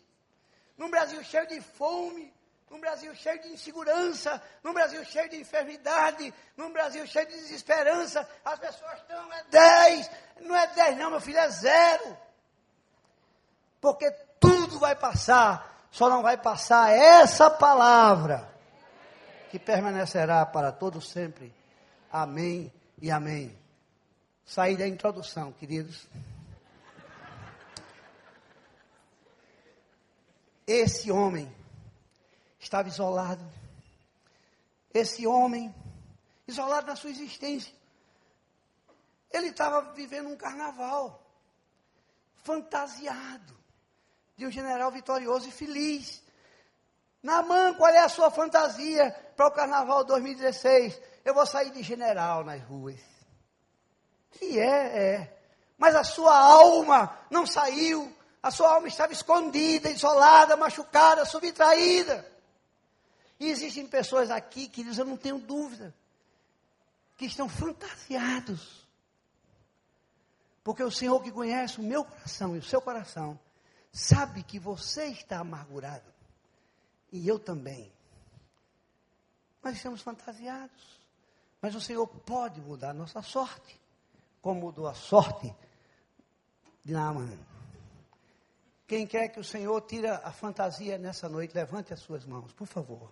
num 0.77 0.89
Brasil 0.89 1.21
cheio 1.21 1.45
de 1.47 1.59
fome, 1.59 2.33
num 2.69 2.79
Brasil 2.79 3.13
cheio 3.13 3.41
de 3.41 3.49
insegurança, 3.49 4.41
num 4.63 4.73
Brasil 4.73 5.03
cheio 5.03 5.29
de 5.29 5.35
enfermidade, 5.35 6.33
num 6.55 6.71
Brasil 6.71 7.05
cheio 7.05 7.27
de 7.27 7.33
desesperança, 7.33 8.25
as 8.45 8.57
pessoas 8.57 8.93
estão, 9.01 9.33
é 9.33 9.43
10, 9.49 10.11
não 10.41 10.55
é 10.55 10.67
10 10.67 10.97
não, 10.97 11.11
meu 11.11 11.19
filho, 11.19 11.39
é 11.39 11.49
zero. 11.49 12.17
Porque 13.81 14.09
tudo 14.39 14.79
vai 14.79 14.95
passar, 14.95 15.87
só 15.91 16.07
não 16.09 16.21
vai 16.21 16.37
passar 16.37 16.91
essa 16.91 17.49
palavra, 17.49 18.49
que 19.51 19.59
permanecerá 19.59 20.45
para 20.45 20.71
todo 20.71 21.01
sempre. 21.01 21.53
Amém 22.09 22.71
e 23.01 23.11
amém. 23.11 23.64
Saí 24.45 24.77
da 24.77 24.87
introdução, 24.87 25.51
queridos. 25.51 26.07
Esse 30.67 31.11
homem 31.11 31.53
estava 32.59 32.87
isolado. 32.87 33.43
Esse 34.93 35.25
homem, 35.25 35.73
isolado 36.47 36.87
na 36.87 36.95
sua 36.95 37.09
existência. 37.09 37.73
Ele 39.31 39.47
estava 39.47 39.93
vivendo 39.93 40.29
um 40.29 40.37
carnaval, 40.37 41.21
fantasiado, 42.43 43.57
de 44.37 44.45
um 44.45 44.51
general 44.51 44.91
vitorioso 44.91 45.49
e 45.49 45.51
feliz. 45.51 46.23
Namã, 47.21 47.73
qual 47.73 47.89
é 47.89 47.99
a 47.99 48.09
sua 48.09 48.29
fantasia 48.29 49.11
para 49.35 49.47
o 49.47 49.51
carnaval 49.51 50.03
2016? 50.05 51.01
Eu 51.25 51.33
vou 51.33 51.45
sair 51.45 51.71
de 51.71 51.81
general 51.81 52.43
nas 52.43 52.61
ruas. 52.61 53.14
E 54.41 54.59
é, 54.59 54.97
é. 54.97 55.37
Mas 55.77 55.95
a 55.95 56.03
sua 56.03 56.37
alma 56.37 57.17
não 57.29 57.45
saiu. 57.45 58.13
A 58.41 58.51
sua 58.51 58.73
alma 58.75 58.87
estava 58.87 59.11
escondida, 59.11 59.89
isolada, 59.89 60.55
machucada, 60.55 61.25
subtraída. 61.25 62.25
E 63.39 63.49
existem 63.49 63.85
pessoas 63.87 64.29
aqui, 64.29 64.67
queridos, 64.67 64.97
eu 64.97 65.05
não 65.05 65.17
tenho 65.17 65.39
dúvida, 65.39 65.93
que 67.17 67.25
estão 67.25 67.49
fantasiados. 67.49 68.85
Porque 70.63 70.83
o 70.83 70.91
Senhor 70.91 71.21
que 71.21 71.31
conhece 71.31 71.79
o 71.79 71.83
meu 71.83 72.05
coração 72.05 72.55
e 72.55 72.59
o 72.59 72.63
seu 72.63 72.81
coração, 72.81 73.39
sabe 73.91 74.43
que 74.43 74.59
você 74.59 75.05
está 75.07 75.39
amargurado. 75.39 76.13
E 77.11 77.27
eu 77.27 77.39
também. 77.39 77.91
Nós 79.63 79.75
estamos 79.75 80.01
fantasiados. 80.01 80.99
Mas 81.61 81.73
o 81.75 81.81
Senhor 81.81 82.05
pode 82.05 82.61
mudar 82.61 82.91
a 82.91 82.93
nossa 82.93 83.21
sorte, 83.21 83.79
como 84.45 84.61
mudou 84.61 84.87
a 84.87 84.93
sorte 84.93 85.51
de 86.83 86.93
Naaman. 86.93 87.35
Quem 88.85 89.07
quer 89.07 89.29
que 89.29 89.39
o 89.39 89.43
Senhor 89.43 89.81
tire 89.81 90.05
a 90.05 90.31
fantasia 90.31 90.99
nessa 90.99 91.27
noite, 91.27 91.55
levante 91.55 91.91
as 91.91 91.99
suas 91.99 92.27
mãos, 92.27 92.53
por 92.53 92.67
favor. 92.67 93.11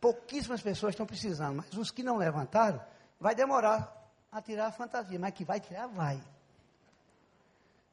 Pouquíssimas 0.00 0.62
pessoas 0.62 0.94
estão 0.94 1.04
precisando, 1.04 1.56
mas 1.56 1.70
os 1.74 1.90
que 1.90 2.02
não 2.02 2.16
levantaram, 2.16 2.82
vai 3.20 3.34
demorar 3.34 4.10
a 4.32 4.40
tirar 4.40 4.68
a 4.68 4.72
fantasia, 4.72 5.18
mas 5.18 5.34
que 5.34 5.44
vai 5.44 5.60
tirar, 5.60 5.88
vai. 5.88 6.18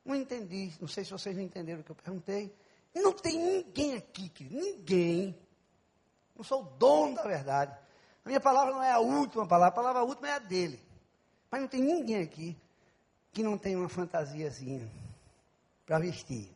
Não 0.06 0.16
entendi, 0.16 0.74
não 0.80 0.88
sei 0.88 1.04
se 1.04 1.12
vocês 1.12 1.36
não 1.36 1.44
entenderam 1.44 1.82
o 1.82 1.84
que 1.84 1.92
eu 1.92 1.96
perguntei. 1.98 2.56
Não 2.96 3.12
tem 3.12 3.38
ninguém 3.38 3.98
aqui, 3.98 4.30
querido, 4.30 4.56
ninguém. 4.56 5.38
Não 6.34 6.46
sou 6.46 6.62
o 6.62 6.66
dono 6.78 7.16
da 7.16 7.24
verdade. 7.24 7.78
A 8.24 8.30
minha 8.30 8.40
palavra 8.40 8.74
não 8.74 8.82
é 8.82 8.94
a 8.94 9.00
última 9.00 9.46
palavra, 9.46 9.68
a 9.68 9.84
palavra 9.84 10.04
última 10.06 10.30
é 10.30 10.36
a 10.36 10.40
dele. 10.40 10.93
Mas 11.54 11.62
não 11.62 11.68
tem 11.68 11.84
ninguém 11.84 12.24
aqui 12.24 12.58
que 13.32 13.44
não 13.44 13.60
tem 13.60 13.76
uma 13.76 13.88
fantasiazinha 13.88 14.90
para 15.86 16.00
vestir. 16.00 16.52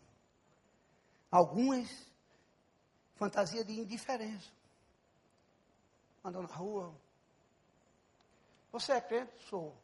Algumas, 1.29 1.87
fantasia 3.13 3.63
de 3.63 3.79
indiferença 3.79 4.49
andando 6.25 6.47
na 6.47 6.55
rua. 6.55 6.91
Você 8.71 8.93
é 8.93 8.99
crente? 8.99 9.31
Sou. 9.47 9.77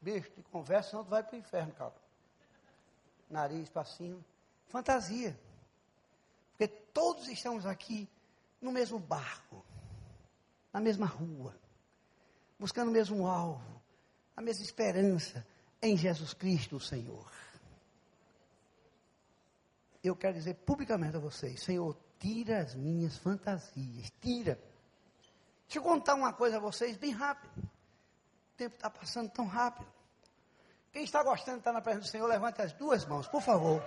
Bicho, 0.00 0.30
de 0.36 0.44
conversa, 0.44 0.90
senão 0.90 1.02
tu 1.02 1.10
vai 1.10 1.24
para 1.24 1.34
o 1.34 1.38
inferno, 1.40 1.72
cara. 1.72 1.94
Nariz 3.28 3.68
para 3.68 3.84
cima. 3.84 4.24
Fantasia. 4.68 5.36
Porque 6.50 6.68
todos 6.68 7.26
estamos 7.26 7.66
aqui 7.66 8.08
no 8.60 8.70
mesmo 8.70 9.00
barco, 9.00 9.66
na 10.72 10.78
mesma 10.78 11.06
rua, 11.06 11.52
buscando 12.60 12.90
o 12.90 12.92
mesmo 12.92 13.26
alvo, 13.26 13.75
a 14.36 14.42
mesma 14.42 14.62
esperança 14.62 15.46
em 15.80 15.96
Jesus 15.96 16.34
Cristo, 16.34 16.76
o 16.76 16.80
Senhor. 16.80 17.26
Eu 20.04 20.14
quero 20.14 20.34
dizer 20.34 20.54
publicamente 20.54 21.16
a 21.16 21.20
vocês, 21.20 21.62
Senhor, 21.62 21.96
tira 22.20 22.60
as 22.60 22.74
minhas 22.74 23.16
fantasias, 23.16 24.12
tira. 24.20 24.58
Deixa 25.66 25.78
eu 25.78 25.82
contar 25.82 26.14
uma 26.14 26.32
coisa 26.32 26.58
a 26.58 26.60
vocês 26.60 26.96
bem 26.96 27.10
rápido. 27.10 27.62
tempo 28.56 28.76
está 28.76 28.88
passando 28.88 29.30
tão 29.30 29.46
rápido. 29.46 29.90
Quem 30.92 31.02
está 31.02 31.22
gostando 31.22 31.56
de 31.56 31.60
estar 31.60 31.72
na 31.72 31.80
presença 31.80 32.06
do 32.06 32.10
Senhor, 32.10 32.26
levante 32.26 32.62
as 32.62 32.72
duas 32.72 33.04
mãos, 33.04 33.26
por 33.26 33.42
favor. 33.42 33.82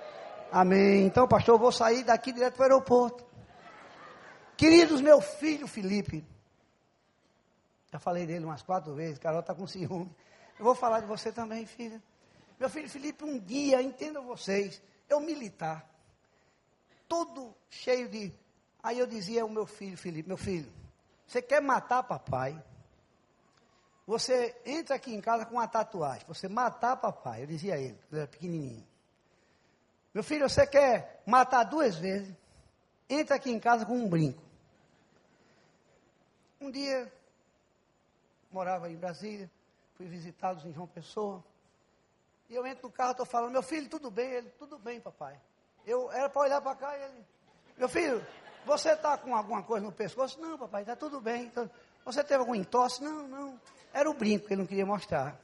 Amém. 0.51 1.05
Então, 1.05 1.27
pastor, 1.27 1.55
eu 1.55 1.59
vou 1.59 1.71
sair 1.71 2.03
daqui 2.03 2.31
direto 2.31 2.55
para 2.55 2.61
o 2.61 2.65
aeroporto. 2.65 3.25
Queridos, 4.57 4.99
meu 4.99 5.21
filho 5.21 5.67
Felipe, 5.67 6.25
já 7.91 7.97
falei 7.97 8.25
dele 8.27 8.45
umas 8.45 8.61
quatro 8.61 8.93
vezes, 8.93 9.17
Carol 9.17 9.39
está 9.39 9.55
com 9.55 9.65
ciúme. 9.65 10.13
Eu 10.59 10.65
vou 10.65 10.75
falar 10.75 10.99
de 10.99 11.05
você 11.07 11.31
também, 11.31 11.65
filha. 11.65 12.03
Meu 12.59 12.69
filho 12.69 12.89
Felipe, 12.89 13.23
um 13.23 13.39
dia, 13.39 13.81
entendam 13.81 14.25
vocês, 14.25 14.81
eu 15.07 15.21
militar, 15.21 15.89
todo 17.07 17.55
cheio 17.69 18.09
de. 18.09 18.33
Aí 18.83 18.99
eu 18.99 19.07
dizia 19.07 19.41
ao 19.41 19.49
meu 19.49 19.65
filho 19.65 19.97
Felipe: 19.97 20.27
Meu 20.27 20.37
filho, 20.37 20.69
você 21.25 21.41
quer 21.41 21.61
matar 21.61 22.03
papai? 22.03 22.61
Você 24.05 24.59
entra 24.65 24.97
aqui 24.97 25.13
em 25.13 25.21
casa 25.21 25.45
com 25.45 25.53
uma 25.55 25.67
tatuagem, 25.67 26.25
você 26.27 26.49
matar 26.49 26.97
papai. 26.97 27.43
Eu 27.43 27.47
dizia 27.47 27.75
a 27.75 27.77
ele, 27.77 27.97
ele 28.11 28.19
era 28.19 28.27
pequenininho. 28.27 28.85
Meu 30.13 30.23
filho, 30.23 30.49
você 30.49 30.67
quer 30.67 31.23
matar 31.25 31.63
duas 31.63 31.95
vezes? 31.95 32.35
Entra 33.09 33.37
aqui 33.37 33.49
em 33.49 33.59
casa 33.59 33.85
com 33.85 33.93
um 33.93 34.09
brinco. 34.09 34.43
Um 36.59 36.69
dia, 36.69 37.11
morava 38.51 38.91
em 38.91 38.97
Brasília, 38.97 39.49
fui 39.99 40.07
visitá-los 40.07 40.63
em 40.63 40.71
João 40.71 40.87
Pessoa. 40.87 41.43
E 42.49 42.55
eu 42.55 42.65
entro 42.65 42.87
no 42.87 42.93
carro, 42.93 43.11
estou 43.11 43.25
falando, 43.25 43.51
meu 43.51 43.61
filho, 43.61 43.89
tudo 43.89 44.09
bem? 44.09 44.31
Ele, 44.31 44.49
tudo 44.51 44.79
bem, 44.79 44.97
papai. 45.01 45.37
Eu 45.85 46.09
era 46.09 46.29
para 46.29 46.41
olhar 46.41 46.61
para 46.61 46.73
cá 46.73 46.97
e 46.97 47.03
ele, 47.03 47.25
meu 47.77 47.89
filho, 47.89 48.25
você 48.65 48.93
está 48.93 49.17
com 49.17 49.35
alguma 49.35 49.61
coisa 49.61 49.85
no 49.85 49.91
pescoço? 49.91 50.39
Não, 50.39 50.57
papai, 50.57 50.83
está 50.83 50.95
tudo 50.95 51.19
bem. 51.19 51.47
Então, 51.47 51.69
você 52.05 52.23
teve 52.23 52.39
algum 52.39 52.55
entorse? 52.55 53.03
Não, 53.03 53.27
não. 53.27 53.61
Era 53.91 54.09
o 54.09 54.13
brinco 54.13 54.47
que 54.47 54.53
ele 54.53 54.61
não 54.61 54.67
queria 54.67 54.85
mostrar. 54.85 55.37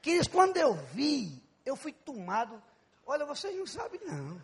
Queridos, 0.00 0.28
quando 0.28 0.56
eu 0.56 0.72
vi, 0.72 1.38
eu 1.66 1.76
fui 1.76 1.92
tomado. 1.92 2.62
Olha, 3.06 3.26
vocês 3.26 3.54
não 3.54 3.66
sabem, 3.66 4.00
não. 4.06 4.42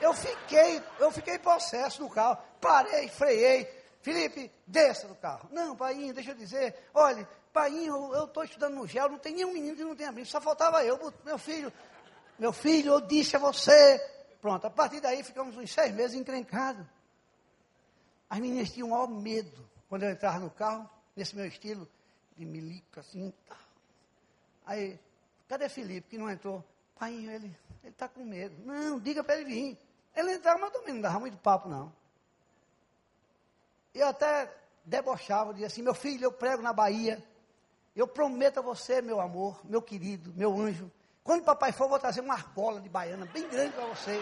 Eu 0.00 0.12
fiquei, 0.12 0.82
eu 0.98 1.12
fiquei 1.12 1.38
possesso 1.38 2.02
no 2.02 2.10
carro. 2.10 2.36
Parei, 2.60 3.06
freiei. 3.06 3.64
Felipe, 4.00 4.50
desça 4.66 5.06
do 5.06 5.14
carro. 5.14 5.48
Não, 5.52 5.76
pai, 5.76 6.12
deixa 6.12 6.32
eu 6.32 6.34
dizer. 6.34 6.74
Olha, 6.92 7.28
pai, 7.52 7.86
eu 7.86 8.24
estou 8.24 8.44
estudando 8.44 8.74
no 8.74 8.86
gel, 8.86 9.08
não 9.08 9.18
tem 9.18 9.34
nenhum 9.34 9.52
menino 9.52 9.76
que 9.76 9.84
não 9.84 9.94
tenha 9.94 10.10
brinco. 10.10 10.28
Só 10.28 10.40
faltava 10.40 10.84
eu, 10.84 10.98
meu 11.24 11.38
filho. 11.38 11.72
Meu 12.38 12.52
filho, 12.52 12.94
eu 12.94 13.00
disse 13.00 13.36
a 13.36 13.38
você. 13.38 13.98
Pronto, 14.40 14.66
a 14.66 14.70
partir 14.70 15.00
daí 15.00 15.22
ficamos 15.22 15.56
uns 15.56 15.70
seis 15.70 15.94
meses 15.94 16.16
encrencados. 16.16 16.84
As 18.28 18.38
meninas 18.40 18.70
tinham 18.70 18.88
o 18.88 18.90
maior 18.90 19.08
medo 19.08 19.68
quando 19.88 20.04
eu 20.04 20.10
entrava 20.10 20.38
no 20.38 20.50
carro 20.50 20.88
nesse 21.14 21.36
meu 21.36 21.46
estilo 21.46 21.86
de 22.36 22.44
milico, 22.44 22.98
assim. 22.98 23.32
Tá. 23.46 23.56
Aí, 24.64 24.98
cadê 25.46 25.68
Felipe, 25.68 26.08
que 26.08 26.18
não 26.18 26.30
entrou? 26.30 26.64
Pai, 26.98 27.12
ele 27.14 27.54
está 27.84 28.08
com 28.08 28.24
medo. 28.24 28.56
Não, 28.64 28.98
diga 28.98 29.22
para 29.22 29.36
ele 29.36 29.44
vir. 29.44 29.78
Ele 30.16 30.32
entrava, 30.32 30.58
mas 30.58 30.72
também 30.72 30.94
não 30.94 31.02
dava 31.02 31.20
muito 31.20 31.36
papo, 31.38 31.68
não. 31.68 31.92
Eu 33.94 34.08
até 34.08 34.50
debochava, 34.84 35.52
dizia 35.52 35.66
assim, 35.66 35.82
meu 35.82 35.94
filho, 35.94 36.24
eu 36.24 36.32
prego 36.32 36.62
na 36.62 36.72
Bahia. 36.72 37.22
Eu 37.94 38.06
prometo 38.06 38.58
a 38.58 38.62
você, 38.62 39.02
meu 39.02 39.20
amor, 39.20 39.60
meu 39.64 39.82
querido, 39.82 40.32
meu 40.34 40.58
anjo. 40.58 40.90
Quando 41.22 41.44
papai 41.44 41.72
for, 41.72 41.84
eu 41.84 41.90
vou 41.90 41.98
trazer 41.98 42.20
uma 42.20 42.34
argola 42.34 42.80
de 42.80 42.88
baiana 42.88 43.26
bem 43.26 43.48
grande 43.48 43.72
para 43.72 43.86
você. 43.86 44.20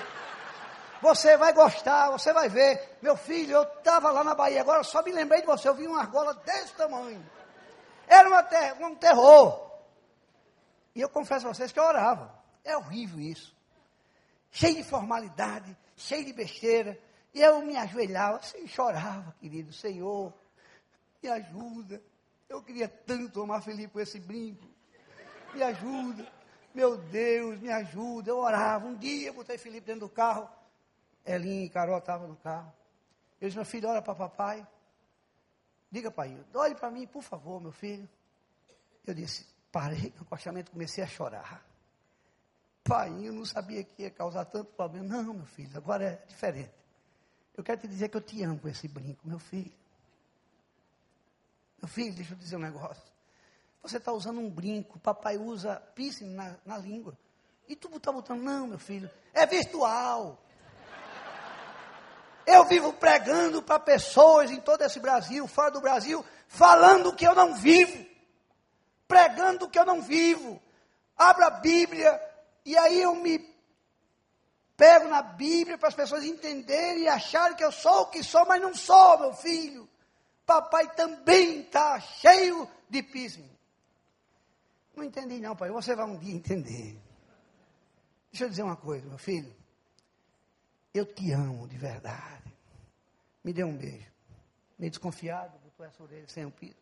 Você 1.00 1.36
vai 1.36 1.52
gostar, 1.52 2.10
você 2.10 2.32
vai 2.32 2.48
ver. 2.48 2.98
Meu 3.00 3.16
filho, 3.16 3.52
eu 3.52 3.62
estava 3.62 4.10
lá 4.10 4.22
na 4.22 4.34
Bahia, 4.34 4.60
agora 4.60 4.82
só 4.82 5.02
me 5.02 5.12
lembrei 5.12 5.40
de 5.40 5.46
você. 5.46 5.68
Eu 5.68 5.74
vi 5.74 5.86
uma 5.86 6.00
argola 6.00 6.34
desse 6.34 6.74
tamanho. 6.74 7.24
Era 8.06 8.42
ter 8.42 8.74
um 8.84 8.94
terror. 8.96 9.70
E 10.94 11.00
eu 11.00 11.08
confesso 11.08 11.46
a 11.46 11.54
vocês 11.54 11.72
que 11.72 11.78
eu 11.78 11.84
orava. 11.84 12.34
É 12.64 12.76
horrível 12.76 13.20
isso. 13.20 13.56
Cheio 14.50 14.76
de 14.76 14.84
formalidade, 14.84 15.74
cheio 15.96 16.24
de 16.24 16.32
besteira. 16.32 16.98
E 17.32 17.40
eu 17.40 17.62
me 17.62 17.76
ajoelhava 17.76 18.38
assim, 18.38 18.66
chorava, 18.66 19.34
querido. 19.40 19.72
Senhor, 19.72 20.34
me 21.22 21.28
ajuda. 21.30 22.02
Eu 22.50 22.60
queria 22.60 22.88
tanto 22.88 23.40
amar 23.40 23.62
Felipe 23.62 23.92
com 23.92 24.00
esse 24.00 24.18
brinco. 24.18 24.66
Me 25.54 25.62
ajuda. 25.62 26.26
Meu 26.74 26.96
Deus, 26.96 27.60
me 27.60 27.70
ajuda. 27.70 28.32
Eu 28.32 28.38
orava. 28.38 28.86
Um 28.86 28.96
dia 28.96 29.28
eu 29.28 29.34
botei 29.34 29.56
Felipe 29.56 29.86
dentro 29.86 30.00
do 30.00 30.08
carro. 30.08 30.50
Elinha 31.24 31.66
e 31.66 31.70
Carol 31.70 31.96
estavam 31.98 32.26
no 32.26 32.34
carro. 32.34 32.72
Eu 33.40 33.48
disse, 33.48 33.56
meu 33.56 33.64
filho, 33.64 33.88
olha 33.88 34.02
para 34.02 34.16
papai. 34.16 34.66
Diga, 35.92 36.10
pai, 36.10 36.36
olhe 36.54 36.74
para 36.74 36.90
mim, 36.90 37.06
por 37.06 37.22
favor, 37.22 37.60
meu 37.60 37.72
filho. 37.72 38.08
Eu 39.06 39.14
disse, 39.14 39.46
parei 39.70 40.12
no 40.16 40.22
acostamento, 40.22 40.72
comecei 40.72 41.04
a 41.04 41.06
chorar. 41.06 41.64
Pai, 42.82 43.10
eu 43.26 43.32
não 43.32 43.44
sabia 43.44 43.84
que 43.84 44.02
ia 44.02 44.10
causar 44.10 44.44
tanto 44.44 44.72
problema. 44.72 45.06
Não, 45.06 45.34
meu 45.34 45.46
filho, 45.46 45.70
agora 45.76 46.04
é 46.04 46.26
diferente. 46.26 46.72
Eu 47.56 47.62
quero 47.62 47.80
te 47.80 47.86
dizer 47.86 48.08
que 48.08 48.16
eu 48.16 48.20
te 48.20 48.42
amo 48.42 48.58
com 48.58 48.68
esse 48.68 48.88
brinco, 48.88 49.26
meu 49.26 49.38
filho. 49.38 49.72
Meu 51.80 51.88
filho, 51.88 52.14
deixa 52.14 52.34
eu 52.34 52.38
dizer 52.38 52.56
um 52.56 52.60
negócio. 52.60 53.02
Você 53.82 53.96
está 53.96 54.12
usando 54.12 54.40
um 54.40 54.50
brinco, 54.50 54.98
papai 54.98 55.38
usa 55.38 55.76
piercing 55.94 56.34
na, 56.34 56.56
na 56.64 56.76
língua. 56.76 57.16
E 57.66 57.74
tu 57.74 57.88
está 57.96 58.12
botando, 58.12 58.42
não, 58.42 58.66
meu 58.66 58.78
filho, 58.78 59.10
é 59.32 59.46
virtual. 59.46 60.38
Eu 62.46 62.64
vivo 62.64 62.92
pregando 62.92 63.62
para 63.62 63.78
pessoas 63.78 64.50
em 64.50 64.60
todo 64.60 64.82
esse 64.82 64.98
Brasil, 64.98 65.46
fora 65.46 65.70
do 65.70 65.80
Brasil, 65.80 66.24
falando 66.48 67.14
que 67.14 67.26
eu 67.26 67.34
não 67.34 67.54
vivo, 67.54 68.04
pregando 69.06 69.68
que 69.68 69.78
eu 69.78 69.86
não 69.86 70.02
vivo. 70.02 70.60
Abra 71.16 71.46
a 71.46 71.50
Bíblia 71.50 72.20
e 72.64 72.76
aí 72.76 73.00
eu 73.00 73.14
me 73.14 73.38
pego 74.76 75.08
na 75.08 75.22
Bíblia 75.22 75.76
para 75.76 75.88
as 75.88 75.94
pessoas 75.94 76.24
entenderem 76.24 77.04
e 77.04 77.08
acharem 77.08 77.56
que 77.56 77.64
eu 77.64 77.70
sou 77.72 78.02
o 78.02 78.06
que 78.06 78.24
sou, 78.24 78.46
mas 78.46 78.62
não 78.62 78.74
sou, 78.74 79.18
meu 79.18 79.32
filho. 79.32 79.89
Papai 80.50 80.92
também 80.96 81.60
está 81.60 82.00
cheio 82.00 82.68
de 82.88 83.04
piso. 83.04 83.40
Não 84.96 85.04
entendi 85.04 85.38
não, 85.38 85.54
pai. 85.54 85.70
Você 85.70 85.94
vai 85.94 86.04
um 86.04 86.18
dia 86.18 86.34
entender. 86.34 87.00
Deixa 88.32 88.46
eu 88.46 88.50
dizer 88.50 88.64
uma 88.64 88.74
coisa, 88.74 89.06
meu 89.06 89.16
filho. 89.16 89.54
Eu 90.92 91.06
te 91.06 91.30
amo 91.30 91.68
de 91.68 91.78
verdade. 91.78 92.52
Me 93.44 93.52
dê 93.52 93.62
um 93.62 93.76
beijo. 93.76 94.10
Meio 94.76 94.90
desconfiado, 94.90 95.56
botou 95.60 95.86
essa 95.86 96.02
orelha 96.02 96.26
sem 96.26 96.44
um 96.44 96.50
piso. 96.50 96.74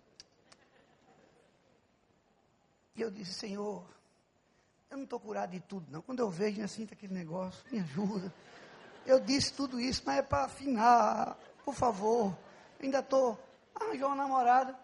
E 2.97 3.03
eu 3.03 3.11
disse, 3.11 3.35
Senhor, 3.35 3.87
eu 4.91 4.97
não 4.97 5.05
estou 5.05 5.21
curado 5.21 5.51
de 5.51 5.61
tudo, 5.61 5.93
não. 5.93 6.01
Quando 6.01 6.21
eu 6.21 6.31
vejo, 6.31 6.63
assim, 6.63 6.87
tá 6.87 6.95
aquele 6.95 7.13
negócio, 7.13 7.63
me 7.71 7.81
ajuda. 7.81 8.33
Eu 9.05 9.21
disse 9.21 9.53
tudo 9.53 9.79
isso, 9.79 10.03
mas 10.07 10.21
é 10.21 10.23
para 10.23 10.47
afinar. 10.47 11.37
Por 11.67 11.75
favor. 11.75 12.35
ainda 12.81 13.01
estou. 13.01 13.47
Arranjou 13.81 14.09
uma 14.09 14.17
namorada. 14.17 14.73
A 14.73 14.77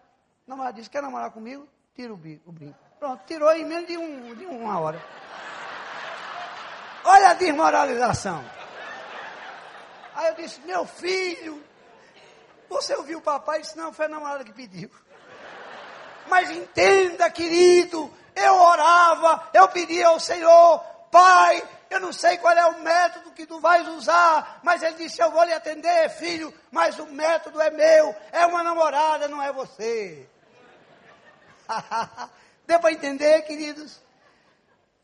namorada 0.47 0.73
disse, 0.73 0.89
quer 0.89 1.01
namorar 1.01 1.31
comigo? 1.31 1.67
Tira 1.95 2.13
o, 2.13 2.15
o 2.15 2.51
brinco. 2.51 2.77
Pronto, 2.99 3.23
tirou 3.25 3.51
em 3.53 3.65
menos 3.65 3.87
de, 3.87 3.97
um, 3.97 4.35
de 4.35 4.45
uma 4.45 4.79
hora. 4.79 5.01
Olha 7.03 7.29
a 7.29 7.33
desmoralização. 7.33 8.43
Aí 10.15 10.27
eu 10.29 10.35
disse, 10.35 10.61
meu 10.61 10.85
filho, 10.85 11.61
você 12.69 12.95
ouviu 12.95 13.19
o 13.19 13.21
papai? 13.21 13.61
disse, 13.61 13.77
não, 13.77 13.93
foi 13.93 14.05
a 14.05 14.09
namorada 14.09 14.43
que 14.43 14.53
pediu. 14.53 14.89
Mas 16.27 16.49
entenda, 16.49 17.29
querido, 17.29 18.11
eu 18.35 18.55
orava, 18.55 19.49
eu 19.53 19.67
pedia 19.67 20.07
ao 20.07 20.19
Senhor, 20.19 20.79
Pai, 21.11 21.63
eu 21.95 22.01
não 22.01 22.13
sei 22.13 22.37
qual 22.37 22.53
é 22.53 22.65
o 22.65 22.81
método 22.81 23.31
que 23.31 23.45
tu 23.45 23.59
vais 23.59 23.87
usar, 23.87 24.59
mas 24.63 24.83
ele 24.83 24.95
disse, 24.95 25.21
eu 25.21 25.31
vou 25.31 25.43
lhe 25.43 25.53
atender, 25.53 26.09
filho, 26.09 26.53
mas 26.71 26.99
o 26.99 27.05
método 27.05 27.61
é 27.61 27.69
meu, 27.69 28.15
é 28.31 28.45
uma 28.45 28.63
namorada, 28.63 29.27
não 29.27 29.41
é 29.41 29.51
você. 29.51 30.27
Deu 32.67 32.79
para 32.79 32.91
entender, 32.91 33.41
queridos? 33.43 34.01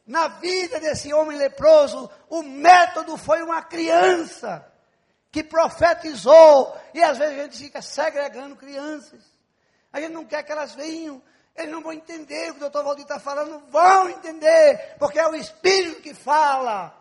Na 0.05 0.27
vida 0.27 0.79
desse 0.79 1.13
homem 1.13 1.37
leproso, 1.37 2.09
o 2.29 2.41
método 2.43 3.17
foi 3.17 3.41
uma 3.41 3.61
criança 3.61 4.67
que 5.31 5.43
profetizou, 5.43 6.77
e 6.93 7.01
às 7.01 7.17
vezes 7.17 7.39
a 7.39 7.43
gente 7.43 7.57
fica 7.57 7.81
segregando 7.81 8.55
crianças. 8.55 9.23
A 9.93 10.01
gente 10.01 10.11
não 10.11 10.25
quer 10.25 10.43
que 10.43 10.51
elas 10.51 10.73
venham, 10.73 11.21
eles 11.55 11.71
não 11.71 11.81
vão 11.81 11.93
entender 11.93 12.49
o 12.49 12.53
que 12.53 12.57
o 12.57 12.61
doutor 12.61 12.83
Valdir 12.83 13.03
está 13.03 13.19
falando, 13.19 13.59
vão 13.69 14.09
entender, 14.09 14.95
porque 14.97 15.19
é 15.19 15.27
o 15.27 15.35
Espírito 15.35 16.01
que 16.01 16.13
fala. 16.13 16.95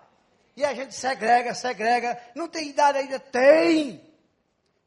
E 0.57 0.65
a 0.65 0.75
gente 0.75 0.95
segrega, 0.95 1.55
segrega, 1.55 2.21
não 2.35 2.49
tem 2.49 2.69
idade 2.69 2.99
ainda? 2.99 3.19
Tem. 3.19 4.05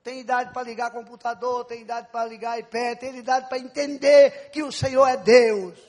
Tem 0.03 0.20
idade 0.20 0.51
para 0.51 0.64
ligar 0.64 0.91
computador, 0.91 1.64
tem 1.64 1.82
idade 1.82 2.09
para 2.11 2.26
ligar 2.26 2.59
iPad, 2.59 2.97
tem 2.99 3.16
idade 3.16 3.47
para 3.47 3.57
entender 3.57 4.49
que 4.51 4.61
o 4.61 4.72
Senhor 4.72 5.07
é 5.07 5.16
Deus. 5.16 5.80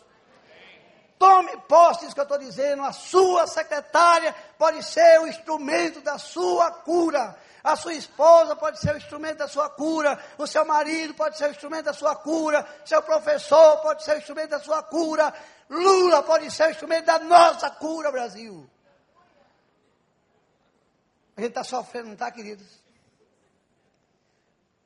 Tome 1.19 1.57
posse 1.69 2.01
disso 2.01 2.15
que 2.15 2.21
eu 2.21 2.25
estou 2.25 2.39
dizendo. 2.39 2.83
A 2.83 2.93
sua 2.93 3.47
secretária 3.47 4.35
pode 4.57 4.83
ser 4.85 5.21
o 5.21 5.27
instrumento 5.27 6.01
da 6.01 6.19
sua 6.19 6.71
cura. 6.71 7.37
A 7.65 7.77
sua 7.77 7.95
esposa 7.95 8.55
pode 8.55 8.79
ser 8.79 8.95
o 8.95 8.99
instrumento 8.99 9.39
da 9.39 9.49
sua 9.49 9.71
cura. 9.71 10.23
O 10.37 10.47
seu 10.47 10.67
marido 10.67 11.15
pode 11.15 11.39
ser 11.39 11.47
o 11.49 11.51
instrumento 11.51 11.87
da 11.87 11.95
sua 11.95 12.15
cura. 12.15 12.69
Seu 12.85 13.03
professor 13.03 13.81
pode 13.81 14.05
ser 14.05 14.17
o 14.17 14.19
instrumento 14.19 14.51
da 14.51 14.61
sua 14.61 14.83
cura. 14.83 15.33
Lula 15.71 16.23
pode 16.23 16.51
ser 16.51 16.69
o 16.69 16.71
instrumento 16.73 17.07
da 17.07 17.19
nossa 17.21 17.71
cura, 17.71 18.13
Brasil. 18.13 18.69
A 21.35 21.41
gente 21.41 21.49
está 21.49 21.65
sofrendo, 21.65 22.09
não 22.09 22.13
está, 22.13 22.31
queridos? 22.31 22.69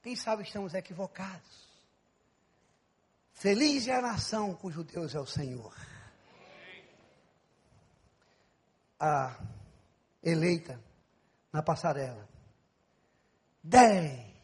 Quem 0.01 0.15
sabe 0.15 0.45
estamos 0.45 0.73
equivocados. 0.73 1.67
Feliz 3.33 3.89
é 3.89 3.97
a 3.97 4.01
nação 4.01 4.55
cujo 4.55 4.85
Deus 4.85 5.17
é 5.17 5.19
o 5.19 5.27
Senhor. 5.27 5.75
A 9.01 9.37
eleita 10.23 10.81
na 11.53 11.61
passarela 11.61 12.38
dez, 13.63 14.35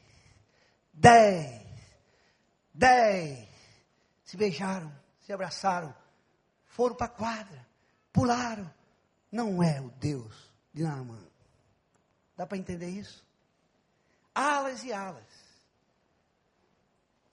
dez, 0.93 1.67
dez. 2.73 3.49
Se 4.25 4.37
beijaram, 4.37 4.93
se 5.21 5.33
abraçaram, 5.33 5.95
foram 6.67 6.97
para 6.97 7.07
a 7.07 7.17
quadra, 7.17 7.67
pularam. 8.12 8.73
Não 9.31 9.62
é 9.62 9.81
o 9.81 9.91
Deus 9.91 10.53
de 10.73 10.83
Naamã. 10.83 11.19
Dá 12.37 12.47
para 12.47 12.59
entender 12.59 12.89
isso? 12.89 13.25
Alas 14.35 14.83
e 14.85 14.93
alas. 14.93 15.25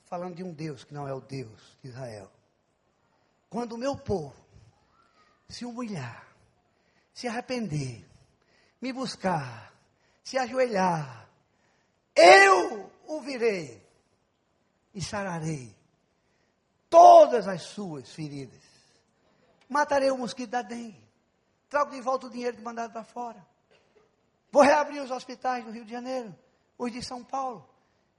Falando 0.05 0.35
de 0.35 0.43
um 0.43 0.53
Deus 0.53 0.83
que 0.83 0.93
não 0.93 1.07
é 1.07 1.13
o 1.13 1.21
Deus 1.21 1.77
de 1.81 1.89
Israel. 1.89 2.31
Quando 3.49 3.73
o 3.73 3.77
meu 3.77 3.95
povo 3.95 4.35
se 5.47 5.65
humilhar, 5.65 6.27
se 7.13 7.27
arrepender, 7.27 8.07
me 8.81 8.93
buscar, 8.93 9.73
se 10.23 10.37
ajoelhar, 10.37 11.20
eu 12.15 12.91
o 13.07 13.21
virei 13.21 13.81
e 14.93 15.01
sararei 15.01 15.75
todas 16.89 17.47
as 17.47 17.61
suas 17.63 18.11
feridas. 18.11 18.61
Matarei 19.69 20.11
o 20.11 20.17
mosquito 20.17 20.49
da 20.49 20.61
dengue. 20.61 21.01
Trago 21.69 21.91
de 21.91 22.01
volta 22.01 22.27
o 22.27 22.29
dinheiro 22.29 22.57
que 22.57 22.63
mandaram 22.63 22.91
para 22.91 23.03
fora. 23.03 23.45
Vou 24.51 24.61
reabrir 24.61 25.01
os 25.01 25.09
hospitais 25.09 25.63
do 25.63 25.71
Rio 25.71 25.85
de 25.85 25.91
Janeiro, 25.91 26.35
os 26.77 26.91
de 26.91 27.01
São 27.01 27.23
Paulo. 27.23 27.67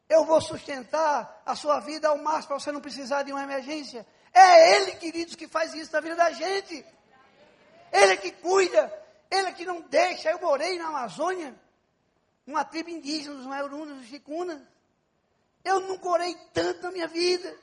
Eu 0.09 0.25
vou 0.25 0.41
sustentar 0.41 1.43
a 1.45 1.55
sua 1.55 1.79
vida 1.81 2.09
ao 2.09 2.17
máximo 2.17 2.49
para 2.49 2.59
você 2.61 2.73
não 2.73 2.81
precisar 2.81 3.23
de 3.23 3.33
uma 3.33 3.43
emergência. 3.43 4.07
É 4.33 4.77
Ele, 4.77 4.93
queridos, 4.93 5.37
que 5.37 5.47
faz 5.47 5.75
isso 5.75 5.93
na 5.93 6.01
vida 6.01 6.17
da 6.17 6.31
gente. 6.33 6.85
Ele 7.93 8.13
é 8.13 8.17
que 8.17 8.33
cuida, 8.33 8.91
Ele 9.31 9.49
é 9.49 9.53
que 9.53 9.67
não 9.67 9.83
deixa. 9.83 10.31
Eu 10.31 10.41
morei 10.41 10.79
na 10.79 10.89
Amazônia 10.89 11.55
uma 12.47 12.65
tribo 12.65 12.91
indígena, 12.91 13.35
os 13.35 13.47
Maiorundas, 13.47 13.99
os 13.99 14.07
Chicunas. 14.07 14.61
Eu 15.65 15.81
nunca 15.81 16.09
orei 16.09 16.35
tanto 16.53 16.83
na 16.83 16.91
minha 16.91 17.07
vida. 17.07 17.55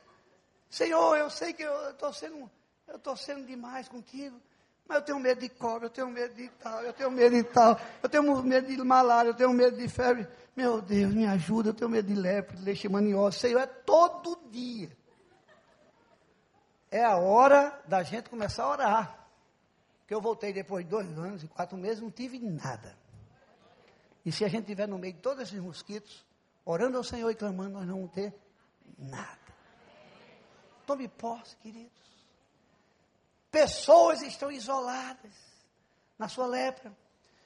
Senhor, 0.70 1.18
eu 1.18 1.30
sei 1.30 1.54
que 1.54 1.64
eu 1.64 1.90
estou 1.90 2.14
sendo, 2.14 2.50
eu 2.88 2.96
estou 2.96 3.18
sendo 3.18 3.46
demais 3.46 3.90
contigo, 3.90 4.40
mas 4.88 4.98
eu 4.98 5.04
tenho 5.04 5.20
medo 5.20 5.42
de 5.42 5.50
cobra, 5.50 5.88
eu 5.88 5.90
tenho 5.90 6.08
medo 6.08 6.34
de 6.34 6.48
tal, 6.50 6.82
eu 6.82 6.94
tenho 6.94 7.12
medo 7.12 7.36
de 7.36 7.44
tal, 7.44 7.80
eu 8.02 8.10
tenho 8.10 8.44
medo 8.44 8.68
de 8.68 8.78
malária, 8.78 9.30
eu 9.30 9.34
tenho 9.34 9.52
medo 9.52 9.78
de 9.78 9.88
febre. 9.90 10.28
Meu 10.56 10.82
Deus, 10.82 11.14
me 11.14 11.26
ajuda, 11.26 11.70
eu 11.70 11.74
tenho 11.74 11.90
medo 11.90 12.08
de 12.08 12.20
lepre, 12.20 12.58
de 12.58 12.64
leishmaniose. 12.64 13.40
Senhor, 13.40 13.60
é 13.60 13.68
todo 13.68 14.40
dia. 14.50 14.90
É 16.92 17.04
a 17.04 17.18
hora 17.18 17.80
da 17.88 18.04
gente 18.04 18.30
começar 18.30 18.64
a 18.64 18.70
orar. 18.70 19.28
Que 20.08 20.14
eu 20.14 20.22
voltei 20.22 20.52
depois 20.52 20.84
de 20.84 20.90
dois 20.90 21.08
anos 21.18 21.44
e 21.44 21.48
quatro 21.48 21.78
meses, 21.78 22.02
não 22.02 22.10
tive 22.10 22.40
nada. 22.40 22.98
E 24.26 24.32
se 24.32 24.44
a 24.44 24.48
gente 24.48 24.62
estiver 24.62 24.88
no 24.88 24.98
meio 24.98 25.14
de 25.14 25.20
todos 25.20 25.44
esses 25.44 25.60
mosquitos, 25.60 26.26
orando 26.66 26.98
ao 26.98 27.04
Senhor 27.04 27.30
e 27.30 27.36
clamando, 27.36 27.72
nós 27.72 27.88
não 27.88 27.96
vamos 27.96 28.12
ter 28.12 28.34
nada. 28.98 29.40
Tome 30.86 31.08
posse, 31.08 31.56
queridos. 31.58 32.00
Pessoas 33.52 34.22
estão 34.22 34.52
isoladas 34.52 35.34
na 36.18 36.28
sua 36.28 36.46
lepra. 36.46 36.96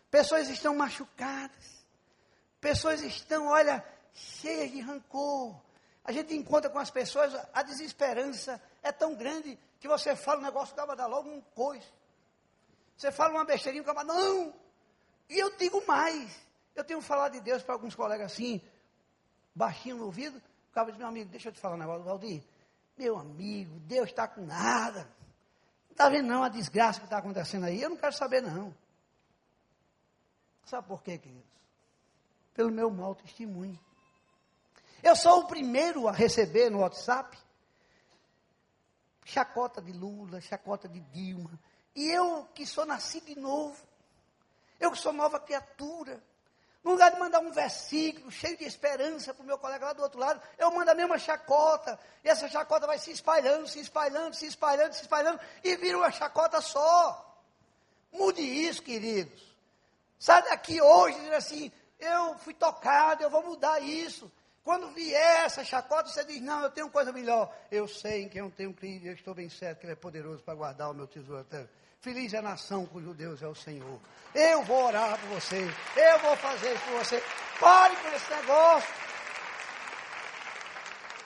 Pessoas 0.09 0.49
estão 0.49 0.75
machucadas. 0.75 1.85
Pessoas 2.59 3.01
estão, 3.01 3.47
olha, 3.47 3.83
cheias 4.13 4.71
de 4.71 4.81
rancor. 4.81 5.55
A 6.03 6.11
gente 6.11 6.35
encontra 6.35 6.69
com 6.69 6.79
as 6.79 6.89
pessoas, 6.89 7.33
a 7.53 7.63
desesperança 7.63 8.61
é 8.81 8.91
tão 8.91 9.15
grande 9.15 9.57
que 9.79 9.87
você 9.87 10.15
fala 10.15 10.39
um 10.39 10.43
negócio, 10.43 10.73
acaba 10.73 10.95
dar 10.95 11.07
logo 11.07 11.29
um 11.29 11.41
coice. 11.41 11.87
Você 12.97 13.11
fala 13.11 13.31
uma 13.31 13.45
besteirinha, 13.45 13.81
acaba, 13.81 14.03
não. 14.03 14.53
E 15.29 15.39
eu 15.39 15.55
digo 15.57 15.85
mais. 15.85 16.33
Eu 16.75 16.83
tenho 16.83 17.01
falado 17.01 17.33
de 17.33 17.41
Deus 17.41 17.61
para 17.61 17.75
alguns 17.75 17.95
colegas 17.95 18.31
assim, 18.31 18.61
baixinho 19.53 19.97
no 19.97 20.05
ouvido. 20.05 20.37
O 20.37 20.73
cara 20.73 20.89
diz, 20.89 20.97
meu 20.97 21.07
amigo, 21.07 21.29
deixa 21.29 21.49
eu 21.49 21.53
te 21.53 21.59
falar 21.59 21.75
um 21.75 21.79
negócio, 21.79 22.03
Valdir. 22.03 22.43
Meu 22.97 23.17
amigo, 23.17 23.79
Deus 23.81 24.09
está 24.09 24.27
com 24.27 24.45
nada. 24.45 25.01
Não 25.85 25.91
está 25.91 26.09
vendo 26.09 26.27
não 26.27 26.43
a 26.43 26.49
desgraça 26.49 26.99
que 26.99 27.05
está 27.05 27.17
acontecendo 27.17 27.65
aí? 27.65 27.81
Eu 27.81 27.89
não 27.89 27.97
quero 27.97 28.13
saber 28.13 28.41
não. 28.41 28.73
Sabe 30.65 30.87
por 30.87 31.03
quê, 31.03 31.17
queridos? 31.17 31.43
Pelo 32.53 32.71
meu 32.71 32.89
mau 32.89 33.13
testemunho. 33.15 33.79
Eu 35.01 35.15
sou 35.15 35.41
o 35.41 35.47
primeiro 35.47 36.07
a 36.07 36.11
receber 36.11 36.69
no 36.69 36.79
WhatsApp 36.79 37.37
chacota 39.25 39.81
de 39.81 39.91
Lula, 39.91 40.41
chacota 40.41 40.87
de 40.87 40.99
Dilma. 40.99 41.59
E 41.95 42.09
eu 42.09 42.45
que 42.53 42.65
sou 42.65 42.85
nascido 42.85 43.25
de 43.25 43.35
novo, 43.35 43.81
eu 44.79 44.91
que 44.91 44.97
sou 44.97 45.13
nova 45.13 45.39
criatura, 45.39 46.23
no 46.83 46.91
lugar 46.91 47.11
de 47.11 47.19
mandar 47.19 47.39
um 47.39 47.51
versículo 47.51 48.29
cheio 48.29 48.57
de 48.57 48.65
esperança 48.65 49.33
para 49.33 49.41
o 49.41 49.45
meu 49.45 49.57
colega 49.57 49.85
lá 49.85 49.93
do 49.93 50.03
outro 50.03 50.19
lado, 50.19 50.41
eu 50.57 50.69
mando 50.69 50.91
a 50.91 50.95
mesma 50.95 51.17
chacota. 51.17 51.97
E 52.23 52.29
essa 52.29 52.47
chacota 52.49 52.85
vai 52.85 52.99
se 52.99 53.11
espalhando, 53.11 53.67
se 53.67 53.79
espalhando, 53.79 54.35
se 54.35 54.45
espalhando, 54.45 54.93
se 54.93 55.01
espalhando, 55.01 55.39
e 55.63 55.77
vira 55.77 55.97
uma 55.97 56.11
chacota 56.11 56.59
só. 56.59 57.39
Mude 58.11 58.41
isso, 58.41 58.83
queridos. 58.83 59.41
Sai 60.19 60.41
daqui 60.43 60.81
hoje 60.81 61.17
dizendo 61.17 61.35
assim, 61.35 61.71
eu 61.99 62.37
fui 62.39 62.53
tocado, 62.53 63.23
eu 63.23 63.29
vou 63.29 63.43
mudar 63.43 63.79
isso. 63.79 64.29
Quando 64.61 64.91
vier 64.91 65.45
essa 65.45 65.63
chacota, 65.63 66.09
você 66.09 66.23
diz, 66.25 66.41
não, 66.41 66.63
eu 66.63 66.69
tenho 66.69 66.89
coisa 66.89 67.11
melhor. 67.11 67.53
Eu 67.71 67.87
sei 67.87 68.23
em 68.23 68.29
quem 68.29 68.39
eu 68.39 68.51
tenho 68.51 68.73
crido, 68.73 69.07
eu 69.07 69.13
estou 69.13 69.33
bem 69.33 69.49
certo 69.49 69.79
que 69.79 69.85
Ele 69.85 69.93
é 69.93 69.95
poderoso 69.95 70.43
para 70.43 70.53
guardar 70.53 70.91
o 70.91 70.93
meu 70.93 71.07
tesouro 71.07 71.41
até 71.41 71.67
Feliz 72.03 72.33
é 72.33 72.39
a 72.39 72.41
nação 72.41 72.85
cujo 72.85 73.13
Deus 73.13 73.41
é 73.41 73.47
o 73.47 73.55
Senhor. 73.55 73.97
Eu 74.35 74.61
vou 74.63 74.87
orar 74.87 75.17
por 75.21 75.39
você. 75.39 75.63
Eu 75.95 76.19
vou 76.19 76.35
fazer 76.35 76.73
isso 76.73 76.83
por 76.83 76.95
você. 76.95 77.23
Pare 77.61 77.95
com 77.95 78.09
esse 78.09 78.29
negócio. 78.29 78.93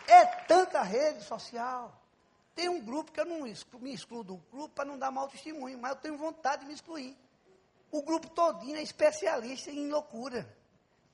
É 0.05 0.23
tanta 0.45 0.83
rede 0.83 1.23
social. 1.23 1.99
Tem 2.53 2.69
um 2.69 2.79
grupo 2.79 3.11
que 3.11 3.19
eu 3.19 3.25
não 3.25 3.41
me 3.41 3.91
excluo 3.91 4.23
do 4.23 4.37
grupo 4.51 4.69
para 4.69 4.85
não 4.85 4.99
dar 4.99 5.09
mau 5.09 5.27
testemunho, 5.27 5.79
mas 5.79 5.93
eu 5.93 5.97
tenho 5.97 6.15
vontade 6.15 6.61
de 6.61 6.67
me 6.67 6.75
excluir. 6.75 7.17
O 7.89 8.03
grupo 8.03 8.29
todinho 8.29 8.77
é 8.77 8.83
especialista 8.83 9.71
em 9.71 9.89
loucura. 9.89 10.47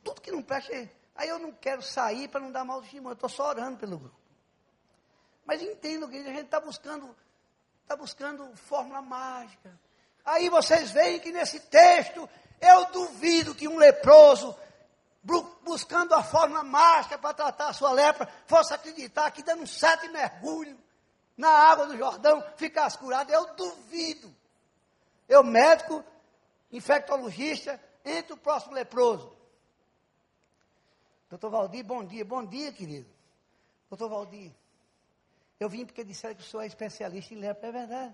Tudo 0.04 0.20
que 0.20 0.30
não 0.30 0.44
presta. 0.44 0.74
Aí 1.16 1.30
eu 1.30 1.40
não 1.40 1.54
quero 1.54 1.82
sair 1.82 2.28
para 2.28 2.42
não 2.42 2.52
dar 2.52 2.66
mau 2.66 2.82
testemunho. 2.82 3.12
Eu 3.12 3.14
estou 3.14 3.30
só 3.30 3.48
orando 3.48 3.78
pelo 3.78 3.98
grupo. 3.98 4.20
Mas 5.46 5.62
entendo 5.62 6.10
que 6.10 6.18
a 6.18 6.34
gente 6.34 6.44
está 6.44 6.60
buscando 6.60 7.16
está 7.84 7.96
buscando 7.96 8.56
fórmula 8.56 9.02
mágica. 9.02 9.80
Aí 10.26 10.50
vocês 10.50 10.92
veem 10.92 11.20
que 11.20 11.32
nesse 11.32 11.60
texto, 11.60 12.28
eu 12.60 12.86
duvido 12.86 13.54
que 13.54 13.68
um 13.68 13.78
leproso, 13.78 14.56
buscando 15.64 16.14
a 16.16 16.24
fórmula 16.24 16.64
mágica 16.64 17.18
para 17.18 17.34
tratar 17.34 17.70
a 17.70 17.74
sua 17.74 17.92
lepra, 17.92 18.28
fosse 18.48 18.74
acreditar 18.74 19.30
que 19.32 19.44
dando 19.44 19.68
sete 19.68 20.08
mergulhos 20.10 20.78
na 21.38 21.50
água 21.50 21.88
do 21.88 21.98
Jordão, 21.98 22.44
ficasse 22.58 22.98
curado. 22.98 23.32
Eu 23.32 23.54
duvido. 23.54 24.34
Eu, 25.28 25.44
médico, 25.44 26.04
infectologista, 26.72 27.80
entre 28.06 28.34
o 28.34 28.38
próximo 28.38 28.74
leproso. 28.74 29.36
Doutor 31.30 31.50
Valdir, 31.50 31.84
bom 31.84 32.04
dia. 32.04 32.24
Bom 32.24 32.46
dia, 32.46 32.72
querido. 32.72 33.10
Doutor 33.90 34.10
Valdir, 34.10 34.52
eu 35.60 35.70
vim 35.70 35.86
porque 35.86 36.04
disseram 36.04 36.36
que 36.36 36.42
o 36.42 36.46
senhor 36.46 36.64
é 36.64 36.68
especialista 36.68 37.34
em 37.34 37.38
lepra. 37.38 37.70
É 37.70 37.72
verdade. 37.72 38.14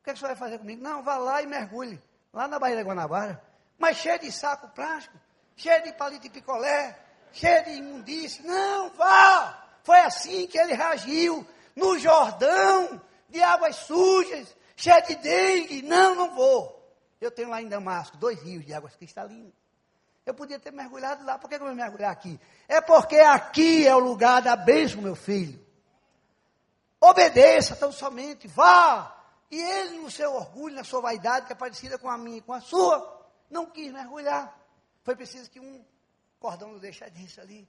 O 0.00 0.04
que, 0.04 0.10
é 0.10 0.12
que 0.12 0.16
o 0.16 0.16
senhor 0.18 0.28
vai 0.28 0.36
fazer 0.36 0.58
comigo? 0.58 0.82
Não, 0.82 1.02
vá 1.02 1.16
lá 1.16 1.42
e 1.42 1.46
mergulhe. 1.46 2.00
Lá 2.32 2.46
na 2.46 2.58
Baía 2.58 2.76
da 2.76 2.82
Guanabara. 2.82 3.42
Mas 3.78 3.98
cheio 3.98 4.18
de 4.18 4.32
saco 4.32 4.68
plástico, 4.68 5.18
cheio 5.54 5.82
de 5.82 5.92
palito 5.92 6.22
de 6.22 6.30
picolé, 6.30 6.98
cheio 7.32 7.64
de 7.64 7.70
imundície. 7.72 8.46
Não, 8.46 8.90
vá! 8.90 9.64
Foi 9.82 9.98
assim 10.00 10.46
que 10.46 10.58
ele 10.58 10.74
reagiu. 10.74 11.46
No 11.74 11.98
Jordão, 11.98 13.00
de 13.28 13.42
águas 13.42 13.76
sujas, 13.76 14.56
cheio 14.74 15.06
de 15.06 15.16
dengue. 15.16 15.82
Não, 15.82 16.14
não 16.14 16.34
vou. 16.34 16.76
Eu 17.20 17.30
tenho 17.30 17.48
lá 17.48 17.60
em 17.60 17.68
Damasco 17.68 18.16
dois 18.16 18.40
rios 18.42 18.64
de 18.64 18.72
águas 18.72 18.94
cristalinas. 18.96 19.52
Eu 20.24 20.34
podia 20.34 20.58
ter 20.58 20.72
mergulhado 20.72 21.24
lá. 21.24 21.38
Por 21.38 21.48
que 21.48 21.56
eu 21.56 21.60
vou 21.60 21.74
mergulhar 21.74 22.10
aqui? 22.10 22.40
É 22.66 22.80
porque 22.80 23.16
aqui 23.16 23.86
é 23.86 23.94
o 23.94 24.00
lugar 24.00 24.42
da 24.42 24.56
bênção, 24.56 25.00
meu 25.00 25.14
filho. 25.14 25.65
Obedeça 27.00 27.76
tão 27.76 27.92
somente, 27.92 28.48
vá. 28.48 29.12
E 29.50 29.60
ele, 29.60 29.98
no 29.98 30.10
seu 30.10 30.34
orgulho, 30.34 30.74
na 30.74 30.84
sua 30.84 31.00
vaidade, 31.00 31.46
que 31.46 31.52
é 31.52 31.56
parecida 31.56 31.98
com 31.98 32.10
a 32.10 32.18
minha 32.18 32.38
e 32.38 32.42
com 32.42 32.52
a 32.52 32.60
sua, 32.60 33.26
não 33.50 33.66
quis 33.66 33.92
mergulhar. 33.92 34.58
Foi 35.04 35.14
preciso 35.14 35.50
que 35.50 35.60
um 35.60 35.84
cordão 36.40 36.72
não 36.72 36.78
deixasse 36.78 37.40
ali. 37.40 37.68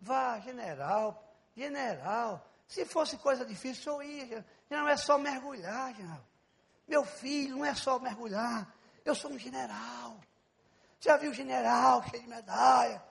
Vá, 0.00 0.38
general, 0.40 1.22
general. 1.56 2.44
Se 2.66 2.84
fosse 2.84 3.16
coisa 3.16 3.44
difícil, 3.44 3.92
eu 3.92 4.02
ia. 4.02 4.46
Não 4.68 4.88
é 4.88 4.96
só 4.96 5.16
mergulhar, 5.16 5.94
general. 5.94 6.24
Meu 6.86 7.04
filho, 7.04 7.56
não 7.56 7.64
é 7.64 7.74
só 7.74 7.98
mergulhar. 7.98 8.74
Eu 9.04 9.14
sou 9.14 9.30
um 9.30 9.38
general. 9.38 10.20
Já 11.00 11.16
viu 11.16 11.32
general 11.32 12.02
cheio 12.08 12.22
de 12.22 12.28
medalha? 12.28 13.02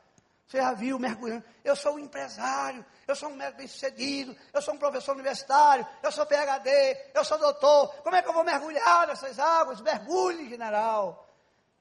Você 0.52 0.58
já 0.58 0.74
viu 0.74 1.00
mergulhando? 1.00 1.46
Eu 1.64 1.78
sou 1.78 1.96
um 1.96 2.00
empresário, 2.00 2.86
eu 3.08 3.16
sou 3.16 3.30
um 3.30 3.36
médico 3.38 3.60
bem-sucedido, 3.60 4.36
eu 4.54 4.62
sou 4.62 4.74
um 4.74 4.78
professor 4.78 5.14
universitário, 5.14 5.88
eu 6.04 6.12
sou 6.12 6.26
PhD, 6.26 6.70
eu 7.14 7.24
sou 7.24 7.38
doutor. 7.38 7.88
Como 8.04 8.14
é 8.14 8.22
que 8.22 8.28
eu 8.28 8.34
vou 8.34 8.44
mergulhar 8.44 9.08
nessas 9.08 9.40
águas? 9.40 9.80
Mergulhe, 9.80 10.50
general. 10.50 11.26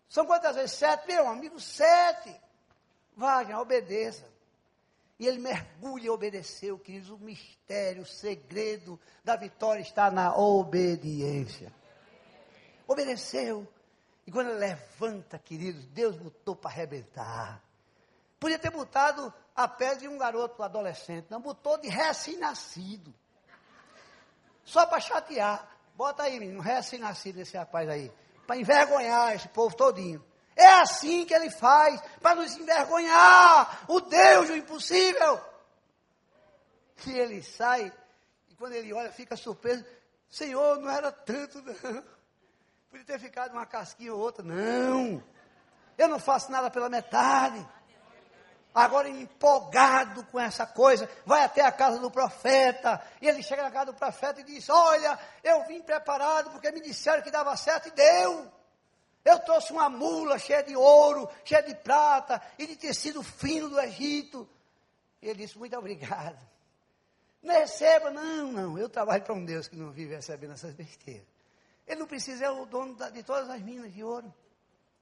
São 0.08 0.24
quantas 0.24 0.54
vezes? 0.54 0.70
Sete, 0.70 1.08
meu 1.08 1.26
amigo, 1.26 1.58
sete. 1.58 2.40
Wagner, 3.16 3.58
obedeça. 3.58 4.24
E 5.18 5.26
ele 5.26 5.38
mergulha 5.38 6.06
e 6.06 6.10
obedeceu, 6.10 6.78
queridos. 6.78 7.10
O 7.10 7.18
mistério, 7.18 8.02
o 8.02 8.06
segredo 8.06 9.00
da 9.24 9.34
vitória 9.34 9.80
está 9.80 10.12
na 10.12 10.36
obediência. 10.36 11.74
Obedeceu. 12.86 13.66
E 14.24 14.30
quando 14.30 14.50
ele 14.50 14.60
levanta, 14.60 15.40
queridos, 15.40 15.84
Deus 15.86 16.14
botou 16.14 16.54
para 16.54 16.70
arrebentar. 16.70 17.68
Podia 18.40 18.58
ter 18.58 18.70
botado 18.70 19.32
a 19.54 19.68
pele 19.68 19.96
de 19.96 20.08
um 20.08 20.16
garoto 20.16 20.62
adolescente, 20.62 21.26
não 21.28 21.40
botou 21.40 21.76
de 21.76 21.88
recém-nascido. 21.88 23.14
Só 24.64 24.86
para 24.86 24.98
chatear. 24.98 25.68
Bota 25.94 26.22
aí, 26.22 26.40
menino, 26.40 26.62
recém-nascido 26.62 27.40
esse 27.40 27.56
rapaz 27.56 27.86
aí. 27.86 28.10
Para 28.46 28.56
envergonhar 28.56 29.34
esse 29.34 29.48
povo 29.48 29.76
todinho. 29.76 30.24
É 30.56 30.66
assim 30.80 31.26
que 31.26 31.34
ele 31.34 31.50
faz, 31.50 32.00
para 32.22 32.36
nos 32.36 32.56
envergonhar. 32.56 33.84
O 33.86 34.00
Deus 34.00 34.48
do 34.48 34.56
impossível. 34.56 35.40
E 37.06 37.12
ele 37.12 37.42
sai, 37.42 37.92
e 38.48 38.54
quando 38.54 38.72
ele 38.72 38.92
olha, 38.92 39.12
fica 39.12 39.36
surpreso. 39.36 39.84
Senhor, 40.28 40.78
não 40.78 40.90
era 40.90 41.12
tanto, 41.12 41.60
não. 41.62 42.04
Podia 42.88 43.04
ter 43.04 43.18
ficado 43.18 43.52
uma 43.52 43.66
casquinha 43.66 44.14
ou 44.14 44.20
outra. 44.20 44.42
Não. 44.42 45.22
Eu 45.98 46.08
não 46.08 46.18
faço 46.18 46.50
nada 46.50 46.70
pela 46.70 46.88
metade. 46.88 47.66
Agora 48.74 49.08
empolgado 49.08 50.24
com 50.26 50.38
essa 50.38 50.64
coisa, 50.64 51.08
vai 51.26 51.42
até 51.42 51.60
a 51.60 51.72
casa 51.72 51.98
do 51.98 52.10
profeta. 52.10 53.02
E 53.20 53.26
ele 53.28 53.42
chega 53.42 53.64
na 53.64 53.70
casa 53.70 53.86
do 53.86 53.94
profeta 53.94 54.40
e 54.40 54.44
diz: 54.44 54.68
Olha, 54.68 55.18
eu 55.42 55.64
vim 55.66 55.82
preparado 55.82 56.50
porque 56.50 56.70
me 56.70 56.80
disseram 56.80 57.22
que 57.22 57.30
dava 57.30 57.56
certo 57.56 57.88
e 57.88 57.90
deu. 57.90 58.50
Eu 59.24 59.38
trouxe 59.40 59.72
uma 59.72 59.88
mula 59.88 60.38
cheia 60.38 60.62
de 60.62 60.76
ouro, 60.76 61.28
cheia 61.44 61.62
de 61.62 61.74
prata 61.74 62.40
e 62.58 62.66
de 62.66 62.76
tecido 62.76 63.22
fino 63.22 63.68
do 63.68 63.80
Egito. 63.80 64.48
E 65.20 65.28
ele 65.28 65.42
disse: 65.42 65.58
Muito 65.58 65.76
obrigado. 65.76 66.38
Não 67.42 67.54
receba, 67.54 68.10
não, 68.10 68.52
não. 68.52 68.78
Eu 68.78 68.88
trabalho 68.88 69.24
para 69.24 69.34
um 69.34 69.44
Deus 69.44 69.66
que 69.66 69.74
não 69.74 69.90
vive 69.90 70.14
recebendo 70.14 70.52
essas 70.52 70.74
besteiras. 70.74 71.26
Ele 71.86 71.98
não 71.98 72.06
precisa, 72.06 72.44
é 72.44 72.50
o 72.50 72.66
dono 72.66 72.94
de 73.10 73.22
todas 73.24 73.50
as 73.50 73.60
minas 73.60 73.92
de 73.92 74.04
ouro. 74.04 74.32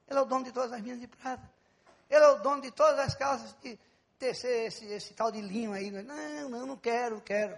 Ele 0.07 0.17
é 0.17 0.21
o 0.21 0.25
dono 0.25 0.43
de 0.43 0.51
todas 0.51 0.71
as 0.73 0.81
minas 0.81 0.99
de 0.99 1.07
prata. 1.07 1.58
Ele 2.09 2.23
é 2.23 2.27
o 2.29 2.39
dono 2.39 2.61
de 2.61 2.71
todas 2.71 2.99
as 2.99 3.13
casas 3.13 3.55
de 3.61 3.77
tecer 4.17 4.67
esse, 4.67 4.85
esse 4.85 5.13
tal 5.13 5.31
de 5.31 5.41
linho 5.41 5.73
aí. 5.73 5.91
Não, 5.91 6.49
não, 6.49 6.65
não 6.65 6.77
quero, 6.77 7.21
quero. 7.21 7.57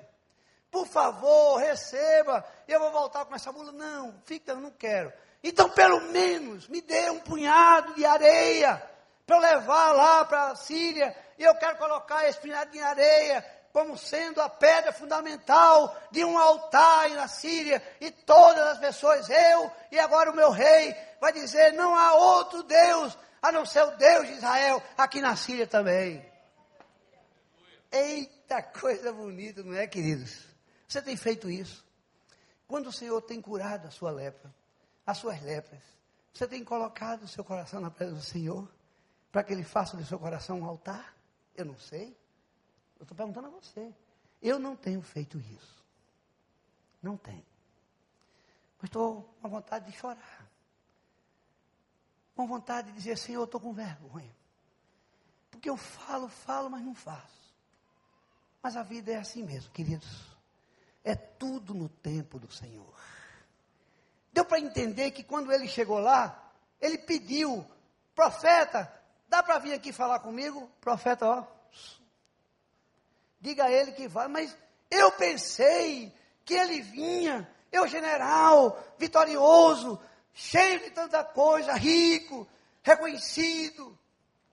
Por 0.69 0.85
favor, 0.87 1.57
receba. 1.57 2.45
Eu 2.67 2.79
vou 2.79 2.91
voltar 2.91 3.25
com 3.25 3.35
essa 3.35 3.51
mula. 3.51 3.71
Não, 3.71 4.13
fica, 4.25 4.53
não 4.55 4.71
quero. 4.71 5.11
Então, 5.43 5.69
pelo 5.69 6.01
menos, 6.11 6.67
me 6.67 6.81
dê 6.81 7.09
um 7.09 7.19
punhado 7.19 7.93
de 7.95 8.05
areia 8.05 8.81
para 9.25 9.37
eu 9.37 9.41
levar 9.41 9.91
lá 9.91 10.25
para 10.25 10.51
a 10.51 10.55
Síria. 10.55 11.15
E 11.37 11.43
eu 11.43 11.55
quero 11.55 11.77
colocar 11.77 12.27
esse 12.27 12.39
punhado 12.39 12.71
de 12.71 12.79
areia 12.79 13.43
como 13.71 13.97
sendo 13.97 14.41
a 14.41 14.49
pedra 14.49 14.91
fundamental 14.91 15.95
de 16.11 16.23
um 16.23 16.37
altar 16.37 17.09
na 17.11 17.27
Síria, 17.27 17.81
e 17.99 18.11
todas 18.11 18.65
as 18.67 18.77
pessoas, 18.77 19.29
eu 19.29 19.71
e 19.91 19.99
agora 19.99 20.31
o 20.31 20.35
meu 20.35 20.51
rei, 20.51 20.95
vai 21.19 21.31
dizer: 21.31 21.73
não 21.73 21.95
há 21.95 22.13
outro 22.13 22.63
Deus 22.63 23.17
a 23.41 23.51
não 23.51 23.65
ser 23.65 23.83
o 23.83 23.97
Deus 23.97 24.27
de 24.27 24.33
Israel, 24.33 24.83
aqui 24.97 25.19
na 25.19 25.35
Síria 25.35 25.65
também. 25.65 26.23
Eita 27.91 28.61
coisa 28.61 29.11
bonita, 29.11 29.63
não 29.63 29.73
é, 29.73 29.87
queridos? 29.87 30.45
Você 30.87 31.01
tem 31.01 31.17
feito 31.17 31.49
isso? 31.49 31.85
Quando 32.67 32.87
o 32.87 32.91
Senhor 32.91 33.21
tem 33.21 33.41
curado 33.41 33.87
a 33.87 33.91
sua 33.91 34.11
lepra, 34.11 34.53
as 35.05 35.17
suas 35.17 35.41
lepras, 35.41 35.81
você 36.33 36.47
tem 36.47 36.63
colocado 36.63 37.23
o 37.23 37.27
seu 37.27 37.43
coração 37.43 37.81
na 37.81 37.91
presença 37.91 38.17
do 38.17 38.23
Senhor, 38.23 38.71
para 39.31 39.43
que 39.43 39.51
Ele 39.51 39.63
faça 39.63 39.97
do 39.97 40.05
seu 40.05 40.19
coração 40.19 40.59
um 40.59 40.65
altar? 40.65 41.15
Eu 41.55 41.65
não 41.65 41.77
sei. 41.77 42.15
Eu 42.97 43.03
estou 43.03 43.17
perguntando 43.17 43.47
a 43.47 43.49
você. 43.49 43.93
Eu 44.41 44.59
não 44.59 44.75
tenho 44.75 45.01
feito 45.01 45.37
isso. 45.37 45.85
Não 47.01 47.17
tenho. 47.17 47.45
Mas 48.77 48.89
estou 48.89 49.23
com 49.41 49.49
vontade 49.49 49.91
de 49.91 49.97
chorar. 49.97 50.40
Com 52.35 52.47
vontade 52.47 52.89
de 52.89 52.97
dizer, 52.97 53.17
Senhor, 53.17 53.41
eu 53.41 53.45
estou 53.45 53.59
com 53.59 53.73
vergonha. 53.73 54.35
Porque 55.49 55.69
eu 55.69 55.77
falo, 55.77 56.27
falo, 56.27 56.69
mas 56.69 56.83
não 56.83 56.95
faço. 56.95 57.41
Mas 58.63 58.77
a 58.77 58.83
vida 58.83 59.11
é 59.11 59.17
assim 59.17 59.43
mesmo, 59.43 59.71
queridos. 59.71 60.09
É 61.03 61.15
tudo 61.15 61.73
no 61.73 61.89
tempo 61.89 62.39
do 62.39 62.51
Senhor. 62.51 62.93
Deu 64.31 64.45
para 64.45 64.59
entender 64.59 65.11
que 65.11 65.23
quando 65.23 65.51
ele 65.51 65.67
chegou 65.67 65.99
lá, 65.99 66.51
ele 66.79 66.97
pediu, 66.97 67.65
profeta, 68.15 68.91
dá 69.27 69.43
para 69.43 69.59
vir 69.59 69.73
aqui 69.73 69.91
falar 69.91 70.19
comigo? 70.19 70.71
Profeta, 70.79 71.27
ó, 71.27 71.45
diga 73.39 73.65
a 73.65 73.71
ele 73.71 73.91
que 73.91 74.07
vai. 74.07 74.27
Mas 74.27 74.55
eu 74.89 75.11
pensei 75.13 76.13
que 76.45 76.53
ele 76.53 76.81
vinha, 76.81 77.49
eu 77.71 77.87
general, 77.87 78.77
vitorioso, 78.97 79.99
cheio 80.33 80.79
de 80.79 80.91
tanta 80.91 81.23
coisa, 81.23 81.73
rico, 81.73 82.47
reconhecido 82.81 83.97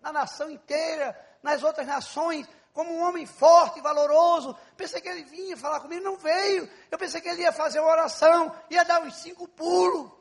na 0.00 0.12
nação 0.12 0.50
inteira, 0.50 1.18
nas 1.42 1.62
outras 1.62 1.86
nações, 1.86 2.48
como 2.72 2.92
um 2.92 3.02
homem 3.02 3.26
forte, 3.26 3.80
valoroso. 3.80 4.56
Pensei 4.76 5.00
que 5.00 5.08
ele 5.08 5.24
vinha 5.24 5.56
falar 5.56 5.80
comigo, 5.80 6.04
não 6.04 6.16
veio. 6.16 6.68
Eu 6.90 6.98
pensei 6.98 7.20
que 7.20 7.28
ele 7.28 7.42
ia 7.42 7.52
fazer 7.52 7.80
uma 7.80 7.90
oração, 7.90 8.54
ia 8.70 8.84
dar 8.84 9.02
uns 9.02 9.16
cinco 9.16 9.48
pulos, 9.48 10.12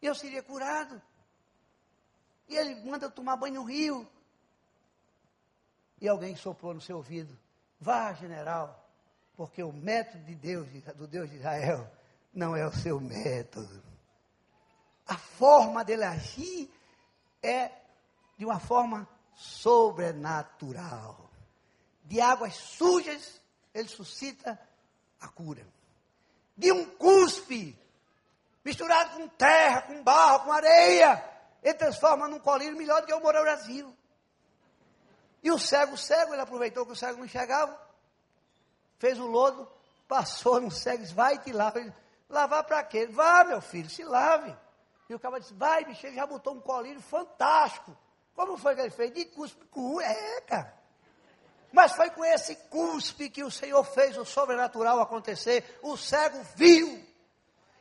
e 0.00 0.06
eu 0.06 0.14
seria 0.14 0.42
curado. 0.42 1.00
E 2.48 2.56
ele 2.56 2.74
manda 2.88 3.10
tomar 3.10 3.36
banho 3.36 3.54
no 3.54 3.64
rio. 3.64 4.08
E 6.00 6.08
alguém 6.08 6.34
soprou 6.34 6.72
no 6.74 6.80
seu 6.80 6.96
ouvido: 6.96 7.38
Vá, 7.78 8.12
general, 8.12 8.88
porque 9.34 9.62
o 9.62 9.72
método 9.72 10.24
de 10.24 10.34
Deus, 10.34 10.68
do 10.96 11.06
Deus 11.06 11.28
de 11.28 11.36
Israel, 11.36 11.90
não 12.32 12.56
é 12.56 12.66
o 12.66 12.72
seu 12.72 13.00
método. 13.00 13.82
A 15.10 15.18
forma 15.18 15.82
dele 15.82 16.04
agir 16.04 16.72
é 17.42 17.72
de 18.38 18.44
uma 18.44 18.60
forma 18.60 19.08
sobrenatural. 19.34 21.28
De 22.04 22.20
águas 22.20 22.54
sujas, 22.54 23.40
ele 23.74 23.88
suscita 23.88 24.56
a 25.20 25.26
cura. 25.26 25.66
De 26.56 26.70
um 26.70 26.84
cuspe, 26.84 27.76
misturado 28.64 29.16
com 29.16 29.26
terra, 29.26 29.82
com 29.82 30.00
barro, 30.00 30.44
com 30.44 30.52
areia, 30.52 31.28
ele 31.60 31.74
transforma 31.74 32.28
num 32.28 32.38
colírio 32.38 32.76
melhor 32.76 33.00
do 33.00 33.08
que 33.08 33.12
o 33.12 33.18
Moura 33.18 33.42
Brasil. 33.42 33.92
E 35.42 35.50
o 35.50 35.58
cego, 35.58 35.96
cego, 35.96 36.34
ele 36.34 36.42
aproveitou 36.42 36.86
que 36.86 36.92
o 36.92 36.96
cego 36.96 37.18
não 37.18 37.24
enxergava, 37.24 37.76
fez 39.00 39.18
o 39.18 39.26
lodo, 39.26 39.68
passou 40.06 40.60
no 40.60 40.70
cego, 40.70 41.04
vai 41.14 41.36
te 41.36 41.52
lava. 41.52 41.80
Lavar 42.28 42.62
para 42.62 42.84
quê? 42.84 43.08
Vá, 43.08 43.42
meu 43.42 43.60
filho, 43.60 43.90
se 43.90 44.04
lave. 44.04 44.56
E 45.10 45.14
o 45.14 45.18
cara 45.18 45.40
disse, 45.40 45.52
vai, 45.54 45.84
bicho, 45.84 46.06
ele 46.06 46.14
já 46.14 46.24
botou 46.24 46.54
um 46.54 46.60
colírio 46.60 47.02
fantástico. 47.02 47.96
Como 48.32 48.56
foi 48.56 48.76
que 48.76 48.82
ele 48.82 48.90
fez? 48.90 49.12
De 49.12 49.24
cuspe 49.24 49.66
com 49.66 50.00
é, 50.00 50.40
cara. 50.42 50.72
Mas 51.72 51.90
foi 51.90 52.10
com 52.10 52.24
esse 52.24 52.54
cuspe 52.54 53.28
que 53.28 53.42
o 53.42 53.50
Senhor 53.50 53.82
fez 53.82 54.16
o 54.16 54.24
sobrenatural 54.24 55.00
acontecer. 55.00 55.80
O 55.82 55.96
cego 55.96 56.40
viu. 56.54 57.04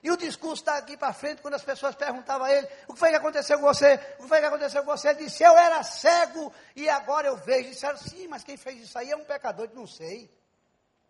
E 0.01 0.09
o 0.09 0.17
discurso 0.17 0.63
está 0.63 0.77
aqui 0.77 0.97
para 0.97 1.13
frente, 1.13 1.39
quando 1.39 1.53
as 1.53 1.63
pessoas 1.63 1.93
perguntavam 1.93 2.47
a 2.47 2.51
ele, 2.51 2.67
o 2.87 2.93
que 2.93 2.99
foi 2.99 3.09
que 3.11 3.17
aconteceu 3.17 3.59
com 3.59 3.65
você? 3.65 3.93
O 4.17 4.23
que 4.23 4.27
foi 4.27 4.39
que 4.39 4.45
aconteceu 4.47 4.83
com 4.83 4.97
você? 4.97 5.09
Ele 5.09 5.25
disse, 5.25 5.43
eu 5.43 5.55
era 5.55 5.83
cego 5.83 6.51
e 6.75 6.89
agora 6.89 7.27
eu 7.27 7.37
vejo. 7.37 7.69
Disseram, 7.69 7.97
sim, 7.97 8.27
mas 8.27 8.43
quem 8.43 8.57
fez 8.57 8.81
isso 8.81 8.97
aí 8.97 9.11
é 9.11 9.15
um 9.15 9.23
pecador, 9.23 9.67
eu 9.69 9.75
não 9.75 9.85
sei. 9.85 10.33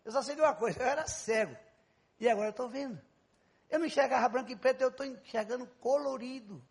Eu 0.04 0.12
só 0.12 0.20
sei 0.20 0.34
de 0.34 0.42
uma 0.42 0.54
coisa, 0.54 0.82
eu 0.82 0.86
era 0.86 1.06
cego. 1.06 1.56
E 2.18 2.28
agora 2.28 2.48
eu 2.48 2.50
estou 2.50 2.68
vendo. 2.68 3.00
Eu 3.70 3.78
não 3.78 3.86
enxergava 3.86 4.28
branco 4.28 4.50
e 4.50 4.56
preto, 4.56 4.82
eu 4.82 4.88
estou 4.88 5.06
enxergando 5.06 5.66
colorido. 5.80 6.62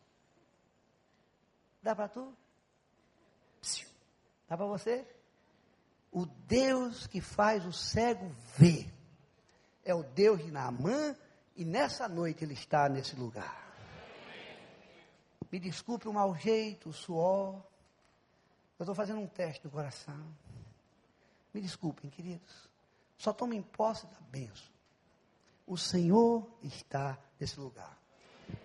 Dá 1.81 1.95
para 1.95 2.09
tu? 2.09 2.35
Dá 4.47 4.57
para 4.57 4.65
você? 4.65 5.07
O 6.11 6.25
Deus 6.25 7.07
que 7.07 7.21
faz 7.21 7.65
o 7.65 7.71
cego 7.71 8.29
ver 8.57 8.91
é 9.83 9.93
o 9.93 10.03
Deus 10.03 10.43
de 10.43 10.51
Naamã 10.51 11.15
E 11.55 11.63
nessa 11.63 12.07
noite 12.07 12.43
ele 12.43 12.53
está 12.53 12.89
nesse 12.89 13.15
lugar. 13.15 13.69
Me 15.51 15.59
desculpe 15.59 16.07
o 16.07 16.13
mau 16.13 16.35
jeito, 16.35 16.89
o 16.89 16.93
suor. 16.93 17.55
Eu 18.77 18.83
estou 18.83 18.95
fazendo 18.95 19.19
um 19.19 19.27
teste 19.27 19.63
do 19.63 19.71
coração. 19.71 20.35
Me 21.53 21.59
desculpem, 21.61 22.09
queridos. 22.09 22.69
Só 23.17 23.33
tomem 23.33 23.61
posse 23.61 24.05
da 24.05 24.19
bênção. 24.29 24.71
O 25.69 25.77
Senhor 25.77 26.49
está 26.63 27.15
nesse 27.39 27.59
lugar. 27.59 27.95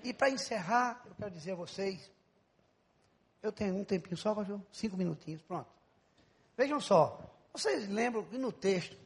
E 0.02 0.14
para 0.14 0.30
encerrar, 0.30 1.02
eu 1.04 1.14
quero 1.14 1.30
dizer 1.30 1.52
a 1.52 1.54
vocês, 1.54 2.10
eu 3.42 3.52
tenho 3.52 3.76
um 3.76 3.84
tempinho 3.84 4.16
só, 4.16 4.34
pastor? 4.34 4.58
Cinco 4.72 4.96
minutinhos, 4.96 5.42
pronto. 5.42 5.68
Vejam 6.56 6.80
só, 6.80 7.20
vocês 7.52 7.86
lembram 7.90 8.24
que 8.24 8.38
no 8.38 8.50
texto, 8.50 8.96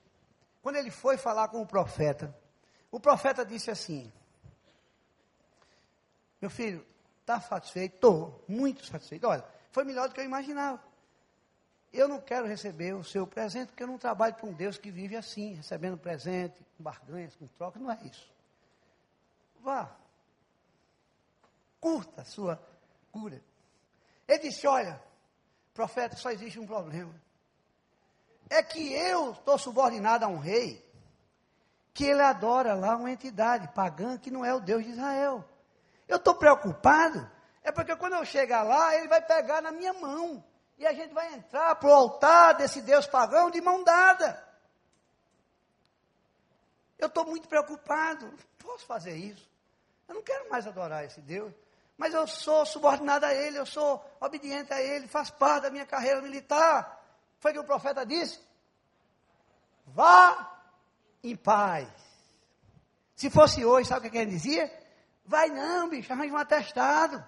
quando 0.62 0.76
ele 0.76 0.92
foi 0.92 1.16
falar 1.16 1.48
com 1.48 1.60
o 1.60 1.66
profeta, 1.66 2.32
o 2.88 3.00
profeta 3.00 3.44
disse 3.44 3.68
assim: 3.68 4.12
Meu 6.40 6.50
filho, 6.50 6.86
está 7.20 7.40
satisfeito? 7.40 7.96
Estou, 7.96 8.44
muito 8.46 8.86
satisfeito. 8.86 9.26
Olha, 9.26 9.44
foi 9.72 9.82
melhor 9.82 10.08
do 10.08 10.14
que 10.14 10.20
eu 10.20 10.24
imaginava. 10.24 10.80
Eu 11.92 12.06
não 12.06 12.20
quero 12.20 12.46
receber 12.46 12.94
o 12.94 13.02
seu 13.02 13.26
presente, 13.26 13.68
porque 13.68 13.82
eu 13.82 13.86
não 13.86 13.98
trabalho 13.98 14.34
para 14.34 14.46
um 14.46 14.52
Deus 14.52 14.76
que 14.76 14.90
vive 14.90 15.16
assim, 15.16 15.54
recebendo 15.54 15.96
presente, 15.96 16.62
com 16.76 16.82
barganhas, 16.82 17.34
com 17.34 17.46
troca, 17.46 17.78
não 17.78 17.90
é 17.90 17.98
isso. 18.04 18.30
Vá. 19.60 19.90
Curta 21.80 22.22
a 22.22 22.24
sua 22.24 22.62
cura. 23.10 23.40
Ele 24.26 24.38
disse: 24.40 24.66
Olha, 24.66 25.00
profeta, 25.72 26.16
só 26.16 26.30
existe 26.30 26.58
um 26.58 26.66
problema. 26.66 27.14
É 28.50 28.62
que 28.62 28.92
eu 28.92 29.32
estou 29.32 29.58
subordinado 29.58 30.24
a 30.24 30.28
um 30.28 30.38
rei 30.38 30.86
que 31.94 32.04
ele 32.04 32.22
adora 32.22 32.74
lá 32.74 32.96
uma 32.96 33.10
entidade 33.10 33.68
pagã 33.74 34.16
que 34.16 34.30
não 34.30 34.44
é 34.44 34.54
o 34.54 34.60
Deus 34.60 34.84
de 34.84 34.90
Israel. 34.90 35.44
Eu 36.06 36.16
estou 36.16 36.34
preocupado, 36.34 37.28
é 37.62 37.72
porque 37.72 37.96
quando 37.96 38.14
eu 38.14 38.24
chegar 38.24 38.62
lá, 38.62 38.94
ele 38.94 39.08
vai 39.08 39.20
pegar 39.20 39.60
na 39.60 39.72
minha 39.72 39.92
mão. 39.92 40.44
E 40.78 40.86
a 40.86 40.92
gente 40.92 41.12
vai 41.12 41.34
entrar 41.34 41.74
para 41.74 41.88
o 41.88 41.92
altar 41.92 42.54
desse 42.54 42.80
Deus 42.80 43.06
pagão 43.06 43.50
de 43.50 43.60
mão 43.60 43.82
dada. 43.82 44.42
Eu 46.98 47.08
estou 47.08 47.24
muito 47.24 47.48
preocupado. 47.48 48.32
Posso 48.58 48.86
fazer 48.86 49.16
isso. 49.16 49.48
Eu 50.08 50.14
não 50.14 50.22
quero 50.22 50.48
mais 50.48 50.66
adorar 50.66 51.04
esse 51.04 51.20
Deus. 51.20 51.52
Mas 51.96 52.14
eu 52.14 52.26
sou 52.28 52.64
subordinado 52.64 53.26
a 53.26 53.34
Ele, 53.34 53.58
eu 53.58 53.66
sou 53.66 54.04
obediente 54.20 54.72
a 54.72 54.80
Ele, 54.80 55.08
faz 55.08 55.30
parte 55.30 55.64
da 55.64 55.70
minha 55.70 55.84
carreira 55.84 56.22
militar. 56.22 57.04
Foi 57.40 57.52
que 57.52 57.58
o 57.58 57.64
profeta 57.64 58.06
disse. 58.06 58.40
Vá 59.86 60.60
em 61.22 61.34
paz. 61.34 61.88
Se 63.16 63.28
fosse 63.28 63.64
hoje, 63.64 63.88
sabe 63.88 64.06
o 64.06 64.10
que 64.10 64.18
ele 64.18 64.30
dizia? 64.30 64.72
Vai 65.24 65.48
não, 65.48 65.88
bicho, 65.88 66.12
arranja 66.12 66.32
um 66.32 66.36
atestado. 66.36 67.24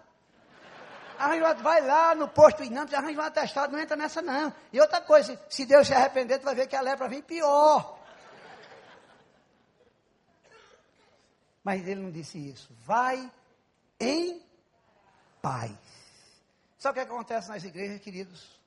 Arranja, 1.20 1.52
vai 1.62 1.82
lá 1.82 2.14
no 2.14 2.26
posto 2.26 2.64
Inâmbio, 2.64 2.96
arranja 2.96 3.20
um 3.20 3.22
atestado, 3.22 3.74
não 3.74 3.78
entra 3.78 3.94
nessa 3.94 4.22
não. 4.22 4.50
E 4.72 4.80
outra 4.80 5.02
coisa, 5.02 5.38
se 5.50 5.66
Deus 5.66 5.86
se 5.86 5.92
arrepender, 5.92 6.38
tu 6.38 6.44
vai 6.44 6.54
ver 6.54 6.66
que 6.66 6.74
a 6.74 6.80
lepra 6.80 7.08
vem 7.08 7.20
pior. 7.20 7.98
Mas 11.62 11.86
ele 11.86 12.00
não 12.00 12.10
disse 12.10 12.38
isso. 12.38 12.74
Vai 12.86 13.30
em 14.00 14.42
paz. 15.42 15.76
Sabe 16.78 16.98
o 16.98 17.04
que 17.04 17.12
acontece 17.12 17.50
nas 17.50 17.64
igrejas, 17.64 18.00
queridos? 18.00 18.58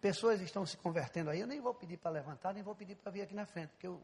Pessoas 0.00 0.40
estão 0.40 0.64
se 0.64 0.78
convertendo 0.78 1.28
aí. 1.28 1.40
Eu 1.40 1.46
nem 1.46 1.60
vou 1.60 1.74
pedir 1.74 1.98
para 1.98 2.12
levantar, 2.12 2.54
nem 2.54 2.62
vou 2.62 2.74
pedir 2.74 2.94
para 2.94 3.12
vir 3.12 3.20
aqui 3.20 3.34
na 3.34 3.44
frente, 3.44 3.72
porque 3.72 3.88
o 3.88 4.00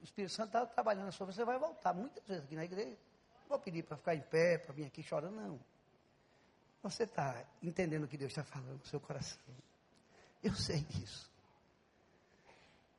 Espírito 0.00 0.32
Santo 0.32 0.46
está 0.46 0.64
trabalhando 0.64 1.12
sobre 1.12 1.34
você. 1.34 1.44
Vai 1.44 1.58
voltar 1.58 1.92
muitas 1.92 2.26
vezes 2.26 2.44
aqui 2.44 2.56
na 2.56 2.64
igreja. 2.64 2.96
Não 3.42 3.48
vou 3.50 3.58
pedir 3.58 3.82
para 3.82 3.98
ficar 3.98 4.14
em 4.14 4.22
pé, 4.22 4.56
para 4.56 4.72
vir 4.72 4.86
aqui 4.86 5.02
chorando, 5.02 5.36
não. 5.36 5.75
Você 6.86 7.02
está 7.02 7.44
entendendo 7.60 8.04
o 8.04 8.08
que 8.08 8.16
Deus 8.16 8.30
está 8.30 8.44
falando 8.44 8.78
no 8.78 8.86
seu 8.86 9.00
coração. 9.00 9.40
Eu 10.40 10.54
sei 10.54 10.82
disso. 10.82 11.28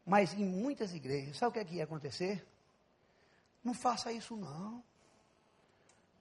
Mas 0.05 0.33
em 0.33 0.43
muitas 0.43 0.93
igrejas, 0.93 1.37
sabe 1.37 1.51
o 1.51 1.53
que, 1.53 1.59
é 1.59 1.63
que 1.63 1.75
ia 1.75 1.85
acontecer? 1.85 2.45
Não 3.63 3.73
faça 3.73 4.11
isso 4.11 4.35
não. 4.35 4.83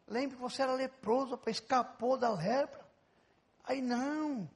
Lembre 0.06 0.36
que 0.36 0.42
você 0.42 0.62
era 0.62 0.74
leproso, 0.74 1.40
escapou 1.48 2.16
da 2.16 2.30
lepra. 2.30 2.86
Aí 3.64 3.82
não, 3.82 4.48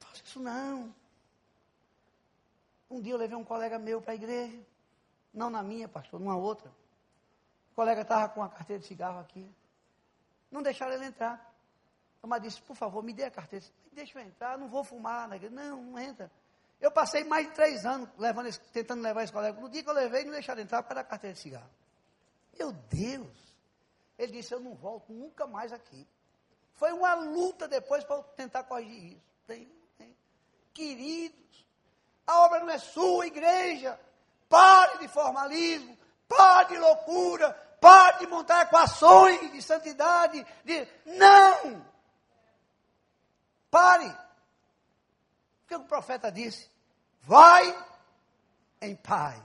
faça 0.00 0.20
isso 0.24 0.40
não. 0.40 0.92
Um 2.90 3.00
dia 3.00 3.12
eu 3.12 3.18
levei 3.18 3.36
um 3.36 3.44
colega 3.44 3.78
meu 3.78 4.02
para 4.02 4.10
a 4.10 4.16
igreja. 4.16 4.60
Não 5.32 5.50
na 5.50 5.62
minha, 5.62 5.86
pastor, 5.86 6.18
numa 6.18 6.36
outra. 6.36 6.68
O 7.70 7.76
colega 7.76 8.02
estava 8.02 8.28
com 8.28 8.42
a 8.42 8.48
carteira 8.48 8.82
de 8.82 8.88
cigarro 8.88 9.20
aqui. 9.20 9.48
Não 10.50 10.64
deixaram 10.64 10.94
ele 10.94 11.04
entrar. 11.04 11.53
Mas 12.26 12.42
disse, 12.42 12.62
por 12.62 12.76
favor, 12.76 13.02
me 13.02 13.12
dê 13.12 13.24
a 13.24 13.30
carteira. 13.30 13.64
Deixa 13.92 14.18
eu 14.18 14.22
entrar, 14.24 14.58
não 14.58 14.68
vou 14.68 14.82
fumar 14.82 15.28
na 15.28 15.36
igreja. 15.36 15.54
Não, 15.54 15.82
não 15.82 15.98
entra. 15.98 16.30
Eu 16.80 16.90
passei 16.90 17.24
mais 17.24 17.46
de 17.46 17.52
três 17.54 17.86
anos 17.86 18.08
levando 18.18 18.54
tentando 18.72 19.02
levar 19.02 19.22
esse 19.22 19.32
colega. 19.32 19.60
No 19.60 19.68
dia 19.68 19.82
que 19.82 19.88
eu 19.88 19.94
levei, 19.94 20.24
não 20.24 20.32
deixaram 20.32 20.60
entrar 20.60 20.82
para 20.82 21.00
a 21.00 21.04
carteira 21.04 21.34
de 21.34 21.40
cigarro. 21.40 21.70
Meu 22.58 22.72
Deus! 22.72 23.54
Ele 24.18 24.32
disse, 24.32 24.54
eu 24.54 24.60
não 24.60 24.74
volto 24.74 25.12
nunca 25.12 25.46
mais 25.46 25.72
aqui. 25.72 26.06
Foi 26.74 26.92
uma 26.92 27.14
luta 27.14 27.66
depois 27.68 28.04
para 28.04 28.22
tentar 28.36 28.64
corrigir 28.64 29.12
isso. 29.12 29.34
Tem, 29.46 29.70
tem. 29.96 30.16
Queridos, 30.72 31.66
a 32.26 32.40
obra 32.40 32.60
não 32.60 32.70
é 32.70 32.78
sua, 32.78 33.26
igreja. 33.26 33.98
Pare 34.48 34.98
de 34.98 35.08
formalismo, 35.08 35.96
pare 36.28 36.74
de 36.74 36.78
loucura, 36.78 37.52
pare 37.80 38.18
de 38.20 38.26
montar 38.26 38.62
equações 38.62 39.52
de 39.52 39.62
santidade. 39.62 40.44
De... 40.64 40.88
Não! 41.06 41.93
Pare. 43.74 44.06
O 44.06 45.66
que 45.66 45.74
o 45.74 45.80
profeta 45.80 46.30
disse? 46.30 46.70
Vai 47.22 47.76
em 48.80 48.94
paz. 48.94 49.42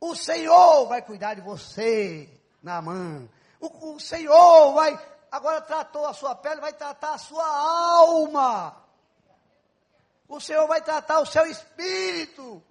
O 0.00 0.16
Senhor 0.16 0.86
vai 0.86 1.02
cuidar 1.02 1.34
de 1.34 1.42
você, 1.42 2.30
na 2.62 2.80
mão. 2.80 3.28
O, 3.60 3.96
o 3.96 4.00
Senhor 4.00 4.72
vai, 4.72 4.98
agora 5.30 5.60
tratou 5.60 6.06
a 6.06 6.14
sua 6.14 6.34
pele, 6.34 6.62
vai 6.62 6.72
tratar 6.72 7.12
a 7.12 7.18
sua 7.18 7.46
alma. 7.46 8.82
O 10.26 10.40
Senhor 10.40 10.66
vai 10.66 10.80
tratar 10.80 11.20
o 11.20 11.26
seu 11.26 11.44
espírito. 11.44 12.62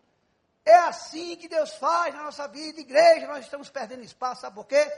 É 0.66 0.78
assim 0.78 1.36
que 1.36 1.48
Deus 1.48 1.76
faz 1.76 2.12
na 2.12 2.24
nossa 2.24 2.48
vida, 2.48 2.82
igreja. 2.82 3.28
Nós 3.28 3.46
estamos 3.46 3.70
perdendo 3.70 4.02
espaço, 4.02 4.42
sabe 4.42 4.56
por 4.56 4.66
quê? 4.66 4.92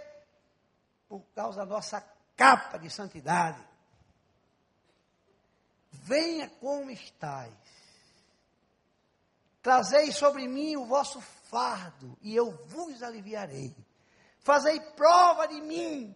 Por 1.09 1.21
causa 1.35 1.57
da 1.57 1.65
nossa 1.65 2.01
capa 2.37 2.79
de 2.79 2.89
santidade. 2.89 3.74
Venha 6.05 6.47
como 6.47 6.91
estáis. 6.91 7.51
Trazei 9.59 10.11
sobre 10.11 10.47
mim 10.47 10.77
o 10.77 10.85
vosso 10.85 11.19
fardo, 11.19 12.15
e 12.21 12.35
eu 12.35 12.51
vos 12.67 13.01
aliviarei. 13.01 13.75
Fazei 14.37 14.79
prova 14.79 15.47
de 15.47 15.59
mim. 15.61 16.15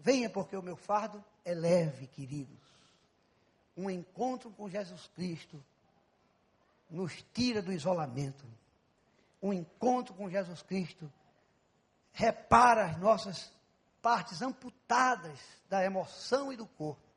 Venha, 0.00 0.28
porque 0.28 0.56
o 0.56 0.62
meu 0.62 0.74
fardo 0.74 1.24
é 1.44 1.54
leve, 1.54 2.08
queridos. 2.08 2.58
Um 3.76 3.88
encontro 3.88 4.50
com 4.50 4.68
Jesus 4.68 5.06
Cristo 5.14 5.64
nos 6.90 7.24
tira 7.32 7.62
do 7.62 7.72
isolamento. 7.72 8.44
Um 9.40 9.52
encontro 9.52 10.12
com 10.12 10.28
Jesus 10.28 10.60
Cristo 10.60 11.08
repara 12.10 12.84
as 12.86 12.98
nossas 12.98 13.52
partes 14.02 14.42
amputadas 14.42 15.38
da 15.68 15.84
emoção 15.84 16.52
e 16.52 16.56
do 16.56 16.66
corpo 16.66 17.11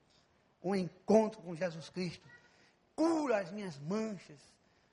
um 0.66 0.76
encontro 0.76 1.40
com 1.44 1.56
Jesus 1.56 1.90
Cristo 1.90 2.28
cura 2.96 3.38
as 3.38 3.52
minhas 3.52 3.78
manchas. 3.78 4.40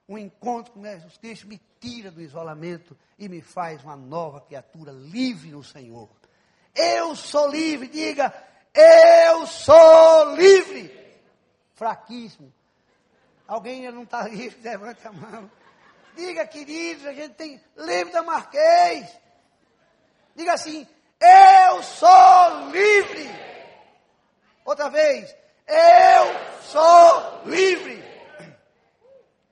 Um 0.06 0.18
encontro 0.18 0.72
com 0.74 0.84
Jesus 0.84 1.16
Cristo 1.16 1.46
me 1.46 1.58
tira 1.80 2.10
do 2.10 2.20
isolamento 2.20 2.96
e 3.18 3.28
me 3.28 3.40
faz 3.40 3.82
uma 3.82 3.96
nova 3.96 4.42
criatura 4.42 4.92
livre 4.92 5.50
no 5.50 5.64
Senhor. 5.64 6.10
Eu 6.74 7.16
sou 7.16 7.48
livre, 7.48 7.88
diga, 7.88 8.34
eu 8.74 9.46
sou 9.46 10.34
livre. 10.34 11.00
Fraquíssimo. 11.74 12.52
Alguém 13.48 13.90
não 13.90 14.02
está 14.02 14.28
livre, 14.28 14.60
levante 14.62 15.06
a 15.06 15.12
mão. 15.12 15.50
Diga, 16.14 16.46
queridos, 16.46 17.06
a 17.06 17.14
gente 17.14 17.34
tem 17.34 17.58
livre 17.76 18.12
da 18.12 18.22
Marquês. 18.22 19.08
Diga 20.34 20.52
assim, 20.52 20.86
eu 21.18 21.82
sou 21.82 22.70
livre. 22.70 23.30
Outra 24.64 24.90
vez, 24.90 25.34
eu 25.66 26.62
sou 26.62 27.42
livre. 27.46 28.02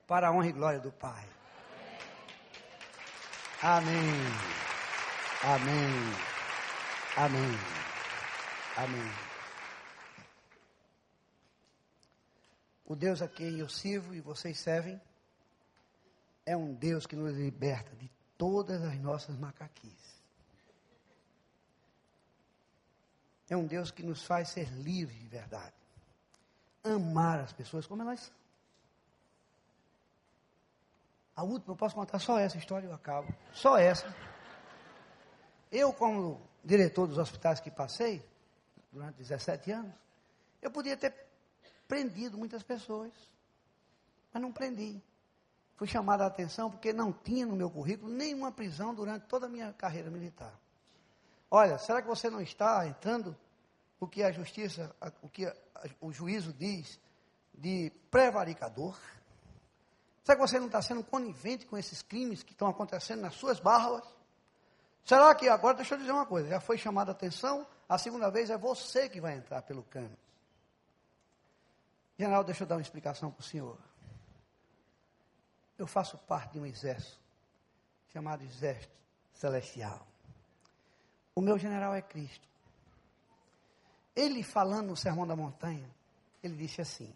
Para 0.07 0.27
a 0.27 0.31
honra 0.31 0.47
e 0.47 0.51
glória 0.51 0.79
do 0.79 0.91
Pai. 0.91 1.25
Amém. 3.61 4.01
Amém. 5.43 6.31
Amém. 7.15 7.59
Amém. 8.75 9.11
O 12.85 12.95
Deus 12.95 13.21
a 13.21 13.27
quem 13.27 13.59
eu 13.59 13.69
sirvo 13.69 14.13
e 14.13 14.19
vocês 14.19 14.59
servem 14.59 14.99
é 16.45 16.57
um 16.57 16.73
Deus 16.73 17.05
que 17.05 17.15
nos 17.15 17.37
liberta 17.37 17.95
de 17.95 18.11
todas 18.37 18.81
as 18.83 18.99
nossas 18.99 19.37
macaquices. 19.37 20.21
É 23.49 23.55
um 23.55 23.67
Deus 23.67 23.91
que 23.91 24.01
nos 24.01 24.23
faz 24.23 24.49
ser 24.49 24.69
livres 24.71 25.19
de 25.19 25.27
verdade. 25.27 25.80
Amar 26.83 27.39
as 27.39 27.53
pessoas 27.53 27.85
como 27.85 28.01
elas 28.01 28.19
são. 28.19 28.41
A 31.35 31.43
última, 31.43 31.73
eu 31.73 31.77
posso 31.77 31.95
contar 31.95 32.19
só 32.19 32.37
essa 32.37 32.57
história 32.57 32.85
e 32.85 32.89
eu 32.89 32.93
acabo. 32.93 33.33
Só 33.53 33.77
essa. 33.77 34.13
Eu, 35.71 35.93
como 35.93 36.41
diretor 36.63 37.07
dos 37.07 37.17
hospitais 37.17 37.59
que 37.59 37.71
passei, 37.71 38.23
durante 38.91 39.17
17 39.17 39.71
anos, 39.71 39.93
eu 40.61 40.69
podia 40.69 40.97
ter 40.97 41.15
prendido 41.87 42.37
muitas 42.37 42.61
pessoas, 42.63 43.11
mas 44.33 44.41
não 44.41 44.51
prendi. 44.51 45.01
Fui 45.75 45.87
chamado 45.87 46.21
a 46.21 46.27
atenção 46.27 46.69
porque 46.69 46.93
não 46.93 47.11
tinha 47.11 47.45
no 47.45 47.55
meu 47.55 47.69
currículo 47.69 48.11
nenhuma 48.11 48.51
prisão 48.51 48.93
durante 48.93 49.25
toda 49.25 49.47
a 49.47 49.49
minha 49.49 49.73
carreira 49.73 50.11
militar. 50.11 50.53
Olha, 51.49 51.77
será 51.77 52.01
que 52.01 52.07
você 52.07 52.29
não 52.29 52.39
está 52.39 52.85
entrando 52.87 53.35
o 54.01 54.07
que 54.07 54.23
a 54.23 54.31
justiça, 54.31 54.93
o 55.21 55.29
que 55.29 55.45
o 56.01 56.11
juízo 56.11 56.51
diz 56.51 56.99
de 57.53 57.91
prevaricador? 58.09 58.97
Será 60.23 60.35
que 60.35 60.41
você 60.41 60.59
não 60.59 60.65
está 60.65 60.81
sendo 60.81 61.03
conivente 61.03 61.67
com 61.67 61.77
esses 61.77 62.01
crimes 62.01 62.41
que 62.41 62.51
estão 62.51 62.67
acontecendo 62.67 63.21
nas 63.21 63.35
suas 63.35 63.59
barbas? 63.59 64.03
Será 65.05 65.33
que 65.35 65.47
agora, 65.47 65.77
deixa 65.77 65.93
eu 65.93 65.99
dizer 65.99 66.11
uma 66.11 66.25
coisa, 66.25 66.49
já 66.49 66.59
foi 66.59 66.79
chamada 66.79 67.11
a 67.11 67.13
atenção, 67.13 67.65
a 67.87 67.97
segunda 67.97 68.31
vez 68.31 68.49
é 68.49 68.57
você 68.57 69.07
que 69.07 69.21
vai 69.21 69.35
entrar 69.35 69.61
pelo 69.61 69.83
cano. 69.83 70.17
General, 72.17 72.43
deixa 72.43 72.63
eu 72.63 72.67
dar 72.67 72.75
uma 72.75 72.81
explicação 72.81 73.31
para 73.31 73.41
o 73.41 73.43
senhor. 73.43 73.77
Eu 75.77 75.85
faço 75.85 76.17
parte 76.17 76.53
de 76.53 76.59
um 76.59 76.65
exército 76.65 77.19
chamado 78.07 78.43
Exército 78.43 78.93
Celestial. 79.33 80.07
O 81.35 81.41
meu 81.41 81.57
general 81.57 81.93
é 81.93 82.01
Cristo. 82.01 82.50
Ele 84.15 84.43
falando 84.43 84.87
no 84.87 84.97
Sermão 84.97 85.25
da 85.25 85.35
Montanha, 85.35 85.89
ele 86.43 86.55
disse 86.55 86.81
assim: 86.81 87.15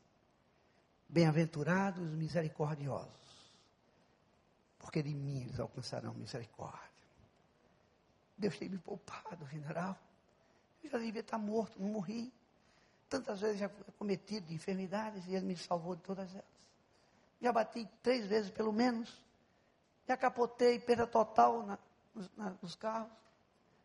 Bem-aventurados 1.07 2.01
os 2.01 2.15
misericordiosos, 2.15 3.51
porque 4.79 5.03
de 5.03 5.13
mim 5.13 5.41
eles 5.41 5.59
alcançarão 5.59 6.13
misericórdia. 6.13 6.95
Deus 8.37 8.57
tem 8.57 8.69
me 8.69 8.77
poupado, 8.77 9.45
general. 9.47 9.97
Eu 10.83 10.89
já 10.89 10.97
devia 10.97 11.21
estar 11.21 11.37
morto, 11.37 11.81
não 11.81 11.89
morri. 11.89 12.33
Tantas 13.09 13.39
vezes 13.39 13.59
já 13.59 13.69
cometido 13.97 14.47
de 14.47 14.53
enfermidades 14.53 15.25
e 15.27 15.35
Ele 15.35 15.45
me 15.45 15.57
salvou 15.57 15.95
de 15.95 16.01
todas 16.01 16.29
elas. 16.31 16.45
Já 17.41 17.51
bati 17.51 17.87
três 18.01 18.25
vezes 18.25 18.51
pelo 18.51 18.73
menos. 18.73 19.21
Já 20.07 20.17
capotei, 20.17 20.79
perda 20.79 21.07
total 21.07 21.65
na, 21.65 21.79
na, 22.35 22.55
nos 22.61 22.75
carros. 22.75 23.11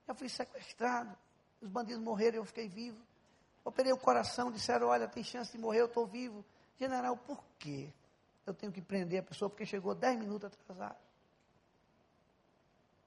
Já 0.07 0.15
fui 0.15 0.29
sequestrado. 0.29 1.17
Os 1.61 1.69
bandidos 1.69 2.03
morreram 2.03 2.39
eu 2.39 2.45
fiquei 2.45 2.69
vivo. 2.69 3.01
Operei 3.65 3.93
o 3.93 3.99
coração, 3.99 4.51
disseram, 4.51 4.89
olha, 4.89 5.07
tem 5.07 5.23
chance 5.23 5.53
de 5.53 5.59
morrer, 5.59 5.83
eu 5.83 5.87
estou 5.87 6.07
vivo. 6.07 6.45
General, 6.79 7.17
por 7.17 7.45
quê? 7.59 7.93
Eu 8.47 8.55
tenho 8.55 8.73
que 8.73 8.81
prender 8.81 9.21
a 9.21 9.23
pessoa 9.23 9.51
porque 9.51 9.67
chegou 9.67 9.95
dez 9.95 10.19
minutos 10.19 10.51
atrasado. 10.53 10.97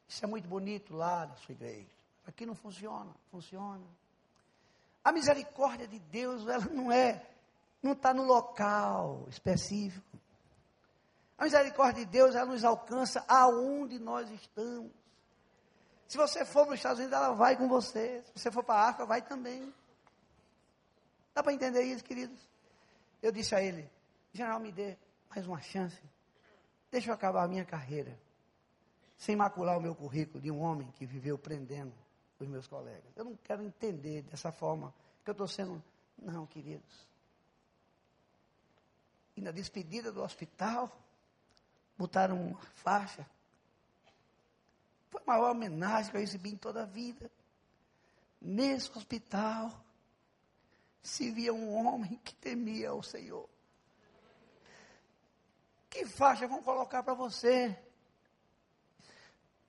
Isso 0.08 0.24
é 0.24 0.28
muito 0.28 0.48
bonito 0.48 0.96
lá 0.96 1.26
na 1.26 1.36
sua 1.38 1.54
igreja. 1.54 1.90
Aqui 2.26 2.46
não 2.46 2.56
funciona, 2.56 3.12
funciona. 3.32 3.84
A 5.04 5.12
misericórdia 5.12 5.88
de 5.88 6.00
Deus, 6.00 6.48
ela 6.48 6.66
não 6.66 6.92
é, 6.92 7.28
não 7.82 7.94
está 7.94 8.14
no 8.14 8.24
local 8.24 9.26
específico. 9.28 10.18
A 11.38 11.46
misericórdia 11.46 12.06
de 12.06 12.12
Deus, 12.12 12.36
ela 12.36 12.46
nos 12.46 12.64
alcança 12.64 13.26
aonde 13.28 14.00
nós 14.00 14.30
estamos. 14.30 14.92
Se 16.08 16.18
você 16.18 16.46
for 16.46 16.66
para 16.66 16.74
os 16.74 16.80
Estados 16.80 17.00
Unidos, 17.00 17.18
ela 17.18 17.34
vai 17.34 17.58
com 17.58 17.68
você. 17.68 18.22
Se 18.26 18.42
você 18.42 18.52
for 18.52 18.64
para 18.64 18.76
a 18.76 18.90
África, 18.90 19.06
vai 19.06 19.22
também. 19.22 19.74
Dá 21.34 21.42
para 21.42 21.54
entender 21.54 21.82
isso, 21.84 22.04
queridos? 22.04 22.40
Eu 23.22 23.32
disse 23.32 23.56
a 23.56 23.62
ele, 23.62 23.90
general, 24.34 24.60
me 24.60 24.72
dê 24.72 24.98
mais 25.30 25.48
uma 25.48 25.60
chance. 25.62 26.00
Deixa 26.92 27.10
eu 27.10 27.14
acabar 27.14 27.44
a 27.44 27.48
minha 27.48 27.66
carreira. 27.66 28.20
Sem 29.18 29.36
macular 29.36 29.78
o 29.78 29.82
meu 29.82 29.96
currículo 29.96 30.42
de 30.42 30.52
um 30.52 30.60
homem 30.60 30.92
que 30.92 31.06
viveu 31.06 31.38
prendendo 31.38 31.94
os 32.40 32.48
meus 32.48 32.68
colegas. 32.68 33.12
Eu 33.16 33.26
não 33.26 33.36
quero 33.38 33.64
entender 33.64 34.22
dessa 34.24 34.52
forma 34.52 34.94
que 35.24 35.30
eu 35.30 35.34
estou 35.34 35.48
sendo. 35.48 35.82
Não, 36.18 36.46
queridos. 36.46 37.08
E 39.36 39.42
na 39.42 39.52
despedida 39.52 40.12
do 40.12 40.22
hospital, 40.22 40.92
botaram 41.98 42.40
uma 42.40 42.60
faixa. 42.76 43.26
Foi 45.14 45.22
a 45.22 45.32
maior 45.32 45.52
homenagem 45.52 46.10
que 46.10 46.18
eu 46.18 46.22
recebi 46.22 46.50
em 46.50 46.58
toda 46.58 46.82
a 46.82 46.86
vida. 46.88 47.30
Nesse 48.42 48.90
hospital, 48.98 49.72
se 51.04 51.30
via 51.30 51.54
um 51.54 51.72
homem 51.72 52.20
que 52.24 52.34
temia 52.34 52.96
o 52.96 53.04
Senhor. 53.04 53.48
Que 55.88 56.04
faixa 56.08 56.48
vão 56.48 56.64
colocar 56.64 57.04
para 57.04 57.14
você? 57.14 57.78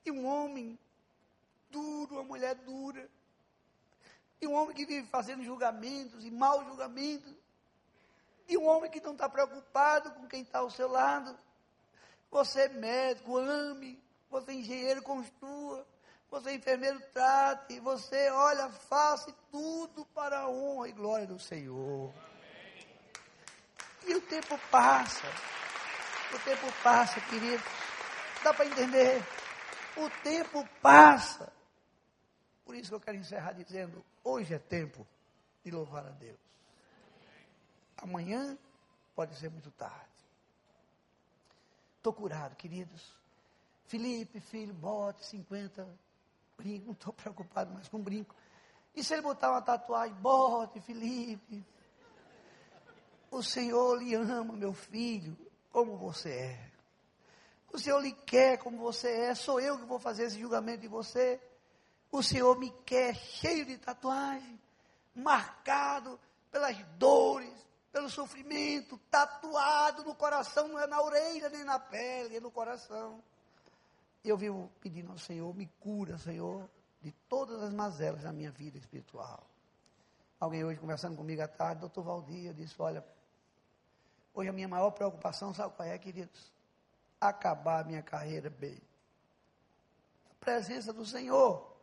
E 0.06 0.10
um 0.10 0.26
homem 0.26 0.78
duro, 1.68 2.14
uma 2.14 2.24
mulher 2.24 2.54
dura. 2.54 3.06
E 4.40 4.46
um 4.46 4.54
homem 4.54 4.74
que 4.74 4.86
vive 4.86 5.06
fazendo 5.08 5.44
julgamentos 5.44 6.24
e 6.24 6.30
maus 6.30 6.64
julgamentos. 6.64 7.34
E 8.48 8.56
um 8.56 8.64
homem 8.66 8.90
que 8.90 9.00
não 9.02 9.12
está 9.12 9.28
preocupado 9.28 10.10
com 10.12 10.26
quem 10.26 10.40
está 10.40 10.60
ao 10.60 10.70
seu 10.70 10.88
lado. 10.88 11.38
Você 12.30 12.62
é 12.62 12.68
médico, 12.68 13.36
ame. 13.36 14.02
Você 14.34 14.50
é 14.50 14.54
engenheiro, 14.54 15.00
construa. 15.00 15.86
Você 16.28 16.50
é 16.50 16.54
enfermeiro, 16.54 17.00
trate. 17.12 17.78
Você, 17.78 18.30
olha, 18.30 18.68
faça 18.68 19.32
tudo 19.48 20.04
para 20.06 20.40
a 20.40 20.48
honra 20.50 20.88
e 20.88 20.92
glória 20.92 21.24
do 21.24 21.38
Senhor. 21.38 22.12
E 24.04 24.12
o 24.12 24.20
tempo 24.22 24.58
passa. 24.72 25.28
O 26.34 26.38
tempo 26.40 26.66
passa, 26.82 27.20
querido. 27.20 27.62
Dá 28.42 28.52
para 28.52 28.66
entender? 28.66 29.22
O 29.96 30.10
tempo 30.24 30.68
passa. 30.82 31.52
Por 32.64 32.74
isso 32.74 32.88
que 32.88 32.94
eu 32.96 33.00
quero 33.00 33.16
encerrar 33.16 33.52
dizendo: 33.52 34.04
hoje 34.24 34.52
é 34.52 34.58
tempo 34.58 35.06
de 35.64 35.70
louvar 35.70 36.04
a 36.06 36.10
Deus. 36.10 36.40
Amanhã 37.98 38.58
pode 39.14 39.36
ser 39.36 39.48
muito 39.48 39.70
tarde. 39.70 40.26
Estou 41.98 42.12
curado, 42.12 42.56
queridos. 42.56 43.23
Felipe, 43.86 44.40
filho, 44.40 44.74
bote 44.74 45.24
50 45.26 45.86
brinco, 46.56 46.86
não 46.86 46.92
estou 46.92 47.12
preocupado 47.12 47.72
mais 47.72 47.88
com 47.88 48.00
brinco. 48.00 48.34
E 48.94 49.02
se 49.02 49.12
ele 49.12 49.22
botar 49.22 49.50
uma 49.50 49.62
tatuagem, 49.62 50.14
bote, 50.16 50.80
Felipe. 50.80 51.64
O 53.30 53.42
Senhor 53.42 53.96
lhe 53.96 54.14
ama, 54.14 54.54
meu 54.54 54.72
filho, 54.72 55.36
como 55.72 55.96
você 55.96 56.30
é. 56.30 56.70
O 57.72 57.78
Senhor 57.78 57.98
lhe 58.00 58.12
quer 58.12 58.58
como 58.58 58.78
você 58.78 59.08
é. 59.10 59.34
Sou 59.34 59.60
eu 59.60 59.76
que 59.76 59.84
vou 59.84 59.98
fazer 59.98 60.24
esse 60.24 60.38
julgamento 60.38 60.82
de 60.82 60.88
você. 60.88 61.40
O 62.12 62.22
Senhor 62.22 62.56
me 62.56 62.70
quer 62.86 63.16
cheio 63.16 63.66
de 63.66 63.76
tatuagem, 63.76 64.60
marcado 65.12 66.20
pelas 66.52 66.78
dores, 66.96 67.52
pelo 67.90 68.08
sofrimento, 68.08 68.96
tatuado 69.10 70.04
no 70.04 70.14
coração, 70.14 70.68
não 70.68 70.78
é 70.78 70.86
na 70.86 71.02
orelha 71.02 71.48
nem 71.48 71.64
na 71.64 71.80
pele, 71.80 72.36
é 72.36 72.40
no 72.40 72.52
coração. 72.52 73.20
Eu 74.24 74.38
vivo 74.38 74.70
pedindo 74.80 75.12
ao 75.12 75.18
Senhor, 75.18 75.54
me 75.54 75.66
cura, 75.78 76.16
Senhor, 76.16 76.68
de 77.02 77.12
todas 77.28 77.62
as 77.62 77.74
mazelas 77.74 78.22
da 78.22 78.32
minha 78.32 78.50
vida 78.50 78.78
espiritual. 78.78 79.46
Alguém 80.40 80.64
hoje 80.64 80.80
conversando 80.80 81.16
comigo 81.16 81.42
à 81.42 81.48
tarde, 81.48 81.82
doutor 81.82 82.02
Valdir, 82.02 82.54
disse, 82.54 82.74
olha, 82.78 83.04
hoje 84.32 84.48
a 84.48 84.52
minha 84.52 84.66
maior 84.66 84.90
preocupação, 84.92 85.52
sabe 85.52 85.74
qual 85.76 85.86
é, 85.86 85.98
queridos? 85.98 86.50
Acabar 87.20 87.82
a 87.82 87.84
minha 87.84 88.02
carreira 88.02 88.48
bem. 88.48 88.80
A 90.30 90.34
presença 90.42 90.92
do 90.92 91.04
Senhor. 91.04 91.74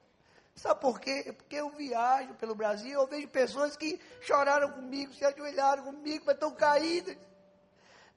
Sabe 0.56 0.82
por 0.82 1.00
quê? 1.00 1.32
Porque 1.32 1.56
eu 1.56 1.70
viajo 1.70 2.34
pelo 2.36 2.56
Brasil, 2.56 3.00
eu 3.00 3.08
vejo 3.08 3.28
pessoas 3.30 3.78
que 3.78 4.00
choraram 4.22 4.72
comigo, 4.72 5.14
se 5.14 5.24
ajoelharam 5.24 5.84
comigo, 5.84 6.26
mas 6.26 6.36
estão 6.36 6.54
caídas. 6.54 7.16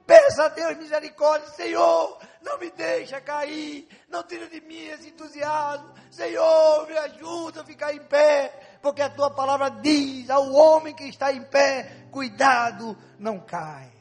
Peça 0.06 0.44
a 0.44 0.48
Deus 0.48 0.76
misericórdia, 0.76 1.48
Senhor, 1.50 2.18
não 2.42 2.58
me 2.58 2.70
deixa 2.70 3.20
cair, 3.22 3.88
não 4.08 4.22
tira 4.22 4.46
de 4.48 4.60
mim 4.60 4.84
esse 4.86 5.08
entusiasmo, 5.08 5.94
Senhor, 6.10 6.86
me 6.86 6.96
ajuda 6.98 7.62
a 7.62 7.64
ficar 7.64 7.94
em 7.94 8.04
pé, 8.04 8.78
porque 8.82 9.00
a 9.00 9.08
tua 9.08 9.30
palavra 9.30 9.70
diz 9.70 10.28
ao 10.28 10.52
homem 10.52 10.94
que 10.94 11.04
está 11.04 11.32
em 11.32 11.42
pé, 11.44 12.06
cuidado, 12.10 12.96
não 13.18 13.40
caia. 13.40 13.92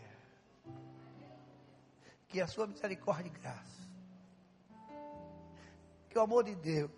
Que 2.28 2.42
a 2.42 2.48
sua 2.48 2.68
misericórdia 2.68 3.28
e 3.28 3.40
graça, 3.40 3.88
que 6.10 6.18
o 6.18 6.22
amor 6.22 6.44
de 6.44 6.56
Deus, 6.56 6.92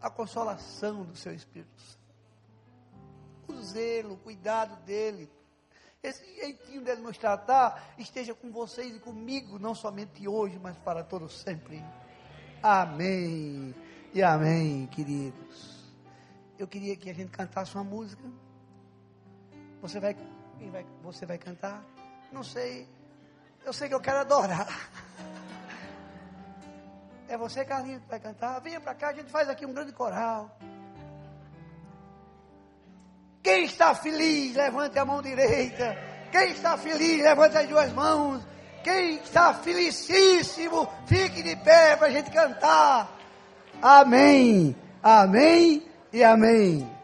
a 0.00 0.08
consolação 0.08 1.04
do 1.04 1.16
seu 1.16 1.34
Espírito 1.34 1.78
Santo, 1.82 1.96
o 3.48 3.62
zelo, 3.62 4.14
o 4.14 4.18
cuidado 4.18 4.76
dele, 4.84 5.30
esse 6.08 6.24
jeitinho 6.36 6.82
dele 6.82 7.00
nos 7.00 7.18
tratar 7.18 7.94
esteja 7.98 8.34
com 8.34 8.50
vocês 8.50 8.94
e 8.94 9.00
comigo, 9.00 9.58
não 9.58 9.74
somente 9.74 10.26
hoje, 10.28 10.58
mas 10.62 10.76
para 10.78 11.02
todos 11.02 11.40
sempre. 11.40 11.84
Amém. 12.62 13.74
E 14.14 14.22
amém, 14.22 14.86
queridos. 14.86 15.84
Eu 16.58 16.66
queria 16.66 16.96
que 16.96 17.10
a 17.10 17.14
gente 17.14 17.30
cantasse 17.30 17.74
uma 17.74 17.84
música. 17.84 18.22
Você 19.82 20.00
vai, 20.00 20.16
vai, 20.70 20.86
você 21.02 21.26
vai 21.26 21.38
cantar? 21.38 21.84
Não 22.32 22.42
sei. 22.42 22.88
Eu 23.64 23.72
sei 23.72 23.88
que 23.88 23.94
eu 23.94 24.00
quero 24.00 24.20
adorar. 24.20 24.66
É 27.28 27.36
você, 27.36 27.64
Carlinhos, 27.64 28.02
que 28.02 28.08
vai 28.08 28.20
cantar. 28.20 28.60
Venha 28.60 28.80
para 28.80 28.94
cá, 28.94 29.08
a 29.08 29.12
gente 29.12 29.32
faz 29.32 29.48
aqui 29.48 29.66
um 29.66 29.72
grande 29.72 29.90
coral. 29.90 30.56
Quem 33.46 33.64
está 33.64 33.94
feliz, 33.94 34.56
levante 34.56 34.98
a 34.98 35.04
mão 35.04 35.22
direita. 35.22 35.96
Quem 36.32 36.50
está 36.50 36.76
feliz, 36.76 37.22
levante 37.22 37.56
as 37.56 37.68
duas 37.68 37.92
mãos. 37.92 38.42
Quem 38.82 39.18
está 39.18 39.54
felicíssimo, 39.54 40.88
fique 41.06 41.44
de 41.44 41.54
pé 41.54 41.94
para 41.94 42.08
a 42.08 42.10
gente 42.10 42.28
cantar. 42.32 43.08
Amém, 43.80 44.74
amém 45.00 45.80
e 46.12 46.24
amém. 46.24 46.95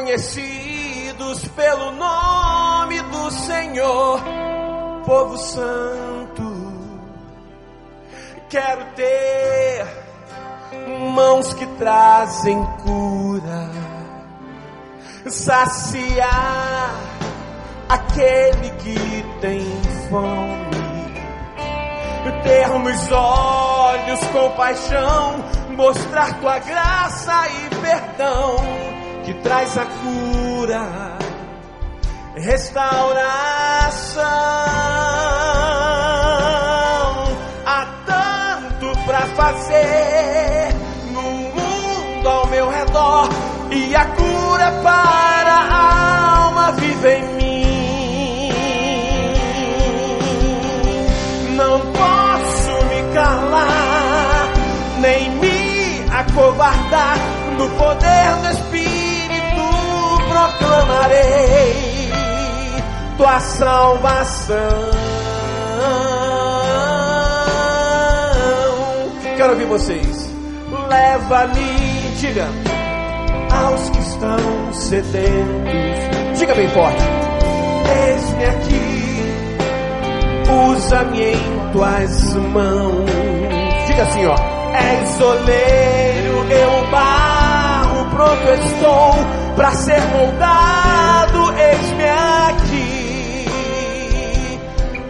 Conhecidos 0.00 1.46
pelo 1.48 1.92
nome 1.92 3.02
do 3.02 3.30
Senhor, 3.30 4.22
povo 5.04 5.36
santo. 5.36 6.70
Quero 8.48 8.84
ter 8.96 9.86
mãos 11.14 11.52
que 11.52 11.66
trazem 11.76 12.64
cura, 12.82 13.70
saciar 15.28 16.94
aquele 17.88 18.70
que 18.78 19.24
tem 19.40 19.82
fome 20.08 20.70
ter 22.42 22.68
nos 22.70 23.12
olhos 23.12 24.20
compaixão, 24.28 25.44
mostrar 25.76 26.40
tua 26.40 26.58
graça 26.58 27.48
e 27.48 27.74
perdão 27.82 28.89
que 29.24 29.34
traz 29.34 29.76
a 29.78 29.86
cura, 29.86 31.18
restauração. 32.36 34.24
Há 37.66 37.86
tanto 38.06 38.98
para 39.04 39.20
fazer 39.36 40.74
no 41.12 41.22
mundo 41.22 42.28
ao 42.28 42.46
meu 42.46 42.68
redor 42.68 43.28
e 43.70 43.94
a 43.94 44.04
cura 44.06 44.72
para 44.82 45.54
a 45.54 46.44
alma 46.44 46.72
vive 46.72 47.08
em 47.08 47.34
mim. 47.34 47.50
nem 55.00 55.30
me 55.30 56.04
acovardar. 56.10 57.16
No 57.58 57.68
poder 57.70 58.20
Espírito 58.40 58.59
proclamarei 61.10 62.12
tua 63.16 63.40
salvação. 63.40 64.56
Quero 69.36 69.52
ouvir 69.52 69.66
vocês. 69.66 70.30
Leva-me, 70.88 72.16
diga, 72.18 72.48
aos 73.50 73.90
que 73.90 73.98
estão 73.98 74.72
sedentos. 74.72 76.38
Diga 76.38 76.54
bem 76.54 76.68
forte. 76.68 77.02
Eis-me 78.06 78.44
aqui, 78.44 79.34
usa-me 80.70 81.22
em 81.22 81.70
tuas 81.72 82.34
mãos. 82.34 83.10
Diga 83.86 84.02
assim, 84.02 84.26
ó 84.26 84.36
És 84.72 85.20
oleiro, 85.20 86.46
eu 86.50 86.90
barro, 86.90 88.06
pronto 88.10 88.48
estou 88.64 89.39
para 89.60 89.72
ser 89.72 90.00
moldado. 90.06 91.52
Eis-me 91.52 92.04
aqui, 92.48 93.78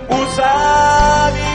usa-me. 0.09 1.55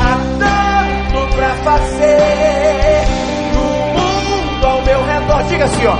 Há 0.00 0.18
tanto 0.40 1.18
para 1.36 1.54
fazer 1.62 3.06
no 3.54 3.64
mundo 4.00 4.66
ao 4.66 4.82
meu 4.82 5.00
redor. 5.06 5.42
Diga 5.44 5.64
assim, 5.64 5.86
ó. 5.86 5.96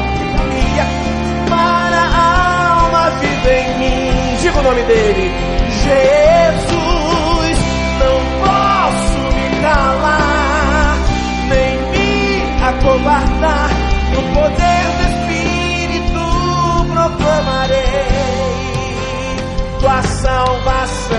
Para 1.48 2.02
a 2.02 2.80
alma 2.80 3.10
vive 3.20 3.50
em 3.50 3.78
mim. 3.78 4.36
Diga 4.40 4.58
o 4.58 4.62
nome 4.62 4.82
dele, 4.82 5.30
Jesus 5.84 6.22
calar, 9.62 10.98
nem 11.48 11.76
me 11.92 12.42
acovardar. 12.64 13.41
Poder 14.42 14.84
do 14.98 15.02
Espírito 15.12 16.24
proclamarei 16.92 17.78
tua 19.78 20.02
salvação. 20.02 21.16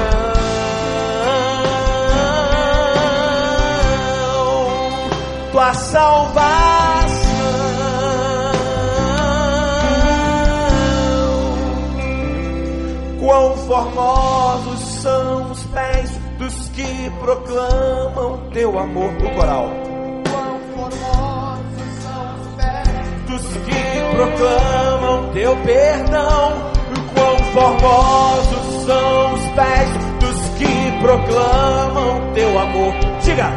Tua 5.53 5.73
salvação. 5.73 7.23
Quão 13.21 13.55
formosos 13.55 14.79
são 15.01 15.51
os 15.51 15.63
pés 15.67 16.11
dos 16.37 16.69
que 16.71 17.09
proclamam 17.21 18.49
teu 18.51 18.77
amor 18.77 19.13
no 19.13 19.31
coral. 19.31 19.82
Proclamam 24.23 25.29
teu 25.33 25.55
perdão. 25.57 26.71
Quão 27.13 27.37
formosos 27.53 28.85
são 28.85 29.33
os 29.33 29.47
pés 29.49 29.89
dos 30.19 30.39
que 30.57 30.91
proclamam 31.01 32.33
teu 32.33 32.59
amor. 32.59 32.93
Diga! 33.21 33.51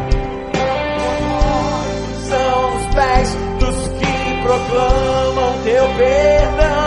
Formosos 0.98 2.28
são 2.28 2.76
os 2.76 2.94
pés 2.94 3.36
dos 3.60 3.88
que 3.98 4.42
proclamam 4.42 5.62
teu 5.64 5.88
perdão. 5.96 6.86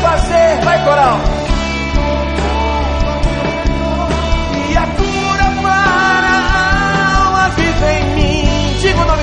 fazer, 0.00 0.64
vai 0.64 0.84
coral. 0.84 1.27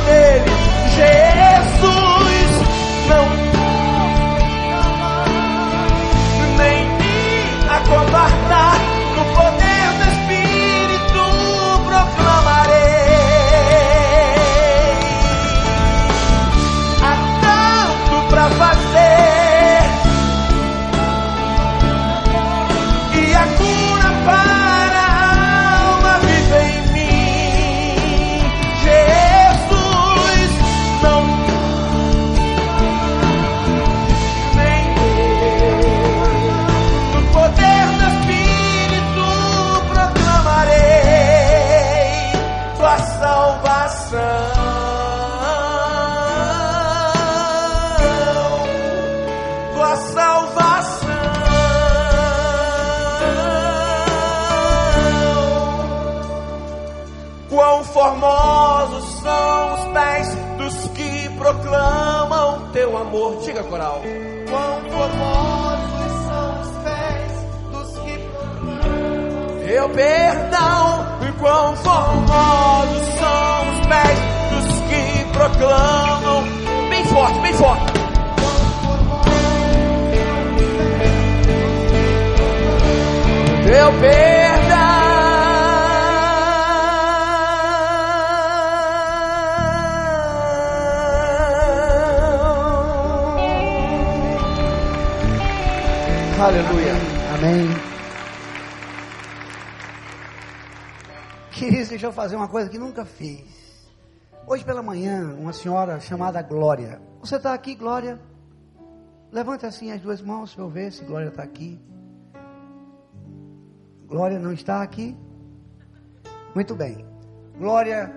Dele, 0.06 0.46
Jesus. 0.96 1.55
Diga, 63.56 63.64
coral. 63.70 64.02
Quão 64.50 64.82
formosos 64.92 66.12
são 66.28 66.62
os 66.62 66.70
pés 66.84 67.32
dos 67.72 67.90
que 68.00 68.16
Teu 69.66 69.90
perdão, 69.90 71.06
e 71.22 71.32
quão 71.40 71.76
formosos 71.78 73.08
são 73.18 73.70
os 73.72 73.88
pés 73.88 74.20
dos 74.52 74.68
que 74.90 75.26
proclamam. 75.32 76.44
Bem 76.90 77.06
forte, 77.06 77.40
bem 77.40 77.54
forte. 77.54 77.94
Teu 83.64 83.94
perdão. 84.02 84.45
Aleluia. 96.46 96.94
Amém. 97.34 97.68
Queridos, 101.52 101.90
deixa 101.90 102.06
eu 102.06 102.14
fazer 102.14 102.36
uma 102.36 102.48
coisa 102.48 102.70
que 102.70 102.78
nunca 102.78 103.04
fiz. 103.04 103.90
Hoje 104.46 104.64
pela 104.64 104.84
manhã, 104.84 105.34
uma 105.40 105.52
senhora 105.52 106.00
chamada 106.00 106.40
Glória. 106.44 107.02
Você 107.20 107.38
está 107.38 107.52
aqui, 107.52 107.74
Glória? 107.74 108.22
Levante 109.32 109.66
assim 109.66 109.92
as 109.92 110.00
duas 110.00 110.22
mãos 110.22 110.54
para 110.54 110.64
eu 110.64 110.70
ver 110.70 110.92
se 110.92 111.04
Glória 111.04 111.30
está 111.30 111.42
aqui. 111.42 111.84
Glória 114.06 114.38
não 114.38 114.54
está 114.54 114.84
aqui? 114.84 115.18
Muito 116.54 116.76
bem. 116.76 117.04
Glória, 117.58 118.16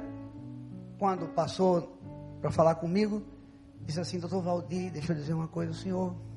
quando 0.99 1.29
passou 1.29 1.99
para 2.43 2.51
falar 2.51 2.75
comigo, 2.75 3.23
disse 3.81 4.01
assim: 4.01 4.19
Doutor 4.19 4.43
Valdir, 4.43 4.93
deixa 4.93 5.13
eu 5.13 5.17
dizer 5.17 5.33
uma 5.33 5.49
coisa, 5.49 5.73
senhor. 5.73 6.28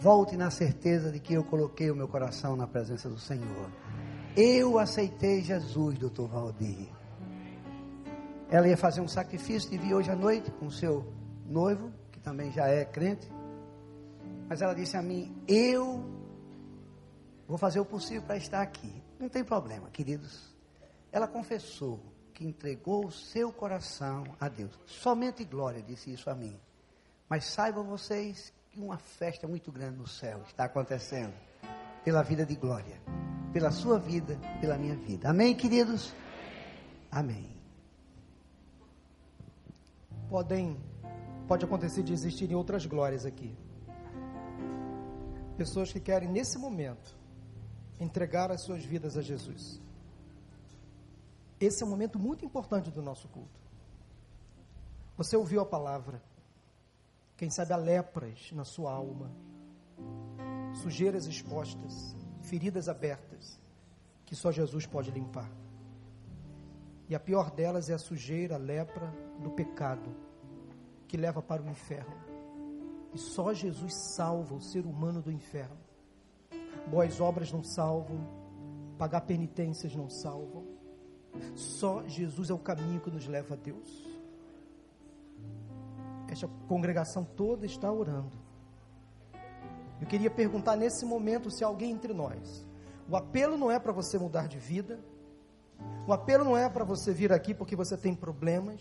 Volte 0.00 0.36
na 0.36 0.50
certeza 0.50 1.10
de 1.10 1.18
que 1.18 1.32
eu 1.32 1.42
coloquei 1.42 1.90
o 1.90 1.96
meu 1.96 2.06
coração 2.06 2.54
na 2.54 2.66
presença 2.66 3.08
do 3.08 3.18
Senhor. 3.18 3.70
Eu 4.36 4.78
aceitei 4.78 5.40
Jesus, 5.42 5.98
doutor 5.98 6.28
Valdir. 6.28 6.88
Ela 8.50 8.68
ia 8.68 8.76
fazer 8.76 9.00
um 9.00 9.08
sacrifício 9.08 9.70
de 9.70 9.78
vir 9.78 9.94
hoje 9.94 10.10
à 10.10 10.14
noite 10.14 10.50
com 10.50 10.70
seu 10.70 11.10
noivo, 11.46 11.90
que 12.12 12.20
também 12.20 12.52
já 12.52 12.68
é 12.68 12.84
crente. 12.84 13.26
Mas 14.46 14.60
ela 14.60 14.74
disse 14.74 14.96
a 14.98 15.02
mim: 15.02 15.34
Eu 15.48 16.04
vou 17.48 17.56
fazer 17.56 17.80
o 17.80 17.84
possível 17.84 18.22
para 18.22 18.36
estar 18.36 18.60
aqui. 18.60 19.02
Não 19.18 19.30
tem 19.30 19.42
problema, 19.42 19.88
queridos. 19.88 20.54
Ela 21.10 21.26
confessou 21.26 21.98
que 22.34 22.44
entregou 22.44 23.06
o 23.06 23.10
seu 23.10 23.50
coração 23.50 24.24
a 24.38 24.46
Deus. 24.46 24.78
Somente 24.84 25.42
Glória 25.42 25.82
disse 25.82 26.12
isso 26.12 26.28
a 26.28 26.34
mim. 26.34 26.54
Mas 27.28 27.46
saibam 27.46 27.82
vocês 27.82 28.52
uma 28.76 28.98
festa 28.98 29.48
muito 29.48 29.72
grande 29.72 29.96
no 29.96 30.06
céu 30.06 30.42
está 30.46 30.64
acontecendo 30.64 31.32
pela 32.04 32.22
vida 32.22 32.44
de 32.44 32.54
Glória, 32.54 33.00
pela 33.52 33.70
sua 33.70 33.98
vida, 33.98 34.38
pela 34.60 34.76
minha 34.76 34.96
vida. 34.96 35.30
Amém, 35.30 35.56
queridos? 35.56 36.14
Amém. 37.10 37.56
Podem, 40.28 40.76
pode 41.48 41.64
acontecer 41.64 42.02
de 42.02 42.12
existirem 42.12 42.54
outras 42.54 42.84
glórias 42.84 43.24
aqui. 43.24 43.56
Pessoas 45.56 45.90
que 45.90 45.98
querem, 45.98 46.28
nesse 46.28 46.58
momento, 46.58 47.16
entregar 47.98 48.50
as 48.50 48.60
suas 48.60 48.84
vidas 48.84 49.16
a 49.16 49.22
Jesus. 49.22 49.80
Esse 51.58 51.82
é 51.82 51.86
um 51.86 51.88
momento 51.88 52.18
muito 52.18 52.44
importante 52.44 52.90
do 52.90 53.00
nosso 53.00 53.26
culto. 53.28 53.58
Você 55.16 55.34
ouviu 55.34 55.62
a 55.62 55.66
palavra. 55.66 56.22
Quem 57.36 57.50
sabe 57.50 57.72
há 57.72 57.76
lepras 57.76 58.50
na 58.52 58.64
sua 58.64 58.92
alma, 58.92 59.30
sujeiras 60.74 61.26
expostas, 61.26 62.16
feridas 62.40 62.88
abertas, 62.88 63.60
que 64.24 64.34
só 64.34 64.50
Jesus 64.50 64.86
pode 64.86 65.10
limpar. 65.10 65.50
E 67.08 67.14
a 67.14 67.20
pior 67.20 67.50
delas 67.50 67.90
é 67.90 67.94
a 67.94 67.98
sujeira, 67.98 68.54
a 68.54 68.58
lepra 68.58 69.12
do 69.40 69.50
pecado, 69.50 70.10
que 71.06 71.16
leva 71.16 71.42
para 71.42 71.62
o 71.62 71.68
inferno. 71.68 72.16
E 73.12 73.18
só 73.18 73.52
Jesus 73.52 73.94
salva 74.14 74.54
o 74.54 74.60
ser 74.60 74.84
humano 74.84 75.22
do 75.22 75.30
inferno. 75.30 75.78
Boas 76.88 77.20
obras 77.20 77.52
não 77.52 77.62
salvam, 77.62 78.18
pagar 78.98 79.22
penitências 79.22 79.94
não 79.94 80.08
salvam. 80.08 80.66
Só 81.54 82.06
Jesus 82.06 82.50
é 82.50 82.54
o 82.54 82.58
caminho 82.58 83.00
que 83.00 83.10
nos 83.10 83.26
leva 83.26 83.54
a 83.54 83.56
Deus. 83.56 84.05
Esta 86.28 86.48
congregação 86.68 87.24
toda 87.24 87.66
está 87.66 87.90
orando. 87.90 88.36
Eu 90.00 90.06
queria 90.06 90.30
perguntar 90.30 90.76
nesse 90.76 91.04
momento 91.04 91.50
se 91.50 91.64
alguém 91.64 91.92
entre 91.92 92.12
nós. 92.12 92.66
O 93.08 93.16
apelo 93.16 93.56
não 93.56 93.70
é 93.70 93.78
para 93.78 93.92
você 93.92 94.18
mudar 94.18 94.46
de 94.48 94.58
vida. 94.58 95.00
O 96.06 96.12
apelo 96.12 96.44
não 96.44 96.56
é 96.56 96.68
para 96.68 96.84
você 96.84 97.12
vir 97.12 97.32
aqui 97.32 97.54
porque 97.54 97.76
você 97.76 97.96
tem 97.96 98.14
problemas. 98.14 98.80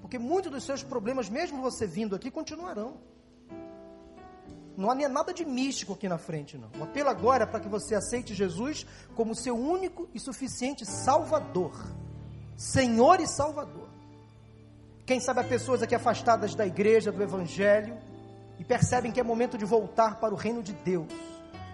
Porque 0.00 0.18
muitos 0.18 0.50
dos 0.50 0.64
seus 0.64 0.82
problemas, 0.82 1.28
mesmo 1.28 1.60
você 1.60 1.86
vindo 1.86 2.14
aqui, 2.14 2.30
continuarão. 2.30 2.98
Não 4.76 4.90
há 4.90 4.94
nada 4.94 5.34
de 5.34 5.44
místico 5.44 5.92
aqui 5.92 6.08
na 6.08 6.16
frente, 6.16 6.56
não. 6.56 6.70
O 6.80 6.84
apelo 6.84 7.10
agora 7.10 7.44
é 7.44 7.46
para 7.46 7.60
que 7.60 7.68
você 7.68 7.94
aceite 7.94 8.34
Jesus 8.34 8.86
como 9.14 9.34
seu 9.34 9.54
único 9.54 10.08
e 10.14 10.18
suficiente 10.18 10.86
Salvador. 10.86 11.72
Senhor 12.56 13.20
e 13.20 13.26
Salvador. 13.26 13.91
Quem 15.04 15.18
sabe 15.18 15.40
há 15.40 15.44
pessoas 15.44 15.82
aqui 15.82 15.94
afastadas 15.96 16.54
da 16.54 16.64
igreja, 16.64 17.10
do 17.10 17.22
Evangelho, 17.22 17.96
e 18.58 18.64
percebem 18.64 19.10
que 19.10 19.18
é 19.18 19.22
momento 19.22 19.58
de 19.58 19.64
voltar 19.64 20.20
para 20.20 20.32
o 20.32 20.36
reino 20.36 20.62
de 20.62 20.72
Deus. 20.72 21.12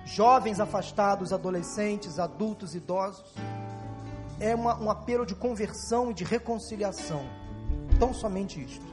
Jovens 0.07 0.59
afastados, 0.59 1.31
adolescentes, 1.31 2.19
adultos, 2.19 2.75
idosos. 2.75 3.35
É 4.41 4.55
uma, 4.55 4.81
um 4.81 4.91
apelo 4.91 5.27
de 5.27 5.35
conversão 5.35 6.11
e 6.11 6.15
de 6.15 6.25
reconciliação. 6.25 7.23
Tão 7.99 8.15
somente 8.15 8.63
isto. 8.65 8.87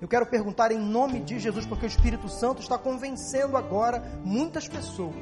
Eu 0.00 0.08
quero 0.08 0.26
perguntar 0.26 0.72
em 0.72 0.78
nome 0.78 1.20
de 1.20 1.38
Jesus, 1.38 1.64
porque 1.64 1.86
o 1.86 1.88
Espírito 1.88 2.28
Santo 2.28 2.60
está 2.60 2.76
convencendo 2.76 3.56
agora 3.56 4.02
muitas 4.24 4.66
pessoas. 4.66 5.14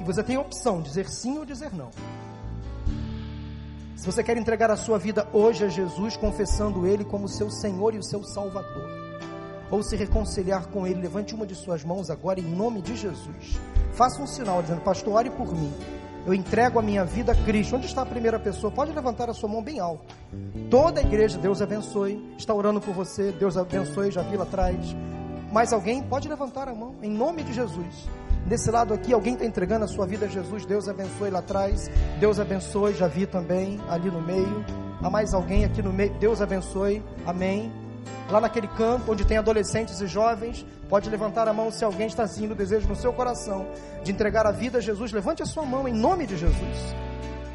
E 0.00 0.04
você 0.04 0.22
tem 0.24 0.34
a 0.34 0.40
opção, 0.40 0.82
dizer 0.82 1.08
sim 1.08 1.38
ou 1.38 1.44
dizer 1.44 1.72
não. 1.72 1.90
Se 3.96 4.04
você 4.04 4.22
quer 4.22 4.36
entregar 4.36 4.70
a 4.70 4.76
sua 4.76 4.98
vida 4.98 5.26
hoje 5.32 5.64
a 5.64 5.68
Jesus, 5.68 6.18
confessando 6.18 6.86
Ele 6.86 7.02
como 7.02 7.26
seu 7.26 7.50
Senhor 7.50 7.94
e 7.94 7.98
o 7.98 8.02
seu 8.02 8.22
Salvador, 8.22 8.90
ou 9.70 9.82
se 9.82 9.96
reconciliar 9.96 10.66
com 10.66 10.86
Ele, 10.86 11.00
levante 11.00 11.34
uma 11.34 11.46
de 11.46 11.54
suas 11.54 11.82
mãos 11.82 12.10
agora 12.10 12.38
em 12.38 12.42
nome 12.42 12.82
de 12.82 12.94
Jesus. 12.94 13.58
Faça 13.92 14.20
um 14.20 14.26
sinal 14.26 14.60
dizendo, 14.60 14.82
pastor, 14.82 15.14
ore 15.14 15.30
por 15.30 15.50
mim. 15.50 15.72
Eu 16.26 16.34
entrego 16.34 16.78
a 16.78 16.82
minha 16.82 17.06
vida 17.06 17.32
a 17.32 17.34
Cristo. 17.34 17.76
Onde 17.76 17.86
está 17.86 18.02
a 18.02 18.06
primeira 18.06 18.38
pessoa? 18.38 18.70
Pode 18.70 18.92
levantar 18.92 19.30
a 19.30 19.34
sua 19.34 19.48
mão 19.48 19.62
bem 19.62 19.80
alto. 19.80 20.14
Toda 20.68 21.00
a 21.00 21.02
igreja, 21.02 21.38
Deus 21.38 21.62
abençoe. 21.62 22.22
Está 22.36 22.52
orando 22.52 22.82
por 22.82 22.92
você, 22.92 23.32
Deus 23.32 23.56
abençoe. 23.56 24.10
Já 24.10 24.20
vi 24.22 24.36
lá 24.36 24.42
atrás. 24.42 24.94
Mais 25.50 25.72
alguém? 25.72 26.02
Pode 26.02 26.28
levantar 26.28 26.68
a 26.68 26.74
mão, 26.74 26.96
em 27.02 27.10
nome 27.10 27.42
de 27.42 27.54
Jesus. 27.54 28.06
Desse 28.46 28.70
lado 28.70 28.94
aqui, 28.94 29.12
alguém 29.12 29.34
está 29.34 29.44
entregando 29.44 29.84
a 29.84 29.88
sua 29.88 30.06
vida 30.06 30.26
a 30.26 30.28
Jesus. 30.28 30.64
Deus 30.64 30.88
abençoe 30.88 31.30
lá 31.30 31.40
atrás. 31.40 31.90
Deus 32.20 32.38
abençoe. 32.38 32.94
Já 32.94 33.08
vi 33.08 33.26
também 33.26 33.80
ali 33.88 34.08
no 34.08 34.22
meio. 34.22 34.64
Há 35.02 35.10
mais 35.10 35.34
alguém 35.34 35.64
aqui 35.64 35.82
no 35.82 35.92
meio. 35.92 36.14
Deus 36.14 36.40
abençoe. 36.40 37.02
Amém. 37.26 37.72
Lá 38.30 38.40
naquele 38.40 38.68
campo 38.68 39.12
onde 39.12 39.24
tem 39.24 39.36
adolescentes 39.36 40.00
e 40.00 40.06
jovens, 40.06 40.64
pode 40.88 41.10
levantar 41.10 41.48
a 41.48 41.52
mão 41.52 41.72
se 41.72 41.84
alguém 41.84 42.06
está 42.06 42.26
sentindo 42.26 42.52
o 42.52 42.56
desejo 42.56 42.86
no 42.86 42.94
seu 42.94 43.12
coração 43.12 43.66
de 44.04 44.12
entregar 44.12 44.46
a 44.46 44.52
vida 44.52 44.78
a 44.78 44.80
Jesus. 44.80 45.10
Levante 45.10 45.42
a 45.42 45.46
sua 45.46 45.64
mão 45.64 45.88
em 45.88 45.92
nome 45.92 46.24
de 46.24 46.36
Jesus. 46.36 46.94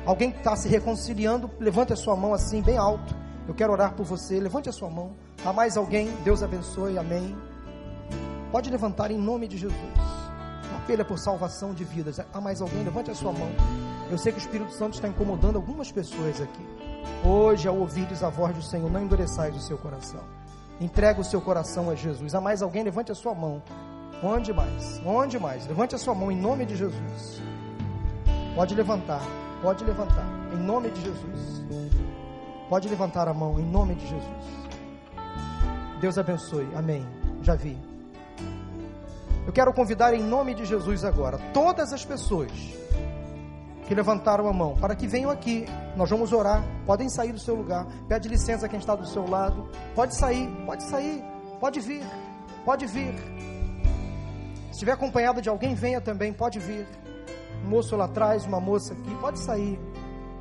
Alguém 0.05 0.31
está 0.31 0.57
se 0.57 0.68
reconciliando, 0.68 1.49
levante 1.57 1.93
a 1.93 1.95
sua 1.95 2.18
mão 2.18 2.34
assim, 2.34 2.61
bem 2.61 2.77
alto. 2.77 3.15
Eu 3.47 3.53
quero 3.53 3.72
orar 3.72 3.93
por 3.93 4.05
você. 4.05 4.41
Levante 4.41 4.68
a 4.68 4.73
sua 4.73 4.89
mão. 4.89 5.13
Há 5.45 5.53
mais 5.53 5.77
alguém? 5.77 6.11
Deus 6.26 6.43
abençoe. 6.43 6.97
Amém. 6.97 7.34
Pode 8.51 8.69
levantar 8.69 9.09
em 9.09 9.18
nome 9.18 9.47
de 9.47 9.57
Jesus. 9.57 10.20
Apelo 10.83 11.05
por 11.05 11.19
salvação 11.19 11.73
de 11.73 11.83
vidas. 11.83 12.19
Há 12.33 12.41
mais 12.41 12.61
alguém? 12.61 12.83
Levante 12.83 13.11
a 13.11 13.15
sua 13.15 13.31
mão. 13.31 13.49
Eu 14.09 14.17
sei 14.17 14.31
que 14.31 14.39
o 14.39 14.41
Espírito 14.41 14.73
Santo 14.73 14.95
está 14.95 15.07
incomodando 15.07 15.55
algumas 15.55 15.91
pessoas 15.91 16.41
aqui. 16.41 16.65
Hoje, 17.23 17.67
ao 17.67 17.77
ouvires 17.77 18.23
a 18.23 18.29
voz 18.29 18.55
do 18.55 18.63
Senhor, 18.63 18.89
não 18.89 19.03
endureçais 19.03 19.55
o 19.55 19.59
seu 19.59 19.77
coração. 19.77 20.21
Entrega 20.79 21.21
o 21.21 21.23
seu 21.23 21.39
coração 21.39 21.89
a 21.89 21.95
Jesus. 21.95 22.33
Há 22.33 22.41
mais 22.41 22.63
alguém? 22.63 22.83
Levante 22.83 23.11
a 23.11 23.15
sua 23.15 23.35
mão. 23.35 23.61
Onde 24.23 24.51
mais? 24.51 24.99
Onde 25.05 25.39
mais? 25.39 25.67
Levante 25.67 25.93
a 25.93 25.97
sua 25.99 26.15
mão 26.15 26.31
em 26.31 26.37
nome 26.37 26.65
de 26.65 26.75
Jesus. 26.75 27.41
Pode 28.55 28.73
levantar. 28.73 29.21
Pode 29.61 29.83
levantar. 29.83 30.25
Em 30.53 30.57
nome 30.57 30.89
de 30.89 31.01
Jesus. 31.01 31.63
Pode 32.67 32.89
levantar 32.89 33.27
a 33.27 33.33
mão 33.33 33.59
em 33.59 33.65
nome 33.65 33.93
de 33.93 34.07
Jesus. 34.07 34.45
Deus 36.01 36.17
abençoe. 36.17 36.67
Amém. 36.75 37.05
Já 37.43 37.55
vi. 37.55 37.90
Eu 39.52 39.53
quero 39.53 39.73
convidar 39.73 40.14
em 40.14 40.23
nome 40.23 40.53
de 40.53 40.64
Jesus 40.64 41.03
agora 41.03 41.38
todas 41.53 41.91
as 41.91 42.06
pessoas 42.06 42.49
que 43.86 43.94
levantaram 43.94 44.48
a 44.48 44.53
mão 44.53 44.78
para 44.78 44.95
que 44.95 45.06
venham 45.06 45.30
aqui. 45.30 45.65
Nós 45.98 46.10
vamos 46.10 46.32
orar. 46.32 46.64
Podem 46.86 47.10
sair 47.10 47.34
do 47.34 47.38
seu 47.38 47.53
lugar. 47.53 47.86
Pede 48.07 48.30
licença 48.30 48.65
a 48.65 48.69
quem 48.69 48.80
está 48.80 48.95
do 48.95 49.06
seu 49.06 49.30
lado. 49.30 49.69
Pode 49.94 50.15
sair, 50.15 50.48
pode 50.65 50.84
sair, 50.84 51.22
pode 51.60 51.82
vir. 51.82 52.02
Pode 52.64 52.86
vir. 52.88 53.14
Se 54.68 54.72
estiver 54.72 54.94
acompanhado 54.94 55.41
de 55.41 55.49
alguém, 55.49 55.76
venha 55.76 55.99
também, 55.99 56.32
pode 56.32 56.57
vir. 56.57 56.88
Um 57.65 57.72
moço 57.72 57.94
lá 57.98 58.06
atrás, 58.06 58.45
uma 58.45 58.61
moça 58.61 58.94
aqui, 58.94 59.14
pode 59.15 59.38
sair. 59.38 59.78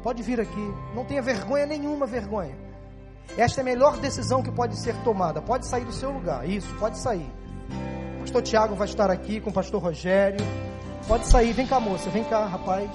Pode 0.05 0.23
vir 0.23 0.41
aqui. 0.41 0.74
Não 0.95 1.05
tenha 1.05 1.20
vergonha 1.20 1.66
nenhuma, 1.66 2.07
vergonha. 2.07 2.57
Esta 3.37 3.61
é 3.61 3.62
a 3.62 3.65
melhor 3.65 3.97
decisão 3.97 4.41
que 4.41 4.53
pode 4.53 4.77
ser 4.77 4.95
tomada. 5.03 5.43
Pode 5.43 5.66
sair 5.66 5.85
do 5.85 5.93
seu 5.93 6.12
lugar. 6.12 6.49
Isso, 6.49 6.73
pode 6.78 6.97
sair. 6.97 7.28
Pastor 8.20 8.42
Tiago 8.42 8.74
vai 8.74 8.86
estar 8.86 9.10
aqui 9.10 9.40
com 9.40 9.51
o 9.51 9.52
pastor 9.52 9.82
Rogério. 9.82 10.44
Pode 11.09 11.26
sair. 11.26 11.52
Vem 11.52 11.66
cá, 11.66 11.80
moça. 11.80 12.09
Vem 12.10 12.24
cá, 12.24 12.47
rapaz. 12.47 12.88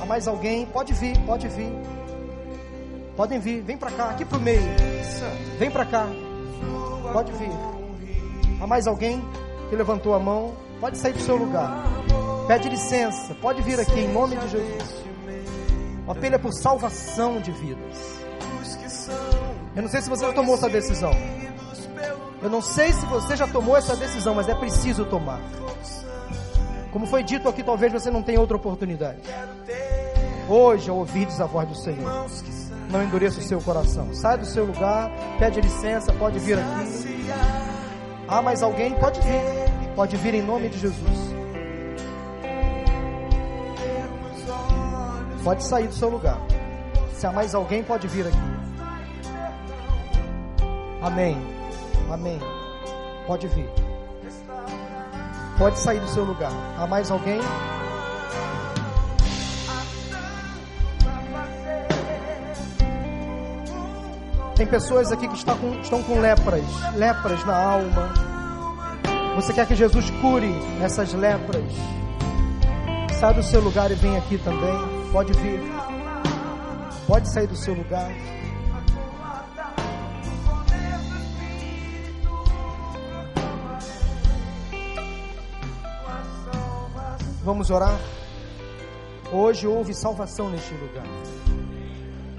Há 0.00 0.06
mais 0.06 0.26
alguém? 0.26 0.66
Pode 0.66 0.92
vir, 0.94 1.18
pode 1.26 1.46
vir. 1.48 1.72
Podem 3.16 3.38
vir. 3.38 3.60
Vem 3.62 3.76
para 3.76 3.90
cá, 3.90 4.10
aqui 4.10 4.24
pro 4.24 4.40
meio. 4.40 4.62
Vem 5.58 5.70
para 5.70 5.84
cá. 5.84 6.06
Pode 7.12 7.32
vir. 7.32 7.50
Há 8.60 8.66
mais 8.66 8.86
alguém 8.86 9.22
que 9.68 9.76
levantou 9.76 10.14
a 10.14 10.18
mão? 10.18 10.54
Pode 10.80 10.96
sair 10.96 11.12
do 11.12 11.20
seu 11.20 11.36
lugar. 11.36 11.84
Pede 12.48 12.68
licença. 12.68 13.34
Pode 13.34 13.60
vir 13.62 13.78
aqui 13.78 14.00
em 14.00 14.08
nome 14.08 14.36
de 14.36 14.48
Jesus. 14.48 15.04
O 16.06 16.12
apelo 16.12 16.34
é 16.34 16.38
por 16.38 16.52
salvação 16.52 17.40
de 17.40 17.52
vidas. 17.52 18.20
Eu 19.76 19.82
não 19.82 19.88
sei 19.88 20.00
se 20.00 20.08
você 20.08 20.32
tomou 20.32 20.54
essa 20.54 20.68
decisão. 20.68 21.12
Eu 22.42 22.48
não 22.48 22.62
sei 22.62 22.92
se 22.92 23.04
você 23.06 23.36
já 23.36 23.46
tomou 23.46 23.76
essa 23.76 23.94
decisão, 23.94 24.34
mas 24.34 24.48
é 24.48 24.54
preciso 24.54 25.04
tomar. 25.04 25.40
Como 26.90 27.06
foi 27.06 27.22
dito 27.22 27.48
aqui, 27.48 27.62
talvez 27.62 27.92
você 27.92 28.10
não 28.10 28.22
tenha 28.22 28.40
outra 28.40 28.56
oportunidade. 28.56 29.20
Hoje, 30.48 30.90
ao 30.90 31.02
a 31.02 31.46
voz 31.46 31.68
do 31.68 31.74
Senhor, 31.76 32.26
não 32.90 33.02
endureça 33.02 33.38
o 33.38 33.42
seu 33.42 33.60
coração. 33.60 34.12
Sai 34.14 34.38
do 34.38 34.46
seu 34.46 34.64
lugar, 34.64 35.10
pede 35.38 35.60
licença, 35.60 36.12
pode 36.12 36.38
vir 36.38 36.58
aqui. 36.58 37.20
Ah, 38.26 38.42
mais 38.42 38.62
alguém? 38.62 38.94
Pode 38.94 39.20
vir. 39.20 39.40
Pode 39.94 40.16
vir 40.16 40.34
em 40.34 40.42
nome 40.42 40.68
de 40.68 40.78
Jesus. 40.78 41.34
Pode 45.44 45.64
sair 45.64 45.88
do 45.88 45.94
seu 45.94 46.08
lugar. 46.08 46.40
Se 47.14 47.26
há 47.26 47.32
mais 47.32 47.54
alguém, 47.54 47.82
pode 47.82 48.08
vir 48.08 48.26
aqui. 48.26 48.38
Amém. 51.02 51.59
Amém. 52.10 52.40
Pode 53.26 53.46
vir. 53.48 53.68
Pode 55.56 55.78
sair 55.78 56.00
do 56.00 56.08
seu 56.08 56.24
lugar. 56.24 56.52
Há 56.78 56.86
mais 56.86 57.10
alguém? 57.10 57.38
Tem 64.56 64.66
pessoas 64.66 65.10
aqui 65.12 65.26
que 65.26 65.36
estão 65.36 65.56
com, 65.56 65.72
estão 65.80 66.02
com 66.02 66.20
lepras, 66.20 66.64
lepras 66.94 67.44
na 67.46 67.56
alma. 67.56 68.12
Você 69.36 69.52
quer 69.52 69.66
que 69.66 69.74
Jesus 69.74 70.10
cure 70.20 70.52
essas 70.82 71.14
lepras? 71.14 71.64
Sai 73.18 73.34
do 73.34 73.42
seu 73.42 73.60
lugar 73.60 73.90
e 73.90 73.94
vem 73.94 74.16
aqui 74.16 74.36
também. 74.38 74.74
Pode 75.12 75.32
vir. 75.34 75.60
Pode 77.06 77.32
sair 77.32 77.46
do 77.46 77.56
seu 77.56 77.74
lugar. 77.74 78.10
Vamos 87.42 87.70
orar? 87.70 87.98
Hoje 89.32 89.66
houve 89.66 89.94
salvação 89.94 90.50
neste 90.50 90.74
lugar. 90.74 91.06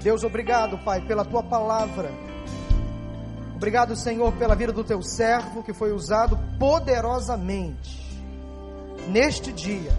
Deus, 0.00 0.22
obrigado, 0.22 0.78
Pai, 0.78 1.00
pela 1.00 1.24
tua 1.24 1.42
palavra. 1.42 2.12
Obrigado, 3.56 3.96
Senhor, 3.96 4.32
pela 4.34 4.54
vida 4.54 4.72
do 4.72 4.84
teu 4.84 5.02
servo 5.02 5.64
que 5.64 5.72
foi 5.72 5.92
usado 5.92 6.38
poderosamente 6.56 8.00
neste 9.08 9.52
dia 9.52 9.92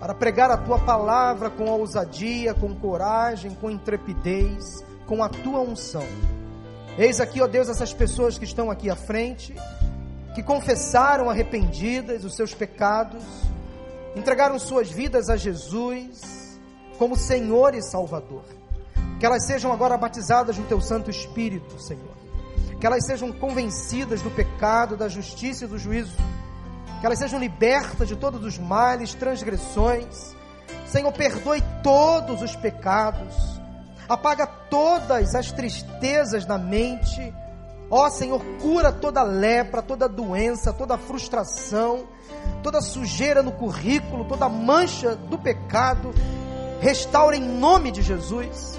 para 0.00 0.12
pregar 0.12 0.50
a 0.50 0.56
tua 0.56 0.80
palavra 0.80 1.48
com 1.48 1.70
ousadia, 1.70 2.52
com 2.52 2.74
coragem, 2.74 3.54
com 3.54 3.70
intrepidez, 3.70 4.84
com 5.06 5.22
a 5.22 5.28
tua 5.28 5.60
unção. 5.60 6.06
Eis 6.98 7.20
aqui, 7.20 7.40
ó 7.40 7.46
Deus, 7.46 7.68
essas 7.68 7.92
pessoas 7.92 8.36
que 8.36 8.44
estão 8.44 8.72
aqui 8.72 8.90
à 8.90 8.96
frente, 8.96 9.54
que 10.34 10.42
confessaram 10.42 11.30
arrependidas 11.30 12.24
os 12.24 12.34
seus 12.34 12.52
pecados, 12.54 13.22
entregaram 14.14 14.58
suas 14.58 14.90
vidas 14.90 15.28
a 15.28 15.36
Jesus 15.36 16.58
como 16.98 17.16
Senhor 17.16 17.74
e 17.74 17.82
Salvador. 17.82 18.44
Que 19.18 19.26
elas 19.26 19.46
sejam 19.46 19.72
agora 19.72 19.96
batizadas 19.96 20.56
no 20.56 20.64
teu 20.64 20.80
Santo 20.80 21.10
Espírito, 21.10 21.80
Senhor. 21.80 22.16
Que 22.80 22.86
elas 22.86 23.04
sejam 23.04 23.30
convencidas 23.32 24.22
do 24.22 24.30
pecado, 24.30 24.96
da 24.96 25.08
justiça 25.08 25.64
e 25.64 25.68
do 25.68 25.78
juízo 25.78 26.16
que 27.00 27.06
elas 27.06 27.18
sejam 27.18 27.40
libertas 27.40 28.06
de 28.06 28.14
todos 28.14 28.44
os 28.44 28.58
males, 28.58 29.14
transgressões. 29.14 30.36
Senhor, 30.86 31.10
perdoe 31.12 31.62
todos 31.82 32.42
os 32.42 32.54
pecados, 32.54 33.34
apaga 34.06 34.46
todas 34.46 35.34
as 35.34 35.50
tristezas 35.50 36.44
na 36.44 36.58
mente. 36.58 37.34
Ó 37.90 38.08
Senhor, 38.08 38.40
cura 38.62 38.92
toda 38.92 39.22
lepra, 39.22 39.82
toda 39.82 40.08
doença, 40.08 40.72
toda 40.72 40.96
frustração, 40.96 42.04
toda 42.62 42.80
sujeira 42.80 43.42
no 43.42 43.50
currículo, 43.50 44.24
toda 44.24 44.48
mancha 44.48 45.16
do 45.16 45.36
pecado. 45.36 46.12
Restaura 46.80 47.36
em 47.36 47.42
nome 47.42 47.90
de 47.90 48.00
Jesus. 48.00 48.78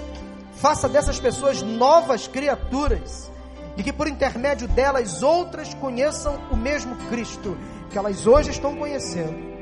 Faça 0.54 0.88
dessas 0.88 1.20
pessoas 1.20 1.60
novas 1.60 2.26
criaturas 2.26 3.30
e 3.76 3.82
que 3.82 3.92
por 3.92 4.08
intermédio 4.08 4.66
delas 4.66 5.22
outras 5.22 5.74
conheçam 5.74 6.38
o 6.50 6.56
mesmo 6.56 6.96
Cristo 7.08 7.56
que 7.90 7.98
elas 7.98 8.26
hoje 8.26 8.50
estão 8.50 8.74
conhecendo. 8.76 9.52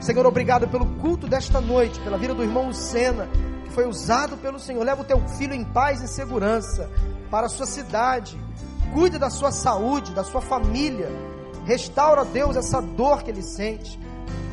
Senhor, 0.00 0.24
obrigado 0.26 0.66
pelo 0.68 0.86
culto 0.96 1.28
desta 1.28 1.60
noite, 1.60 2.00
pela 2.00 2.16
vida 2.16 2.34
do 2.34 2.42
irmão 2.42 2.68
Lucena, 2.68 3.28
que 3.64 3.70
foi 3.72 3.86
usado 3.86 4.36
pelo 4.38 4.58
Senhor. 4.58 4.82
Leva 4.82 5.02
o 5.02 5.04
teu 5.04 5.20
filho 5.28 5.54
em 5.54 5.64
paz 5.64 6.02
e 6.02 6.08
segurança 6.08 6.90
para 7.34 7.46
a 7.46 7.48
sua 7.48 7.66
cidade. 7.66 8.40
Cuide 8.92 9.18
da 9.18 9.28
sua 9.28 9.50
saúde, 9.50 10.14
da 10.14 10.22
sua 10.22 10.40
família. 10.40 11.10
Restaura, 11.64 12.24
Deus, 12.24 12.54
essa 12.54 12.80
dor 12.80 13.24
que 13.24 13.30
ele 13.32 13.42
sente. 13.42 13.98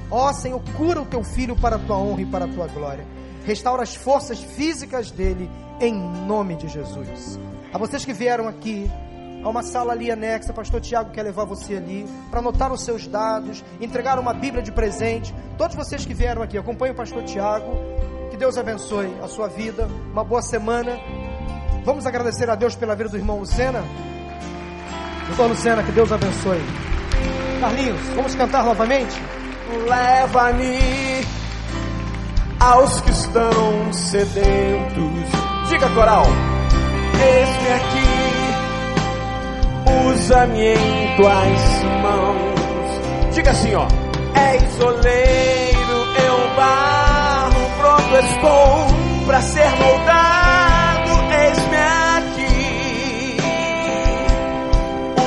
Ó 0.09 0.27
oh, 0.27 0.33
Senhor, 0.33 0.59
cura 0.75 0.99
o 0.99 1.05
teu 1.05 1.23
filho 1.23 1.55
para 1.55 1.75
a 1.75 1.79
tua 1.79 1.99
honra 1.99 2.23
e 2.23 2.25
para 2.25 2.45
a 2.45 2.47
tua 2.47 2.65
glória. 2.65 3.05
Restaura 3.45 3.83
as 3.83 3.93
forças 3.93 4.39
físicas 4.39 5.11
dele, 5.11 5.47
em 5.79 5.93
nome 6.25 6.55
de 6.55 6.67
Jesus. 6.67 7.39
A 7.71 7.77
vocês 7.77 8.03
que 8.03 8.13
vieram 8.13 8.47
aqui, 8.47 8.89
Há 9.43 9.49
uma 9.49 9.63
sala 9.63 9.93
ali 9.93 10.11
anexa, 10.11 10.53
pastor 10.53 10.81
Tiago 10.81 11.09
quer 11.09 11.23
levar 11.23 11.45
você 11.45 11.75
ali 11.75 12.05
para 12.29 12.41
anotar 12.41 12.71
os 12.71 12.83
seus 12.83 13.07
dados, 13.07 13.63
entregar 13.79 14.19
uma 14.19 14.35
Bíblia 14.35 14.61
de 14.61 14.71
presente. 14.71 15.33
Todos 15.57 15.75
vocês 15.75 16.05
que 16.05 16.13
vieram 16.13 16.43
aqui, 16.43 16.59
acompanhem 16.59 16.93
o 16.93 16.97
pastor 16.97 17.23
Tiago. 17.23 17.71
Que 18.29 18.37
Deus 18.37 18.55
abençoe 18.55 19.11
a 19.19 19.27
sua 19.27 19.47
vida. 19.47 19.87
Uma 20.11 20.23
boa 20.23 20.43
semana. 20.43 20.99
Vamos 21.83 22.05
agradecer 22.05 22.49
a 22.49 22.55
Deus 22.55 22.75
pela 22.75 22.95
vida 22.95 23.09
do 23.09 23.17
irmão 23.17 23.39
Lucena. 23.39 23.83
Doutor 25.27 25.47
Lucena, 25.49 25.83
que 25.83 25.91
Deus 25.91 26.11
abençoe. 26.11 26.61
Carlinhos, 27.59 28.01
vamos 28.15 28.35
cantar 28.35 28.63
novamente? 28.65 29.21
Leva-me 29.87 31.25
aos 32.59 33.01
que 33.01 33.11
estão 33.11 33.93
sedentos. 33.93 35.29
Diga, 35.69 35.89
coral. 35.89 36.25
Eis-me 37.19 37.73
aqui 37.73 38.21
usa-me 40.11 40.73
em 40.73 41.15
tuas 41.17 41.83
mãos. 42.01 43.33
Diga 43.33 43.51
assim, 43.51 43.73
ó. 43.75 43.87
És 44.35 44.79
oleiro, 44.79 45.97
eu 46.27 46.55
barro, 46.55 47.71
pronto 47.79 48.15
estou 48.15 49.25
para 49.25 49.41
ser 49.41 49.69
moldado. 49.77 50.50
Eis-me 51.72 51.77
aqui, 52.18 53.38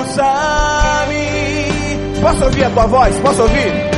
usa-me. 0.03 1.25
Posso 2.21 2.45
ouvir 2.45 2.65
a 2.65 2.71
tua 2.71 2.87
voz? 2.87 3.19
Posso 3.21 3.43
ouvir? 3.43 3.94